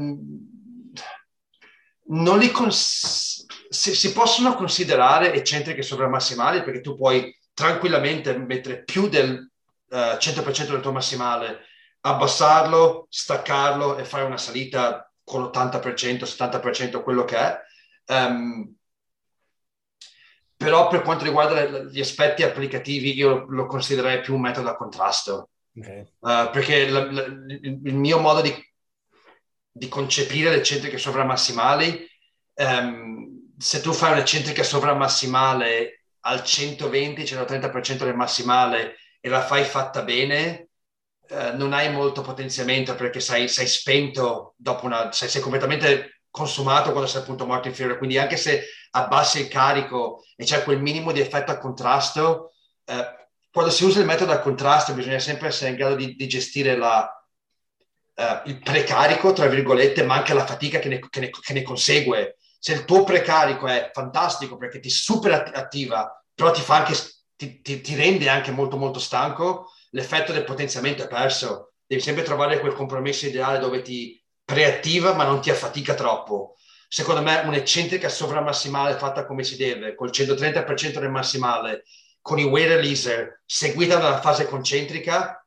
non 2.07 2.37
li 2.37 2.51
cons- 2.51 3.45
si, 3.69 4.11
possono 4.11 4.55
considerare 4.55 5.33
eccentriche 5.33 5.81
sovramassimali 5.81 6.63
perché 6.63 6.81
tu 6.81 6.97
puoi 6.97 7.33
tranquillamente 7.53 8.37
mettere 8.37 8.83
più 8.83 9.07
del 9.07 9.49
uh, 9.87 9.95
100% 9.95 10.71
del 10.71 10.81
tuo 10.81 10.91
massimale 10.91 11.61
abbassarlo, 12.01 13.07
staccarlo 13.09 13.97
e 13.97 14.03
fare 14.03 14.25
una 14.25 14.37
salita 14.37 15.09
con 15.23 15.43
l'80%, 15.43 16.23
70% 16.23 17.01
quello 17.01 17.23
che 17.23 17.37
è. 17.37 17.59
Um, 18.07 18.75
però 20.55 20.87
per 20.87 21.01
quanto 21.01 21.23
riguarda 21.23 21.83
gli 21.83 21.99
aspetti 21.99 22.43
applicativi, 22.43 23.13
io 23.13 23.45
lo 23.47 23.65
considererei 23.65 24.21
più 24.21 24.35
un 24.35 24.41
metodo 24.41 24.69
a 24.69 24.75
contrasto. 24.75 25.49
Okay. 25.77 26.07
Uh, 26.19 26.49
perché 26.51 26.87
la, 26.89 27.11
la, 27.11 27.23
il, 27.25 27.93
mio 27.93 28.19
modo 28.19 28.41
di, 28.41 28.53
di 29.71 29.89
concepire 29.89 30.49
le 30.49 30.57
eccentriche 30.57 30.97
sovramassimali, 30.97 32.07
um, 32.53 33.53
se 33.57 33.81
tu 33.81 33.91
fai 33.91 34.13
un'eccentrica 34.13 34.63
sovramassimale 34.63 36.05
al 36.21 36.39
120-130% 36.39 38.03
del 38.03 38.15
massimale 38.15 38.95
e 39.19 39.29
la 39.29 39.41
fai 39.41 39.63
fatta 39.63 40.01
bene, 40.03 40.69
eh, 41.27 41.51
non 41.53 41.73
hai 41.73 41.91
molto 41.91 42.21
potenziamento 42.21 42.95
perché 42.95 43.19
sei, 43.19 43.47
sei 43.47 43.67
spento 43.67 44.53
dopo 44.57 44.85
una, 44.85 45.11
sei, 45.11 45.27
sei, 45.27 45.41
completamente 45.41 46.21
consumato 46.29 46.91
quando 46.91 47.09
sei 47.09 47.21
appunto 47.21 47.45
morto 47.45 47.67
inferiore, 47.67 47.97
quindi 47.97 48.17
anche 48.17 48.37
se 48.37 48.65
abbassi 48.91 49.41
il 49.41 49.47
carico 49.47 50.23
e 50.35 50.43
c'è 50.43 50.63
quel 50.63 50.81
minimo 50.81 51.11
di 51.11 51.19
effetto 51.19 51.51
a 51.51 51.57
contrasto, 51.57 52.53
eh, 52.85 53.24
quando 53.55 53.71
si 53.71 53.85
usa 53.85 54.01
il 54.01 54.05
metodo 54.05 54.33
a 54.33 54.39
contrasto 54.39 54.93
bisogna 54.93 55.17
sempre 55.17 55.47
essere 55.47 55.69
in 55.69 55.77
grado 55.77 55.95
di, 55.95 56.13
di 56.15 56.27
gestire 56.27 56.75
la, 56.75 57.09
eh, 58.13 58.41
il 58.47 58.59
precarico, 58.59 59.31
tra 59.31 59.47
virgolette, 59.47 60.03
ma 60.03 60.15
anche 60.15 60.33
la 60.33 60.45
fatica 60.45 60.77
che 60.79 60.89
ne, 60.89 60.99
che, 60.99 61.21
ne, 61.21 61.29
che 61.29 61.53
ne 61.53 61.61
consegue. 61.61 62.35
Se 62.59 62.73
il 62.73 62.83
tuo 62.83 63.05
precarico 63.05 63.65
è 63.65 63.91
fantastico 63.93 64.57
perché 64.57 64.81
ti 64.81 64.89
super 64.89 65.53
attiva, 65.55 66.21
però 66.33 66.51
ti, 66.51 66.59
fa 66.59 66.83
anche, 66.83 66.95
ti, 67.37 67.61
ti, 67.61 67.79
ti 67.79 67.95
rende 67.95 68.27
anche 68.27 68.51
molto 68.51 68.75
molto 68.75 68.99
stanco, 68.99 69.71
l'effetto 69.91 70.33
del 70.33 70.43
potenziamento 70.43 71.03
è 71.03 71.07
perso. 71.07 71.75
Devi 71.87 72.01
sempre 72.01 72.23
trovare 72.23 72.59
quel 72.59 72.73
compromesso 72.73 73.25
ideale 73.25 73.59
dove 73.59 73.81
ti 73.81 74.21
preattiva 74.43 75.13
ma 75.13 75.23
non 75.23 75.39
ti 75.39 75.49
affatica 75.49 75.93
troppo. 75.93 76.55
Secondo 76.89 77.21
me 77.21 77.41
un'eccentrica 77.45 78.09
sovramassimale 78.09 78.97
fatta 78.97 79.25
come 79.25 79.45
si 79.45 79.55
deve, 79.55 79.95
col 79.95 80.09
130% 80.09 80.99
del 80.99 81.09
massimale, 81.09 81.85
con 82.25 82.39
i 82.39 82.43
weight 82.43 82.69
releaser, 82.69 83.43
seguita 83.45 83.97
dalla 83.97 84.19
fase 84.19 84.47
concentrica, 84.47 85.45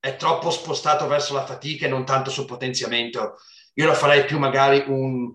è 0.00 0.16
troppo 0.16 0.50
spostato 0.50 1.06
verso 1.06 1.34
la 1.34 1.46
fatica 1.46 1.86
e 1.86 1.88
non 1.88 2.04
tanto 2.04 2.30
sul 2.30 2.46
potenziamento. 2.46 3.36
Io 3.74 3.86
lo 3.86 3.94
farei 3.94 4.24
più 4.24 4.40
magari 4.40 4.82
un 4.88 5.32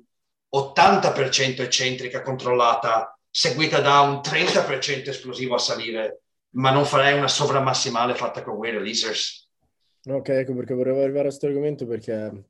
80% 0.54 1.62
eccentrica 1.62 2.22
controllata, 2.22 3.18
seguita 3.30 3.80
da 3.80 4.02
un 4.02 4.16
30% 4.16 5.08
esplosivo 5.08 5.56
a 5.56 5.60
salire 5.60 6.24
ma 6.56 6.72
non 6.72 6.84
farei 6.84 7.18
una 7.18 7.30
sovramassimale 7.30 8.13
fatta 8.13 8.44
con 8.44 8.56
weight 8.56 8.76
releasers. 8.76 9.50
Ok, 10.10 10.28
ecco 10.28 10.56
perché 10.56 10.74
volevo 10.74 11.04
arrivare 11.04 11.28
a 11.28 11.30
questo 11.30 11.46
argomento 11.46 11.88
perché 11.88 12.44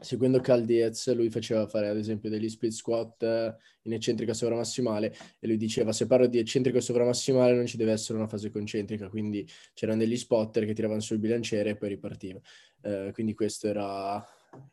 seguendo 0.00 0.40
Cal 0.40 0.64
Diaz 0.64 1.12
lui 1.14 1.30
faceva 1.30 1.66
fare 1.66 1.88
ad 1.88 1.96
esempio 1.96 2.28
degli 2.28 2.48
split 2.48 2.72
squat 2.72 3.22
eh, 3.22 3.54
in 3.82 3.92
eccentrica 3.92 4.34
sovramassimale 4.34 5.14
e 5.38 5.46
lui 5.46 5.56
diceva 5.56 5.92
se 5.92 6.06
parlo 6.06 6.26
di 6.26 6.38
eccentrica 6.38 6.80
sovramassimale 6.80 7.54
non 7.54 7.66
ci 7.66 7.76
deve 7.76 7.92
essere 7.92 8.18
una 8.18 8.26
fase 8.26 8.50
concentrica, 8.50 9.08
quindi 9.08 9.48
c'erano 9.72 9.98
degli 9.98 10.16
spotter 10.16 10.64
che 10.64 10.74
tiravano 10.74 11.00
sul 11.00 11.18
bilanciere 11.18 11.70
e 11.70 11.76
poi 11.76 11.88
ripartiva. 11.90 12.40
Uh, 12.82 13.12
quindi 13.12 13.34
questo 13.34 13.66
era 13.66 14.22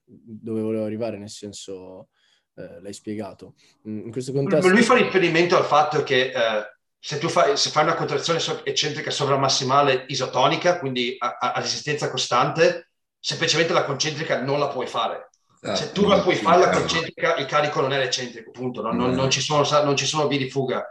dove 0.05 0.61
volevo 0.61 0.83
arrivare, 0.83 1.17
nel 1.17 1.29
senso 1.29 2.09
uh, 2.53 2.81
l'hai 2.81 2.93
spiegato. 2.93 3.55
Mm, 3.87 4.05
in 4.05 4.11
questo 4.11 4.33
contesto... 4.33 4.67
Lui 4.67 4.81
fa 4.81 4.95
riferimento 4.95 5.55
al 5.55 5.65
fatto 5.65 6.03
che 6.03 6.31
uh 6.35 6.79
se 7.03 7.17
tu 7.17 7.29
fai, 7.29 7.57
se 7.57 7.71
fai 7.71 7.83
una 7.83 7.95
contrazione 7.95 8.39
eccentrica 8.63 9.09
sovramassimale 9.09 10.05
isotonica, 10.09 10.77
quindi 10.77 11.15
a, 11.17 11.37
a, 11.39 11.59
resistenza 11.59 12.11
costante, 12.11 12.90
semplicemente 13.21 13.71
la 13.71 13.85
concentrica 13.85 14.41
non 14.41 14.59
la 14.59 14.67
puoi 14.67 14.87
fare. 14.87 15.29
Ah, 15.61 15.75
se 15.75 15.91
tu 15.91 16.07
la 16.07 16.21
puoi 16.21 16.35
fare 16.35 16.59
la 16.59 16.69
concentrica, 16.69 17.35
il 17.35 17.45
carico 17.45 17.81
non 17.81 17.93
è 17.93 17.99
l'eccentrico, 17.99 18.49
punto. 18.49 18.81
Non, 18.81 18.97
non, 18.97 19.11
non, 19.11 19.29
ci, 19.29 19.41
sono, 19.41 19.63
non 19.83 19.95
ci, 19.95 20.07
sono, 20.07 20.27
vie 20.27 20.39
di 20.39 20.49
fuga. 20.49 20.83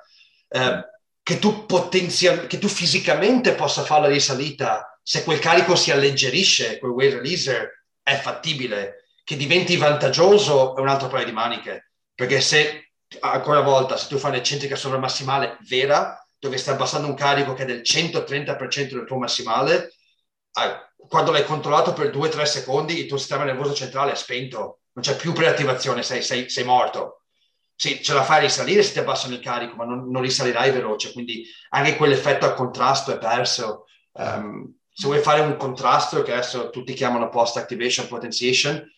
Eh, 0.48 0.84
che, 1.22 1.38
tu 1.40 1.66
potenzial, 1.66 2.46
che 2.46 2.58
tu 2.58 2.68
fisicamente 2.68 3.54
possa 3.54 3.82
fare 3.82 4.02
la 4.02 4.08
risalita, 4.08 4.98
se 5.02 5.24
quel 5.24 5.40
carico 5.40 5.74
si 5.74 5.90
alleggerisce, 5.90 6.78
quel 6.78 6.92
weight 6.92 7.14
releaser, 7.16 7.84
è 8.00 8.14
fattibile. 8.14 9.06
Che 9.24 9.36
diventi 9.36 9.76
vantaggioso 9.76 10.76
è 10.76 10.80
un 10.80 10.88
altro 10.88 11.08
paio 11.08 11.24
di 11.24 11.32
maniche. 11.32 11.90
Perché 12.14 12.40
se 12.40 12.92
ancora 13.18 13.58
una 13.58 13.68
volta, 13.68 13.96
se 13.96 14.06
tu 14.06 14.18
fai 14.18 14.30
un'eccentrica 14.30 14.76
sovramassimale 14.76 15.58
vera, 15.68 16.24
dove 16.38 16.56
stai 16.56 16.74
abbassando 16.74 17.08
un 17.08 17.14
carico 17.14 17.54
che 17.54 17.64
è 17.64 17.66
del 17.66 17.80
130% 17.80 18.92
del 18.92 19.04
tuo 19.04 19.18
massimale, 19.18 19.94
quando 21.10 21.32
l'hai 21.32 21.44
controllato 21.44 21.92
per 21.92 22.14
2-3 22.14 22.44
secondi, 22.44 22.96
il 22.96 23.06
tuo 23.06 23.16
sistema 23.16 23.42
nervoso 23.42 23.74
centrale 23.74 24.12
è 24.12 24.14
spento, 24.14 24.82
non 24.92 25.02
c'è 25.04 25.16
più 25.16 25.32
preattivazione, 25.32 26.04
sei, 26.04 26.22
sei, 26.22 26.48
sei 26.48 26.62
morto. 26.62 27.22
Sì, 27.74 28.00
ce 28.00 28.14
la 28.14 28.22
fai 28.22 28.36
a 28.36 28.42
risalire 28.42 28.84
se 28.84 28.92
ti 28.92 29.00
abbassano 29.00 29.34
il 29.34 29.40
carico, 29.40 29.74
ma 29.74 29.84
non, 29.84 30.08
non 30.08 30.22
risalirai 30.22 30.70
veloce, 30.70 31.12
quindi 31.12 31.44
anche 31.70 31.96
quell'effetto 31.96 32.46
a 32.46 32.54
contrasto 32.54 33.12
è 33.12 33.18
perso. 33.18 33.86
Um, 34.12 34.72
se 34.92 35.08
vuoi 35.08 35.18
fare 35.18 35.40
un 35.40 35.56
contrasto, 35.56 36.22
che 36.22 36.32
adesso 36.32 36.70
tutti 36.70 36.92
chiamano 36.92 37.28
post-activation 37.28 38.06
potentiation, 38.06 38.88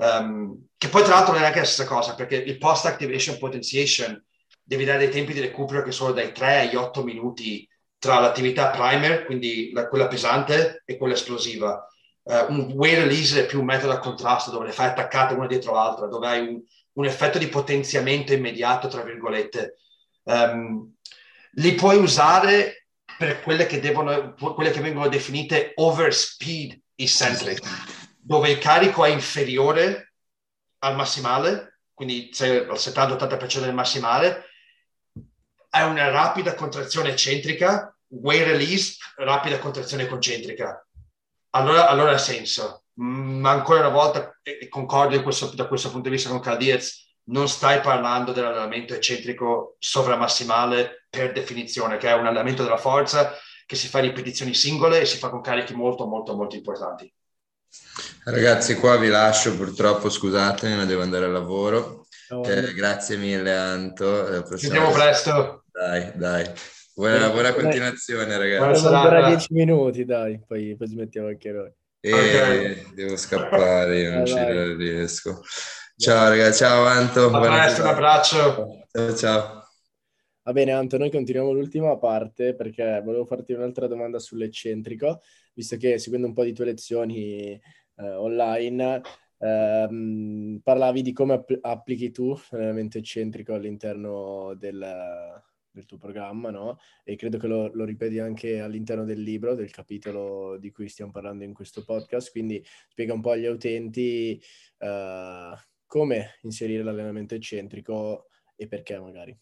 Um, 0.00 0.68
che 0.78 0.88
poi 0.88 1.02
tra 1.02 1.12
l'altro 1.12 1.32
non 1.32 1.40
è 1.40 1.42
neanche 1.42 1.58
la 1.58 1.66
stessa 1.66 1.86
cosa, 1.86 2.14
perché 2.14 2.36
il 2.36 2.56
post-activation 2.56 3.36
potentiation 3.36 4.24
devi 4.62 4.86
dare 4.86 4.96
dei 4.96 5.10
tempi 5.10 5.34
di 5.34 5.40
recupero 5.40 5.82
che 5.82 5.92
sono 5.92 6.12
dai 6.12 6.32
3 6.32 6.60
agli 6.60 6.74
8 6.74 7.04
minuti 7.04 7.68
tra 8.00 8.18
l'attività 8.18 8.70
primer, 8.70 9.26
quindi 9.26 9.70
la, 9.72 9.86
quella 9.86 10.08
pesante, 10.08 10.82
e 10.86 10.96
quella 10.96 11.14
esplosiva. 11.14 11.86
Uh, 12.22 12.46
un 12.48 12.72
weight 12.74 12.98
release 12.98 13.40
è 13.40 13.46
più 13.46 13.60
un 13.60 13.66
metodo 13.66 13.92
a 13.92 13.98
contrasto, 13.98 14.50
dove 14.50 14.66
le 14.66 14.72
fai 14.72 14.86
attaccate 14.86 15.34
una 15.34 15.46
dietro 15.46 15.74
l'altra, 15.74 16.06
dove 16.06 16.26
hai 16.26 16.40
un, 16.40 16.60
un 16.94 17.04
effetto 17.04 17.36
di 17.36 17.48
potenziamento 17.48 18.32
immediato, 18.32 18.88
tra 18.88 19.02
virgolette. 19.02 19.76
Um, 20.22 20.94
li 21.54 21.74
puoi 21.74 21.98
usare 21.98 22.86
per 23.18 23.42
quelle 23.42 23.66
che, 23.66 23.80
devono, 23.80 24.32
quelle 24.32 24.70
che 24.70 24.80
vengono 24.80 25.08
definite 25.08 25.72
overspeed 25.74 26.80
eccentric, 26.94 27.60
dove 28.18 28.48
il 28.48 28.58
carico 28.58 29.04
è 29.04 29.10
inferiore 29.10 30.14
al 30.78 30.96
massimale, 30.96 31.80
quindi 31.92 32.30
sei 32.32 32.60
al 32.60 32.76
70-80% 32.76 33.60
del 33.60 33.74
massimale, 33.74 34.46
hai 35.70 35.88
una 35.88 36.10
rapida 36.10 36.54
contrazione 36.54 37.10
eccentrica, 37.10 37.94
way 38.08 38.42
release, 38.42 38.96
rapida 39.16 39.58
contrazione 39.58 40.06
concentrica. 40.06 40.84
Allora, 41.50 41.88
allora 41.88 42.12
ha 42.12 42.18
senso. 42.18 42.84
Ma 42.94 43.50
ancora 43.50 43.80
una 43.80 43.88
volta, 43.88 44.38
e 44.42 44.68
concordo 44.68 45.22
questo, 45.22 45.46
da 45.54 45.66
questo 45.66 45.90
punto 45.90 46.08
di 46.08 46.16
vista 46.16 46.28
con 46.28 46.40
Caldiez, 46.40 47.08
non 47.24 47.48
stai 47.48 47.80
parlando 47.80 48.32
dell'allenamento 48.32 48.94
eccentrico 48.94 49.76
sovramassimale 49.78 51.06
per 51.08 51.32
definizione, 51.32 51.96
che 51.96 52.08
è 52.08 52.14
un 52.14 52.26
allenamento 52.26 52.62
della 52.62 52.76
forza 52.76 53.34
che 53.64 53.76
si 53.76 53.88
fa 53.88 54.00
ripetizioni 54.00 54.52
singole 54.52 55.00
e 55.00 55.06
si 55.06 55.16
fa 55.16 55.30
con 55.30 55.40
carichi 55.40 55.74
molto, 55.74 56.06
molto, 56.06 56.34
molto 56.34 56.56
importanti. 56.56 57.12
Ragazzi, 58.24 58.74
qua 58.74 58.96
vi 58.96 59.08
lascio 59.08 59.54
purtroppo, 59.56 60.10
scusatemi, 60.10 60.74
ma 60.74 60.84
devo 60.84 61.02
andare 61.02 61.26
al 61.26 61.32
lavoro. 61.32 62.06
Oh, 62.30 62.44
eh, 62.44 62.74
grazie 62.74 63.16
mille, 63.16 63.56
Anto. 63.56 64.56
Ci 64.56 64.66
vediamo 64.66 64.90
presto. 64.90 65.59
Dai, 65.80 66.12
dai. 66.14 66.44
Buona, 66.94 67.30
buona 67.30 67.54
continuazione, 67.54 68.36
ragazzi. 68.36 68.82
Buona 68.82 69.00
ancora 69.00 69.28
dieci 69.28 69.54
minuti, 69.54 70.04
dai, 70.04 70.38
poi, 70.46 70.76
poi 70.76 70.86
smettiamo 70.86 71.28
anche 71.28 71.50
noi. 71.50 71.72
E 72.00 72.12
okay. 72.12 72.94
devo 72.94 73.16
scappare, 73.16 73.98
io 73.98 74.10
non 74.12 74.26
ci 74.26 74.34
riesco. 74.76 75.40
Ciao 75.96 76.28
ragazzi, 76.28 76.58
ciao 76.58 76.84
Anto. 76.84 77.30
A 77.30 77.40
presto, 77.40 77.80
un 77.80 77.88
abbraccio. 77.88 78.84
Ciao, 78.90 79.14
ciao. 79.14 79.64
Va 80.42 80.52
bene 80.52 80.72
Anto, 80.72 80.98
noi 80.98 81.10
continuiamo 81.10 81.50
l'ultima 81.50 81.96
parte 81.96 82.54
perché 82.54 83.00
volevo 83.02 83.24
farti 83.24 83.54
un'altra 83.54 83.86
domanda 83.86 84.18
sull'eccentrico, 84.18 85.22
visto 85.54 85.78
che 85.78 85.98
seguendo 85.98 86.26
un 86.26 86.34
po' 86.34 86.44
di 86.44 86.52
tue 86.52 86.66
lezioni 86.66 87.52
eh, 87.52 88.14
online 88.16 89.00
ehm, 89.38 90.60
parlavi 90.62 91.00
di 91.00 91.14
come 91.14 91.32
app- 91.32 91.58
applichi 91.58 92.10
tu 92.10 92.38
l'allenamento 92.50 92.98
eccentrico 92.98 93.54
all'interno 93.54 94.52
del, 94.58 94.78
del 95.80 95.86
tuo 95.86 95.98
programma, 95.98 96.50
no? 96.50 96.78
E 97.02 97.16
credo 97.16 97.38
che 97.38 97.46
lo, 97.46 97.70
lo, 97.72 97.84
ripeti 97.84 98.18
anche 98.18 98.60
all'interno 98.60 99.04
del 99.04 99.20
libro, 99.22 99.54
del 99.54 99.70
capitolo 99.70 100.56
di 100.58 100.70
cui 100.70 100.88
stiamo 100.88 101.10
parlando 101.10 101.44
in 101.44 101.54
questo 101.54 101.84
podcast, 101.84 102.30
quindi 102.30 102.64
spiega 102.88 103.14
un 103.14 103.20
po' 103.20 103.30
agli 103.30 103.46
utenti 103.46 104.40
uh, 104.78 105.56
come 105.86 106.38
inserire 106.42 106.82
l'allenamento 106.82 107.34
eccentrico 107.34 108.28
e 108.54 108.68
perché 108.68 108.98
magari. 108.98 109.36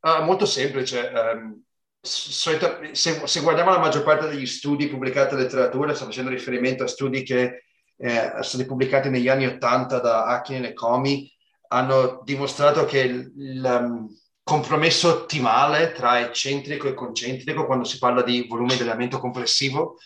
Ah, 0.00 0.22
molto 0.22 0.46
semplice. 0.46 1.12
Um, 1.14 1.62
se, 2.00 2.58
se, 2.92 3.40
guardiamo 3.40 3.70
la 3.70 3.78
maggior 3.78 4.02
parte 4.02 4.28
degli 4.28 4.46
studi 4.46 4.88
pubblicati 4.88 5.34
in 5.34 5.40
letteratura, 5.40 5.94
sto 5.94 6.06
facendo 6.06 6.30
riferimento 6.30 6.82
a 6.82 6.88
studi 6.88 7.22
che 7.22 7.64
eh, 7.96 8.28
sono 8.30 8.42
stati 8.42 8.64
pubblicati 8.64 9.08
negli 9.08 9.28
anni 9.28 9.46
80 9.46 10.00
da 10.00 10.24
Akin 10.24 10.64
e 10.64 10.72
Comi, 10.72 11.30
hanno 11.68 12.22
dimostrato 12.24 12.84
che 12.84 12.98
il, 13.00 13.32
il 13.36 14.06
compromesso 14.42 15.08
ottimale 15.08 15.92
tra 15.92 16.20
eccentrico 16.20 16.88
e 16.88 16.94
concentrico 16.94 17.64
quando 17.64 17.84
si 17.84 17.98
parla 17.98 18.22
di 18.22 18.46
volume 18.48 18.74
di 18.74 18.82
allenamento 18.82 19.18
complessivo 19.18 19.98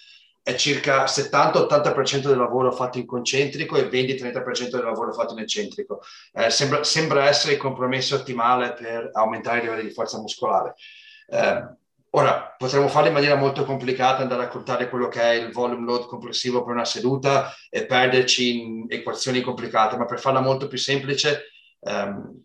è 0.46 0.54
circa 0.54 1.06
70-80% 1.06 2.28
del 2.28 2.36
lavoro 2.36 2.70
fatto 2.70 2.98
in 2.98 3.04
concentrico 3.04 3.76
e 3.76 3.88
20-30% 3.88 4.70
del 4.70 4.84
lavoro 4.84 5.12
fatto 5.12 5.32
in 5.32 5.40
eccentrico. 5.40 6.02
Eh, 6.32 6.50
sembra, 6.50 6.84
sembra, 6.84 7.26
essere 7.26 7.54
il 7.54 7.58
compromesso 7.58 8.14
ottimale 8.14 8.72
per 8.74 9.10
aumentare 9.12 9.58
i 9.58 9.62
livelli 9.62 9.82
di 9.82 9.90
forza 9.90 10.20
muscolare. 10.20 10.76
Eh, 11.26 11.66
ora, 12.10 12.54
potremmo 12.56 12.86
farlo 12.86 13.08
in 13.08 13.14
maniera 13.14 13.34
molto 13.34 13.64
complicata, 13.64 14.22
andare 14.22 14.44
a 14.44 14.48
contare 14.48 14.88
quello 14.88 15.08
che 15.08 15.20
è 15.20 15.32
il 15.32 15.50
volume 15.50 15.84
load 15.84 16.06
complessivo 16.06 16.62
per 16.62 16.74
una 16.74 16.84
seduta 16.84 17.52
e 17.68 17.84
perderci 17.84 18.60
in 18.60 18.86
equazioni 18.88 19.40
complicate, 19.40 19.96
ma 19.96 20.04
per 20.04 20.20
farla 20.20 20.38
molto 20.38 20.68
più 20.68 20.78
semplice, 20.78 21.46
ehm, 21.80 22.44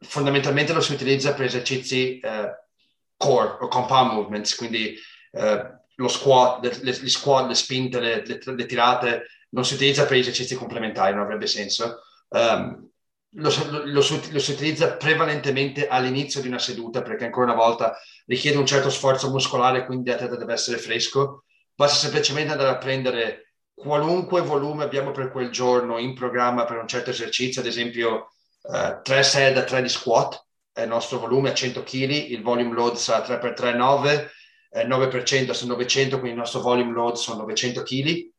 fondamentalmente 0.00 0.72
lo 0.72 0.80
si 0.80 0.92
utilizza 0.92 1.34
per 1.34 1.46
esercizi 1.46 2.18
eh, 2.18 2.50
core 3.16 3.58
o 3.60 3.68
compound 3.68 4.12
movements, 4.12 4.54
quindi 4.54 4.96
eh, 5.32 5.78
lo 5.94 6.08
squat, 6.08 6.64
le, 6.64 6.98
le, 7.00 7.08
squat, 7.08 7.46
le 7.46 7.54
spinte, 7.54 8.00
le, 8.00 8.24
le, 8.24 8.66
tirate, 8.66 9.26
non 9.50 9.64
si 9.64 9.74
utilizza 9.74 10.06
per 10.06 10.16
esercizi 10.16 10.54
complementari, 10.54 11.14
non 11.14 11.24
avrebbe 11.24 11.46
senso. 11.46 12.00
Um, 12.28 12.88
lo, 13.34 13.50
lo, 13.70 13.84
lo, 13.84 13.92
lo, 13.92 14.00
si 14.00 14.52
utilizza 14.52 14.96
prevalentemente 14.96 15.86
all'inizio 15.86 16.40
di 16.40 16.48
una 16.48 16.58
seduta 16.58 17.02
perché 17.02 17.26
ancora 17.26 17.52
una 17.52 17.62
volta 17.62 17.96
richiede 18.26 18.56
un 18.56 18.66
certo 18.66 18.88
sforzo 18.88 19.30
muscolare, 19.30 19.84
quindi 19.84 20.08
l'atleta 20.08 20.36
deve 20.36 20.54
essere 20.54 20.78
fresco. 20.78 21.44
Basta 21.74 21.96
semplicemente 21.96 22.52
andare 22.52 22.70
a 22.70 22.78
prendere 22.78 23.52
qualunque 23.74 24.40
volume 24.40 24.84
abbiamo 24.84 25.10
per 25.10 25.30
quel 25.30 25.50
giorno 25.50 25.98
in 25.98 26.14
programma 26.14 26.64
per 26.64 26.78
un 26.78 26.88
certo 26.88 27.10
esercizio, 27.10 27.60
ad 27.60 27.66
esempio 27.66 28.32
uh, 28.70 29.00
3 29.02 29.22
serie 29.22 29.52
da 29.52 29.64
3 29.64 29.82
di 29.82 29.88
squat, 29.88 30.44
è 30.72 30.82
il 30.82 30.88
nostro 30.88 31.18
volume 31.18 31.50
a 31.50 31.54
100 31.54 31.82
kg, 31.82 32.10
il 32.10 32.42
volume 32.42 32.74
load 32.74 32.94
sarà 32.96 33.26
3x3 33.26 33.74
9, 33.74 34.30
eh, 34.70 34.86
9% 34.86 35.50
su 35.50 35.66
900, 35.66 36.18
quindi 36.18 36.30
il 36.30 36.42
nostro 36.42 36.60
volume 36.60 36.92
load 36.92 37.16
sono 37.16 37.40
900 37.40 37.82
kg. 37.82 38.30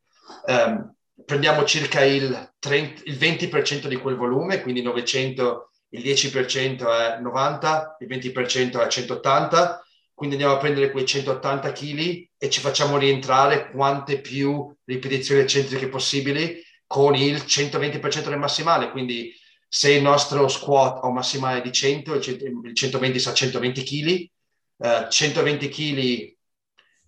Um, 0.46 0.94
prendiamo 1.24 1.64
circa 1.64 2.04
il, 2.04 2.54
30, 2.58 3.02
il 3.04 3.16
20% 3.16 3.86
di 3.86 3.96
quel 3.96 4.16
volume, 4.16 4.62
quindi 4.62 4.82
900, 4.82 5.70
il 5.90 6.02
10% 6.02 7.16
è 7.16 7.20
90, 7.20 7.96
il 8.00 8.08
20% 8.08 8.82
è 8.82 8.88
180, 8.88 9.84
quindi 10.14 10.36
andiamo 10.36 10.56
a 10.56 10.60
prendere 10.60 10.90
quei 10.90 11.04
180 11.04 11.72
kg 11.72 12.28
e 12.38 12.50
ci 12.50 12.60
facciamo 12.60 12.96
rientrare 12.96 13.70
quante 13.70 14.20
più 14.20 14.74
ripetizioni 14.84 15.42
eccentriche 15.42 15.88
possibili 15.88 16.62
con 16.86 17.14
il 17.14 17.36
120% 17.36 18.28
del 18.28 18.38
massimale, 18.38 18.90
quindi 18.90 19.32
se 19.74 19.90
il 19.90 20.02
nostro 20.02 20.48
squat 20.48 21.02
ha 21.02 21.06
un 21.06 21.14
massimale 21.14 21.62
di 21.62 21.72
100, 21.72 22.12
il 22.12 22.74
120 22.74 23.18
sa 23.18 23.32
120 23.32 23.82
kg, 23.82 25.08
120 25.08 25.68
kg 25.70 26.36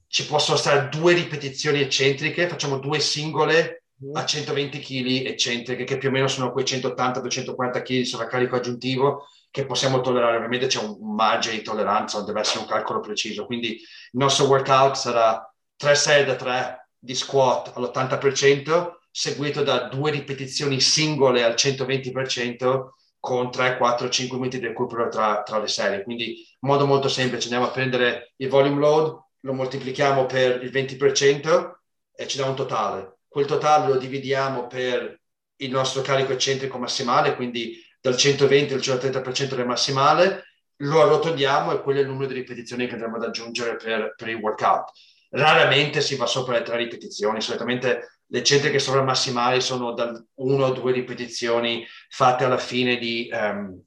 ci 0.07 0.25
possono 0.25 0.57
stare 0.57 0.89
due 0.89 1.13
ripetizioni 1.13 1.83
eccentriche, 1.83 2.49
facciamo 2.49 2.79
due 2.79 3.01
singole 3.01 3.83
a 4.15 4.25
120 4.25 4.79
kg 4.79 5.27
eccentriche, 5.27 5.85
che 5.85 5.99
più 5.99 6.09
o 6.09 6.11
meno 6.13 6.27
sono 6.27 6.53
quei 6.53 6.65
180-240 6.65 7.83
kg 7.83 7.87
di 7.87 8.05
sovraccarico 8.07 8.57
aggiuntivo 8.57 9.27
che 9.51 9.67
possiamo 9.67 10.01
tollerare. 10.01 10.37
Ovviamente 10.37 10.69
c'è 10.69 10.81
un 10.81 11.15
margine 11.15 11.57
di 11.57 11.63
tolleranza, 11.63 12.23
deve 12.23 12.41
essere 12.41 12.61
un 12.61 12.67
calcolo 12.67 13.01
preciso. 13.01 13.45
Quindi 13.45 13.73
il 13.73 13.87
nostro 14.13 14.47
workout 14.47 14.95
sarà 14.95 15.55
3 15.77 15.95
serie 15.95 16.25
da 16.25 16.35
3 16.35 16.89
di 16.99 17.15
squat 17.15 17.73
all'80%, 17.75 18.93
seguito 19.17 19.63
da 19.63 19.87
due 19.87 20.11
ripetizioni 20.11 20.81
singole 20.81 21.45
al 21.45 21.55
120% 21.55 22.89
con 23.21 23.49
3, 23.49 23.77
4, 23.77 24.09
5 24.09 24.37
minuti 24.37 24.59
di 24.59 24.67
recupero 24.67 25.09
tra, 25.09 25.45
tra 25.45 25.61
le 25.61 25.69
serie. 25.69 26.03
Quindi 26.03 26.31
in 26.31 26.69
modo 26.69 26.85
molto 26.85 27.09
semplice 27.09 27.45
andiamo 27.45 27.67
a 27.67 27.71
prendere 27.71 28.33
il 28.39 28.49
volume 28.49 28.81
load, 28.81 29.17
lo 29.39 29.53
moltiplichiamo 29.53 30.27
per 30.27 30.65
il 30.65 30.73
20% 30.73 31.75
e 32.13 32.27
ci 32.27 32.39
dà 32.39 32.47
un 32.47 32.57
totale. 32.57 33.19
Quel 33.29 33.47
totale 33.47 33.87
lo 33.87 33.99
dividiamo 33.99 34.67
per 34.67 35.21
il 35.59 35.71
nostro 35.71 36.03
carico 36.03 36.33
eccentrico 36.33 36.77
massimale, 36.79 37.37
quindi 37.37 37.81
dal 38.01 38.17
120 38.17 38.75
al 38.75 38.81
130% 38.81 39.55
del 39.55 39.65
massimale, 39.65 40.43
lo 40.79 41.01
arrotondiamo 41.01 41.73
e 41.73 41.83
quello 41.83 42.01
è 42.01 42.03
il 42.03 42.09
numero 42.09 42.27
di 42.27 42.35
ripetizioni 42.35 42.89
che 42.89 42.95
andremo 42.95 43.15
ad 43.15 43.23
aggiungere 43.23 43.77
per, 43.77 44.15
per 44.17 44.29
il 44.29 44.37
workout. 44.37 44.91
Raramente 45.37 46.01
si 46.01 46.15
va 46.15 46.27
sopra 46.27 46.55
le 46.55 46.63
tre 46.63 46.77
ripetizioni, 46.77 47.41
solitamente 47.41 48.21
le 48.27 48.39
eccentriche 48.39 48.79
sovramassimali 48.79 49.61
sono 49.61 49.93
da 49.93 50.13
uno 50.35 50.67
o 50.67 50.73
due 50.73 50.93
ripetizioni 50.93 51.85
fatte 52.09 52.45
alla 52.45 52.59
fine 52.59 52.99
di 52.99 53.29
um, 53.33 53.83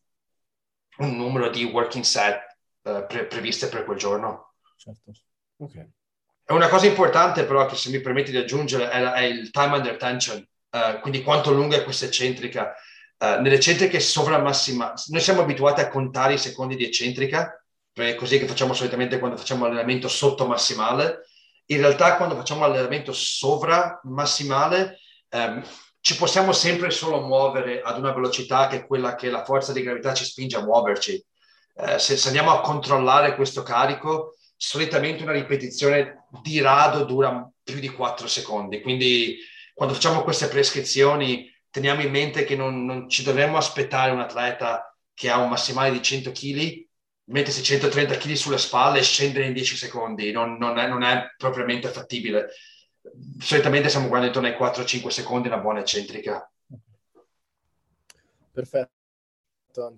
un 0.97 1.15
numero 1.15 1.49
di 1.49 1.63
working 1.63 2.03
set 2.03 2.57
uh, 2.81 3.05
pre- 3.07 3.27
previste 3.27 3.69
per 3.69 3.85
quel 3.85 3.97
giorno. 3.97 4.55
Certo. 4.75 5.11
Okay. 5.55 5.89
Una 6.47 6.67
cosa 6.67 6.85
importante 6.85 7.45
però 7.45 7.65
che 7.65 7.77
se 7.77 7.91
mi 7.91 8.01
permetti 8.01 8.31
di 8.31 8.37
aggiungere 8.37 8.89
è, 8.89 9.01
è 9.01 9.21
il 9.21 9.49
time 9.49 9.77
under 9.77 9.95
tension, 9.95 10.45
uh, 10.71 10.99
quindi 10.99 11.23
quanto 11.23 11.53
lunga 11.53 11.77
è 11.77 11.83
questa 11.85 12.05
eccentrica. 12.05 12.73
Uh, 13.17 13.39
nelle 13.41 13.55
eccentriche 13.55 14.01
sovramassimali, 14.01 14.95
noi 15.07 15.21
siamo 15.21 15.41
abituati 15.41 15.79
a 15.79 15.87
contare 15.87 16.33
i 16.33 16.37
secondi 16.37 16.75
di 16.75 16.83
eccentrica, 16.83 17.63
così 18.15 18.37
che 18.37 18.45
facciamo 18.45 18.73
solitamente 18.73 19.17
quando 19.17 19.37
facciamo 19.37 19.65
allenamento 19.65 20.07
sotto 20.07 20.45
massimale, 20.45 21.23
in 21.67 21.79
realtà 21.79 22.15
quando 22.15 22.35
facciamo 22.35 22.63
allenamento 22.63 23.11
sovra 23.13 23.99
massimale 24.03 24.99
ehm, 25.29 25.63
ci 25.99 26.15
possiamo 26.15 26.53
sempre 26.53 26.89
solo 26.89 27.21
muovere 27.21 27.81
ad 27.81 27.97
una 27.97 28.13
velocità 28.13 28.67
che 28.67 28.77
è 28.77 28.87
quella 28.87 29.15
che 29.15 29.29
la 29.29 29.43
forza 29.43 29.73
di 29.73 29.81
gravità 29.81 30.13
ci 30.13 30.23
spinge 30.23 30.55
a 30.55 30.63
muoverci. 30.63 31.21
Eh, 31.75 31.99
se, 31.99 32.15
se, 32.15 32.27
andiamo 32.27 32.51
a 32.51 32.61
controllare 32.61 33.35
questo 33.35 33.61
carico, 33.61 34.37
solitamente 34.55 35.23
una 35.23 35.33
ripetizione 35.33 36.27
di 36.41 36.61
rado 36.61 37.03
dura 37.03 37.49
più 37.61 37.79
di 37.79 37.89
4 37.89 38.25
secondi. 38.27 38.81
Quindi 38.81 39.37
quando 39.73 39.93
facciamo 39.93 40.23
queste 40.23 40.47
prescrizioni 40.47 41.53
teniamo 41.69 42.01
in 42.01 42.09
mente 42.09 42.45
che 42.45 42.55
non, 42.55 42.85
non 42.85 43.09
ci 43.09 43.23
dovremmo 43.23 43.57
aspettare 43.57 44.11
un 44.11 44.21
atleta 44.21 44.95
che 45.13 45.29
ha 45.29 45.39
un 45.39 45.49
massimale 45.49 45.91
di 45.91 46.01
100 46.01 46.31
kg 46.31 46.86
mettersi 47.27 47.63
130 47.63 48.15
kg 48.17 48.33
sulle 48.33 48.57
spalle 48.57 48.99
e 48.99 49.03
scendere 49.03 49.45
in 49.45 49.53
10 49.53 49.75
secondi, 49.75 50.31
non, 50.31 50.57
non, 50.57 50.77
è, 50.77 50.87
non, 50.87 51.03
è, 51.03 51.33
propriamente 51.37 51.89
fattibile. 51.89 52.49
Solitamente 53.39 53.89
siamo 53.89 54.07
guardando 54.07 54.39
intorno 54.39 54.65
ai 54.65 54.71
4-5 54.71 55.07
secondi 55.07 55.47
una 55.47 55.59
buona 55.59 55.79
eccentrica. 55.79 56.49
Perfetto. 58.51 58.95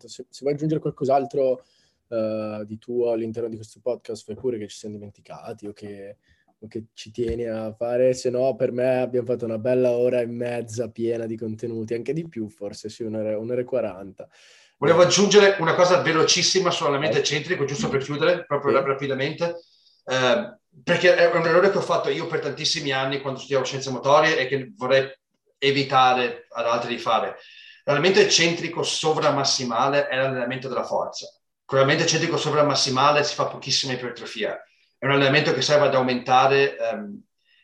Se, 0.05 0.25
se 0.29 0.39
vuoi 0.41 0.53
aggiungere 0.53 0.81
qualcos'altro 0.81 1.63
uh, 2.07 2.65
di 2.65 2.77
tuo 2.77 3.11
all'interno 3.11 3.47
di 3.47 3.55
questo 3.55 3.79
podcast, 3.81 4.25
fai 4.25 4.35
pure 4.35 4.57
che 4.57 4.67
ci 4.67 4.77
siamo 4.77 4.95
dimenticati 4.95 5.67
o 5.67 5.73
che, 5.73 6.17
o 6.59 6.67
che 6.67 6.87
ci 6.93 7.11
tieni 7.11 7.45
a 7.45 7.71
fare, 7.73 8.13
se 8.13 8.29
no 8.29 8.55
per 8.55 8.73
me 8.73 8.99
abbiamo 8.99 9.27
fatto 9.27 9.45
una 9.45 9.57
bella 9.57 9.91
ora 9.91 10.19
e 10.19 10.25
mezza 10.25 10.89
piena 10.89 11.25
di 11.25 11.37
contenuti, 11.37 11.93
anche 11.93 12.11
di 12.11 12.27
più 12.27 12.49
forse, 12.49 12.89
sì, 12.89 13.03
un'ora, 13.03 13.37
un'ora 13.37 13.61
e 13.61 13.65
quaranta. 13.65 14.27
Volevo 14.79 15.01
aggiungere 15.01 15.57
una 15.59 15.75
cosa 15.75 16.01
velocissima 16.01 16.71
sull'allamento 16.71 17.17
eccentrico, 17.17 17.65
giusto 17.65 17.89
per 17.89 18.01
chiudere, 18.01 18.45
proprio 18.45 18.81
rapidamente, 18.81 19.59
eh, 20.05 20.57
perché 20.81 21.15
è 21.17 21.35
un 21.35 21.45
errore 21.45 21.69
che 21.69 21.79
ho 21.79 21.81
fatto 21.81 22.07
io 22.07 22.27
per 22.27 22.39
tantissimi 22.39 22.91
anni 22.91 23.19
quando 23.19 23.39
studiavo 23.39 23.65
scienze 23.65 23.89
motorie 23.89 24.37
e 24.37 24.47
che 24.47 24.71
vorrei 24.77 25.11
evitare 25.57 26.47
ad 26.51 26.65
altri 26.65 26.95
di 26.95 26.97
fare. 26.97 27.35
L'allamento 27.83 28.21
eccentrico 28.21 28.81
sovramassimale 28.81 30.07
è 30.07 30.15
l'allenamento 30.15 30.69
della 30.69 30.85
forza. 30.85 31.27
Con 31.65 31.77
l'allenamento 31.77 32.07
eccentrico 32.07 32.37
sovramassimale 32.37 33.25
si 33.25 33.35
fa 33.35 33.47
pochissima 33.47 33.91
ipertrofia. 33.91 34.63
È 34.97 35.05
un 35.05 35.11
allenamento 35.11 35.53
che 35.53 35.61
serve 35.61 35.87
ad 35.87 35.95
aumentare 35.95 36.77
ehm, 36.77 37.21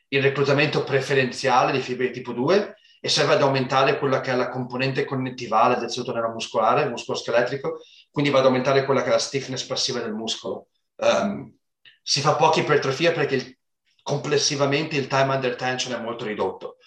il 0.10 0.22
reclutamento 0.22 0.84
preferenziale 0.84 1.72
di 1.72 1.80
fibre 1.80 2.12
tipo 2.12 2.34
2 2.34 2.76
e 3.06 3.10
serve 3.10 3.34
ad 3.34 3.44
aumentare 3.44 4.00
quella 4.00 4.20
che 4.20 4.32
è 4.32 4.36
la 4.36 4.50
componente 4.50 5.06
connettivale 5.06 5.76
del 5.76 5.86
tessuto 5.86 6.12
neuromuscolare, 6.12 6.82
il 6.82 6.90
muscolo 6.90 7.16
scheletrico, 7.16 7.82
quindi 8.10 8.32
va 8.32 8.40
ad 8.40 8.46
aumentare 8.46 8.84
quella 8.84 9.04
che 9.04 9.10
è 9.10 9.12
la 9.12 9.20
stiffness 9.20 9.64
passiva 9.66 10.00
del 10.00 10.16
muscolo. 10.16 10.70
Um, 10.96 11.56
si 12.02 12.20
fa 12.20 12.34
poca 12.34 12.62
ipertrofia 12.62 13.12
perché 13.12 13.36
il, 13.36 13.58
complessivamente 14.02 14.96
il 14.96 15.06
time 15.06 15.36
under 15.36 15.56
tension 15.56 15.94
è 15.94 16.02
molto 16.02 16.26
ridotto. 16.26 16.78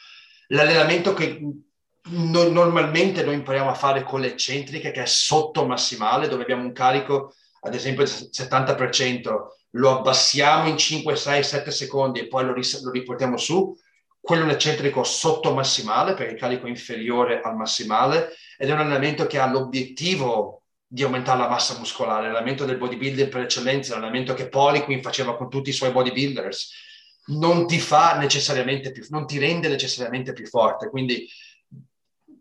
L'allenamento 0.48 1.14
che 1.14 1.38
no, 1.40 2.42
normalmente 2.48 3.22
noi 3.22 3.34
impariamo 3.34 3.70
a 3.70 3.74
fare 3.74 4.02
con 4.02 4.18
le 4.18 4.32
eccentriche, 4.32 4.90
che 4.90 5.02
è 5.02 5.06
sotto 5.06 5.66
massimale, 5.66 6.26
dove 6.26 6.42
abbiamo 6.42 6.64
un 6.64 6.72
carico, 6.72 7.32
ad 7.60 7.76
esempio, 7.76 8.02
del 8.02 8.12
70%, 8.12 9.36
lo 9.70 9.98
abbassiamo 9.98 10.68
in 10.68 10.78
5, 10.78 11.14
6, 11.14 11.44
7 11.44 11.70
secondi 11.70 12.18
e 12.18 12.26
poi 12.26 12.44
lo, 12.44 12.54
ris- 12.54 12.82
lo 12.82 12.90
riportiamo 12.90 13.36
su, 13.36 13.72
quello 14.28 14.52
eccentrico 14.52 15.04
sotto 15.04 15.54
massimale 15.54 16.12
perché 16.12 16.34
il 16.34 16.38
carico 16.38 16.66
è 16.66 16.68
inferiore 16.68 17.40
al 17.40 17.56
massimale 17.56 18.34
ed 18.58 18.68
è 18.68 18.72
un 18.72 18.80
allenamento 18.80 19.26
che 19.26 19.38
ha 19.38 19.50
l'obiettivo 19.50 20.64
di 20.86 21.02
aumentare 21.02 21.38
la 21.38 21.48
massa 21.48 21.78
muscolare, 21.78 22.26
l'allenamento 22.26 22.66
del 22.66 22.76
bodybuilder 22.76 23.28
per 23.30 23.40
eccellenza, 23.40 23.94
l'allenamento 23.94 24.34
che 24.34 24.50
Poliquin 24.50 25.00
faceva 25.00 25.34
con 25.34 25.48
tutti 25.48 25.70
i 25.70 25.72
suoi 25.72 25.92
bodybuilders, 25.92 26.72
non 27.28 27.66
ti 27.66 27.80
fa 27.80 28.18
necessariamente 28.18 28.92
più, 28.92 29.02
non 29.08 29.26
ti 29.26 29.38
rende 29.38 29.68
necessariamente 29.68 30.34
più 30.34 30.44
forte, 30.44 30.90
quindi 30.90 31.26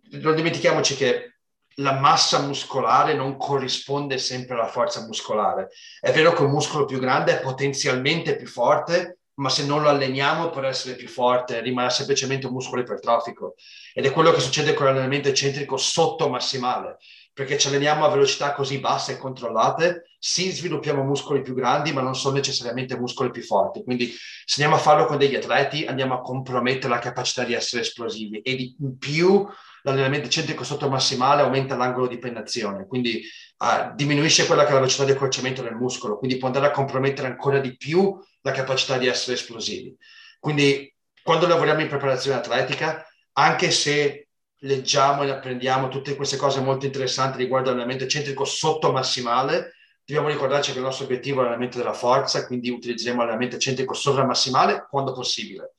non 0.10 0.36
dimentichiamoci 0.36 0.94
che 0.98 1.38
la 1.76 1.94
massa 1.94 2.42
muscolare 2.42 3.14
non 3.14 3.38
corrisponde 3.38 4.18
sempre 4.18 4.56
alla 4.56 4.68
forza 4.68 5.06
muscolare. 5.06 5.70
È 6.02 6.12
vero 6.12 6.34
che 6.34 6.42
un 6.42 6.52
muscolo 6.52 6.84
più 6.84 7.00
grande 7.00 7.40
è 7.40 7.42
potenzialmente 7.42 8.36
più 8.36 8.48
forte, 8.48 9.20
ma 9.38 9.50
se 9.50 9.66
non 9.66 9.82
lo 9.82 9.90
alleniamo 9.90 10.50
per 10.50 10.66
essere 10.66 10.96
più 10.96 11.08
forte 11.08 11.62
rimane 11.62 11.90
semplicemente 11.90 12.48
un 12.48 12.54
muscolo 12.54 12.82
ipertrofico. 12.82 13.56
Ed 13.94 14.06
è 14.06 14.12
quello 14.12 14.32
che 14.32 14.40
succede 14.40 14.74
con 14.74 14.86
l'allenamento 14.86 15.30
eccentrico 15.30 15.78
sotto 15.78 16.30
massimale 16.30 16.98
perché 17.38 17.60
ci 17.60 17.68
alleniamo 17.68 18.04
a 18.04 18.10
velocità 18.10 18.54
così 18.54 18.80
basse 18.80 19.12
e 19.12 19.18
controllate, 19.20 20.10
sì 20.18 20.50
sviluppiamo 20.50 21.04
muscoli 21.04 21.44
più 21.44 21.54
grandi, 21.54 21.94
ma 21.94 22.02
non 22.02 22.16
sono 22.16 22.34
necessariamente 22.34 22.98
muscoli 22.98 23.30
più 23.30 23.44
forti. 23.44 23.84
Quindi 23.84 24.12
se 24.44 24.60
andiamo 24.60 24.82
a 24.82 24.84
farlo 24.84 25.06
con 25.06 25.20
degli 25.20 25.36
atleti, 25.36 25.86
andiamo 25.86 26.16
a 26.16 26.22
compromettere 26.22 26.92
la 26.92 26.98
capacità 26.98 27.44
di 27.44 27.54
essere 27.54 27.84
esplosivi. 27.84 28.40
E 28.40 28.56
di 28.56 28.76
più 28.98 29.48
l'allenamento 29.84 30.26
eccentrico 30.26 30.64
sotto 30.64 30.90
massimale 30.90 31.44
aumenta 31.44 31.76
l'angolo 31.76 32.08
di 32.08 32.18
pennazione, 32.18 32.88
quindi 32.88 33.22
uh, 33.60 33.94
diminuisce 33.94 34.48
quella 34.48 34.64
che 34.64 34.70
è 34.70 34.74
la 34.74 34.80
velocità 34.80 35.06
di 35.06 35.12
accorciamento 35.12 35.62
del 35.62 35.76
muscolo, 35.76 36.18
quindi 36.18 36.38
può 36.38 36.48
andare 36.48 36.66
a 36.66 36.72
compromettere 36.72 37.28
ancora 37.28 37.60
di 37.60 37.78
più 37.78 38.18
la 38.48 38.54
capacità 38.54 38.98
di 38.98 39.08
essere 39.08 39.36
esplosivi. 39.36 39.96
Quindi 40.40 40.94
quando 41.22 41.48
lavoriamo 41.48 41.82
in 41.82 41.88
preparazione 41.88 42.38
atletica, 42.38 43.06
anche 43.34 43.72
se 43.72 44.30
leggiamo 44.62 45.24
e 45.24 45.30
apprendiamo 45.30 45.90
tutte 45.90 46.16
queste 46.16 46.38
cose 46.38 46.62
molto 46.62 46.86
interessanti 46.86 47.38
riguardo 47.38 47.70
all'allenamento 47.70 48.06
eccentrico 48.06 48.46
sotto 48.46 48.92
massimale, 48.92 49.74
dobbiamo 50.06 50.30
ricordarci 50.30 50.72
che 50.72 50.78
il 50.78 50.84
nostro 50.84 51.06
obiettivo 51.06 51.40
è 51.40 51.44
l'allenamento 51.44 51.78
della 51.78 51.94
forza, 51.94 52.46
quindi 52.46 52.70
utilizzeremo 52.70 53.20
l'allenamento 53.20 53.58
eccentrico 53.58 53.94
sovramassimale 53.94 54.88
quando 54.90 55.12
possibile. 55.12 55.74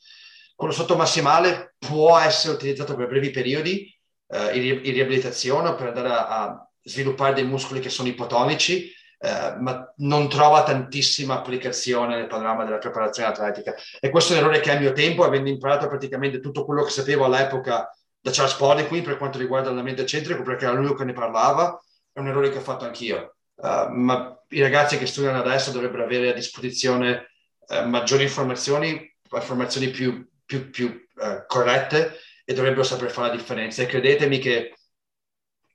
Quello 0.54 0.72
sotto 0.72 0.96
massimale 0.96 1.74
può 1.78 2.18
essere 2.18 2.54
utilizzato 2.54 2.94
per 2.94 3.06
brevi 3.06 3.30
periodi 3.30 3.90
eh, 4.28 4.58
in, 4.58 4.82
riabilitazione 4.82 5.74
per 5.74 5.86
andare 5.88 6.08
a, 6.08 6.28
a 6.28 6.70
sviluppare 6.82 7.34
dei 7.34 7.44
muscoli 7.44 7.80
che 7.80 7.90
sono 7.90 8.08
ipotonici, 8.08 8.92
eh, 9.20 9.56
ma 9.58 9.92
non 9.96 10.28
trova 10.28 10.62
tantissima 10.62 11.34
applicazione 11.34 12.16
nel 12.16 12.28
panorama 12.28 12.64
della 12.64 12.78
preparazione 12.78 13.28
atletica. 13.28 13.74
E 13.98 14.10
questo 14.10 14.32
è 14.32 14.36
un 14.36 14.44
errore 14.44 14.60
che 14.60 14.70
a 14.70 14.78
mio 14.78 14.92
tempo, 14.92 15.24
avendo 15.24 15.50
imparato 15.50 15.88
praticamente 15.88 16.40
tutto 16.40 16.64
quello 16.64 16.84
che 16.84 16.90
sapevo 16.90 17.24
all'epoca 17.24 17.92
da 18.20 18.30
Charles 18.30 18.54
Poliquin 18.54 19.02
per 19.02 19.16
quanto 19.16 19.38
riguarda 19.38 19.68
l'allenamento 19.68 20.02
eccentrico, 20.02 20.42
perché 20.42 20.64
era 20.64 20.74
l'unico 20.74 20.94
che 20.94 21.04
ne 21.04 21.12
parlava, 21.12 21.82
è 22.12 22.20
un 22.20 22.28
errore 22.28 22.50
che 22.50 22.58
ho 22.58 22.62
fatto 22.62 22.84
anch'io. 22.84 23.36
Uh, 23.56 23.88
ma 23.90 24.40
i 24.50 24.60
ragazzi 24.60 24.98
che 24.98 25.06
studiano 25.06 25.38
adesso 25.38 25.72
dovrebbero 25.72 26.04
avere 26.04 26.30
a 26.30 26.32
disposizione 26.34 27.32
uh, 27.58 27.88
maggiori 27.88 28.22
informazioni, 28.22 29.16
informazioni 29.32 29.88
più, 29.88 30.28
più, 30.44 30.70
più 30.70 30.86
uh, 30.86 31.44
corrette 31.46 32.18
e 32.44 32.54
dovrebbero 32.54 32.84
saper 32.84 33.10
fare 33.10 33.28
la 33.28 33.36
differenza. 33.36 33.82
E 33.82 33.86
credetemi 33.86 34.38
che 34.38 34.74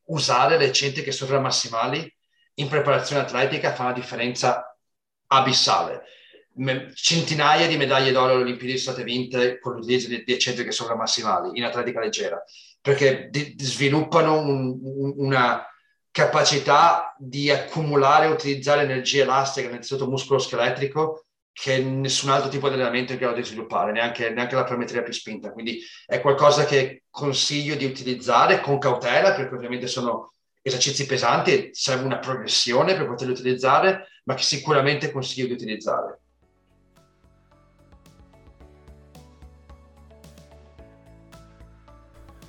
usare 0.05 0.57
le 0.57 0.65
eccentriche 0.65 1.11
sovramassimali 1.11 2.13
in 2.55 2.67
preparazione 2.67 3.21
atletica 3.21 3.73
fa 3.73 3.83
una 3.83 3.93
differenza 3.93 4.77
abissale. 5.27 6.03
Centinaia 6.93 7.67
di 7.67 7.77
medaglie 7.77 8.11
d'oro 8.11 8.33
alle 8.33 8.43
Olimpiadi 8.43 8.77
sono 8.77 8.95
state 8.95 9.09
vinte 9.09 9.59
con 9.59 9.73
l'utilizzo 9.73 10.07
di, 10.07 10.23
di 10.23 10.33
eccentriche 10.33 10.71
sovramassimali 10.71 11.57
in 11.57 11.63
atletica 11.63 11.99
leggera, 11.99 12.43
perché 12.79 13.27
di, 13.31 13.55
sviluppano 13.57 14.37
un, 14.37 14.79
un, 14.83 15.13
una 15.17 15.65
capacità 16.11 17.15
di 17.17 17.49
accumulare 17.49 18.27
e 18.27 18.29
utilizzare 18.29 18.83
energia 18.83 19.23
elastica 19.23 19.67
nel 19.67 19.79
tessuto 19.79 20.07
muscolo-scheletrico 20.07 21.25
che 21.51 21.79
nessun 21.79 22.29
altro 22.29 22.49
tipo 22.49 22.67
di 22.67 22.75
allenamento 22.75 23.11
è 23.11 23.15
in 23.15 23.21
grado 23.21 23.35
di 23.35 23.43
sviluppare, 23.43 23.91
neanche, 23.91 24.29
neanche 24.29 24.53
la 24.53 24.63
pliometria 24.63 25.01
più 25.01 25.13
spinta. 25.13 25.51
Quindi 25.51 25.79
è 26.05 26.21
qualcosa 26.21 26.65
che 26.65 27.03
consiglio 27.09 27.73
di 27.73 27.85
utilizzare 27.85 28.59
con 28.61 28.77
cautela, 28.77 29.33
perché 29.33 29.55
ovviamente 29.55 29.87
sono 29.87 30.33
esercizi 30.63 31.05
pesanti, 31.05 31.69
serve 31.73 32.05
una 32.05 32.19
progressione 32.19 32.95
per 32.95 33.05
poterli 33.05 33.33
utilizzare, 33.33 34.07
ma 34.23 34.33
che 34.33 34.43
sicuramente 34.43 35.11
consiglio 35.11 35.47
di 35.47 35.53
utilizzare. 35.53 36.19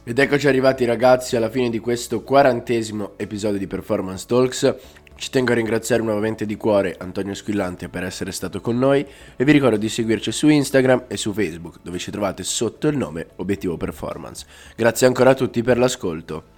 Ed 0.07 0.19
eccoci 0.19 0.47
arrivati 0.47 0.85
ragazzi 0.85 1.35
alla 1.35 1.51
fine 1.51 1.71
di 1.71 1.79
questo 1.79 2.23
quarantesimo 2.23 3.15
episodio 3.17 3.59
di 3.59 3.67
Performance 3.67 4.27
Talks. 4.27 4.75
Ci 5.17 5.31
tengo 5.31 5.53
a 5.53 5.55
ringraziare 5.55 6.03
nuovamente 6.03 6.45
di 6.45 6.57
cuore 6.57 6.97
Antonio 6.99 7.35
Squillante 7.35 7.89
per 7.89 8.05
essere 8.05 8.31
stato 8.31 8.61
con 8.61 8.79
noi 8.79 9.05
e 9.37 9.45
vi 9.45 9.53
ricordo 9.53 9.77
di 9.77 9.89
seguirci 9.89 10.31
su 10.31 10.49
Instagram 10.49 11.05
e 11.09 11.17
su 11.17 11.33
Facebook 11.33 11.79
dove 11.83 11.99
ci 11.99 12.11
trovate 12.11 12.43
sotto 12.43 12.87
il 12.89 12.97
nome 12.99 13.29
Obiettivo 13.37 13.77
Performance. 13.77 14.45
Grazie 14.77 15.07
ancora 15.07 15.31
a 15.31 15.35
tutti 15.35 15.63
per 15.63 15.79
l'ascolto. 15.79 16.54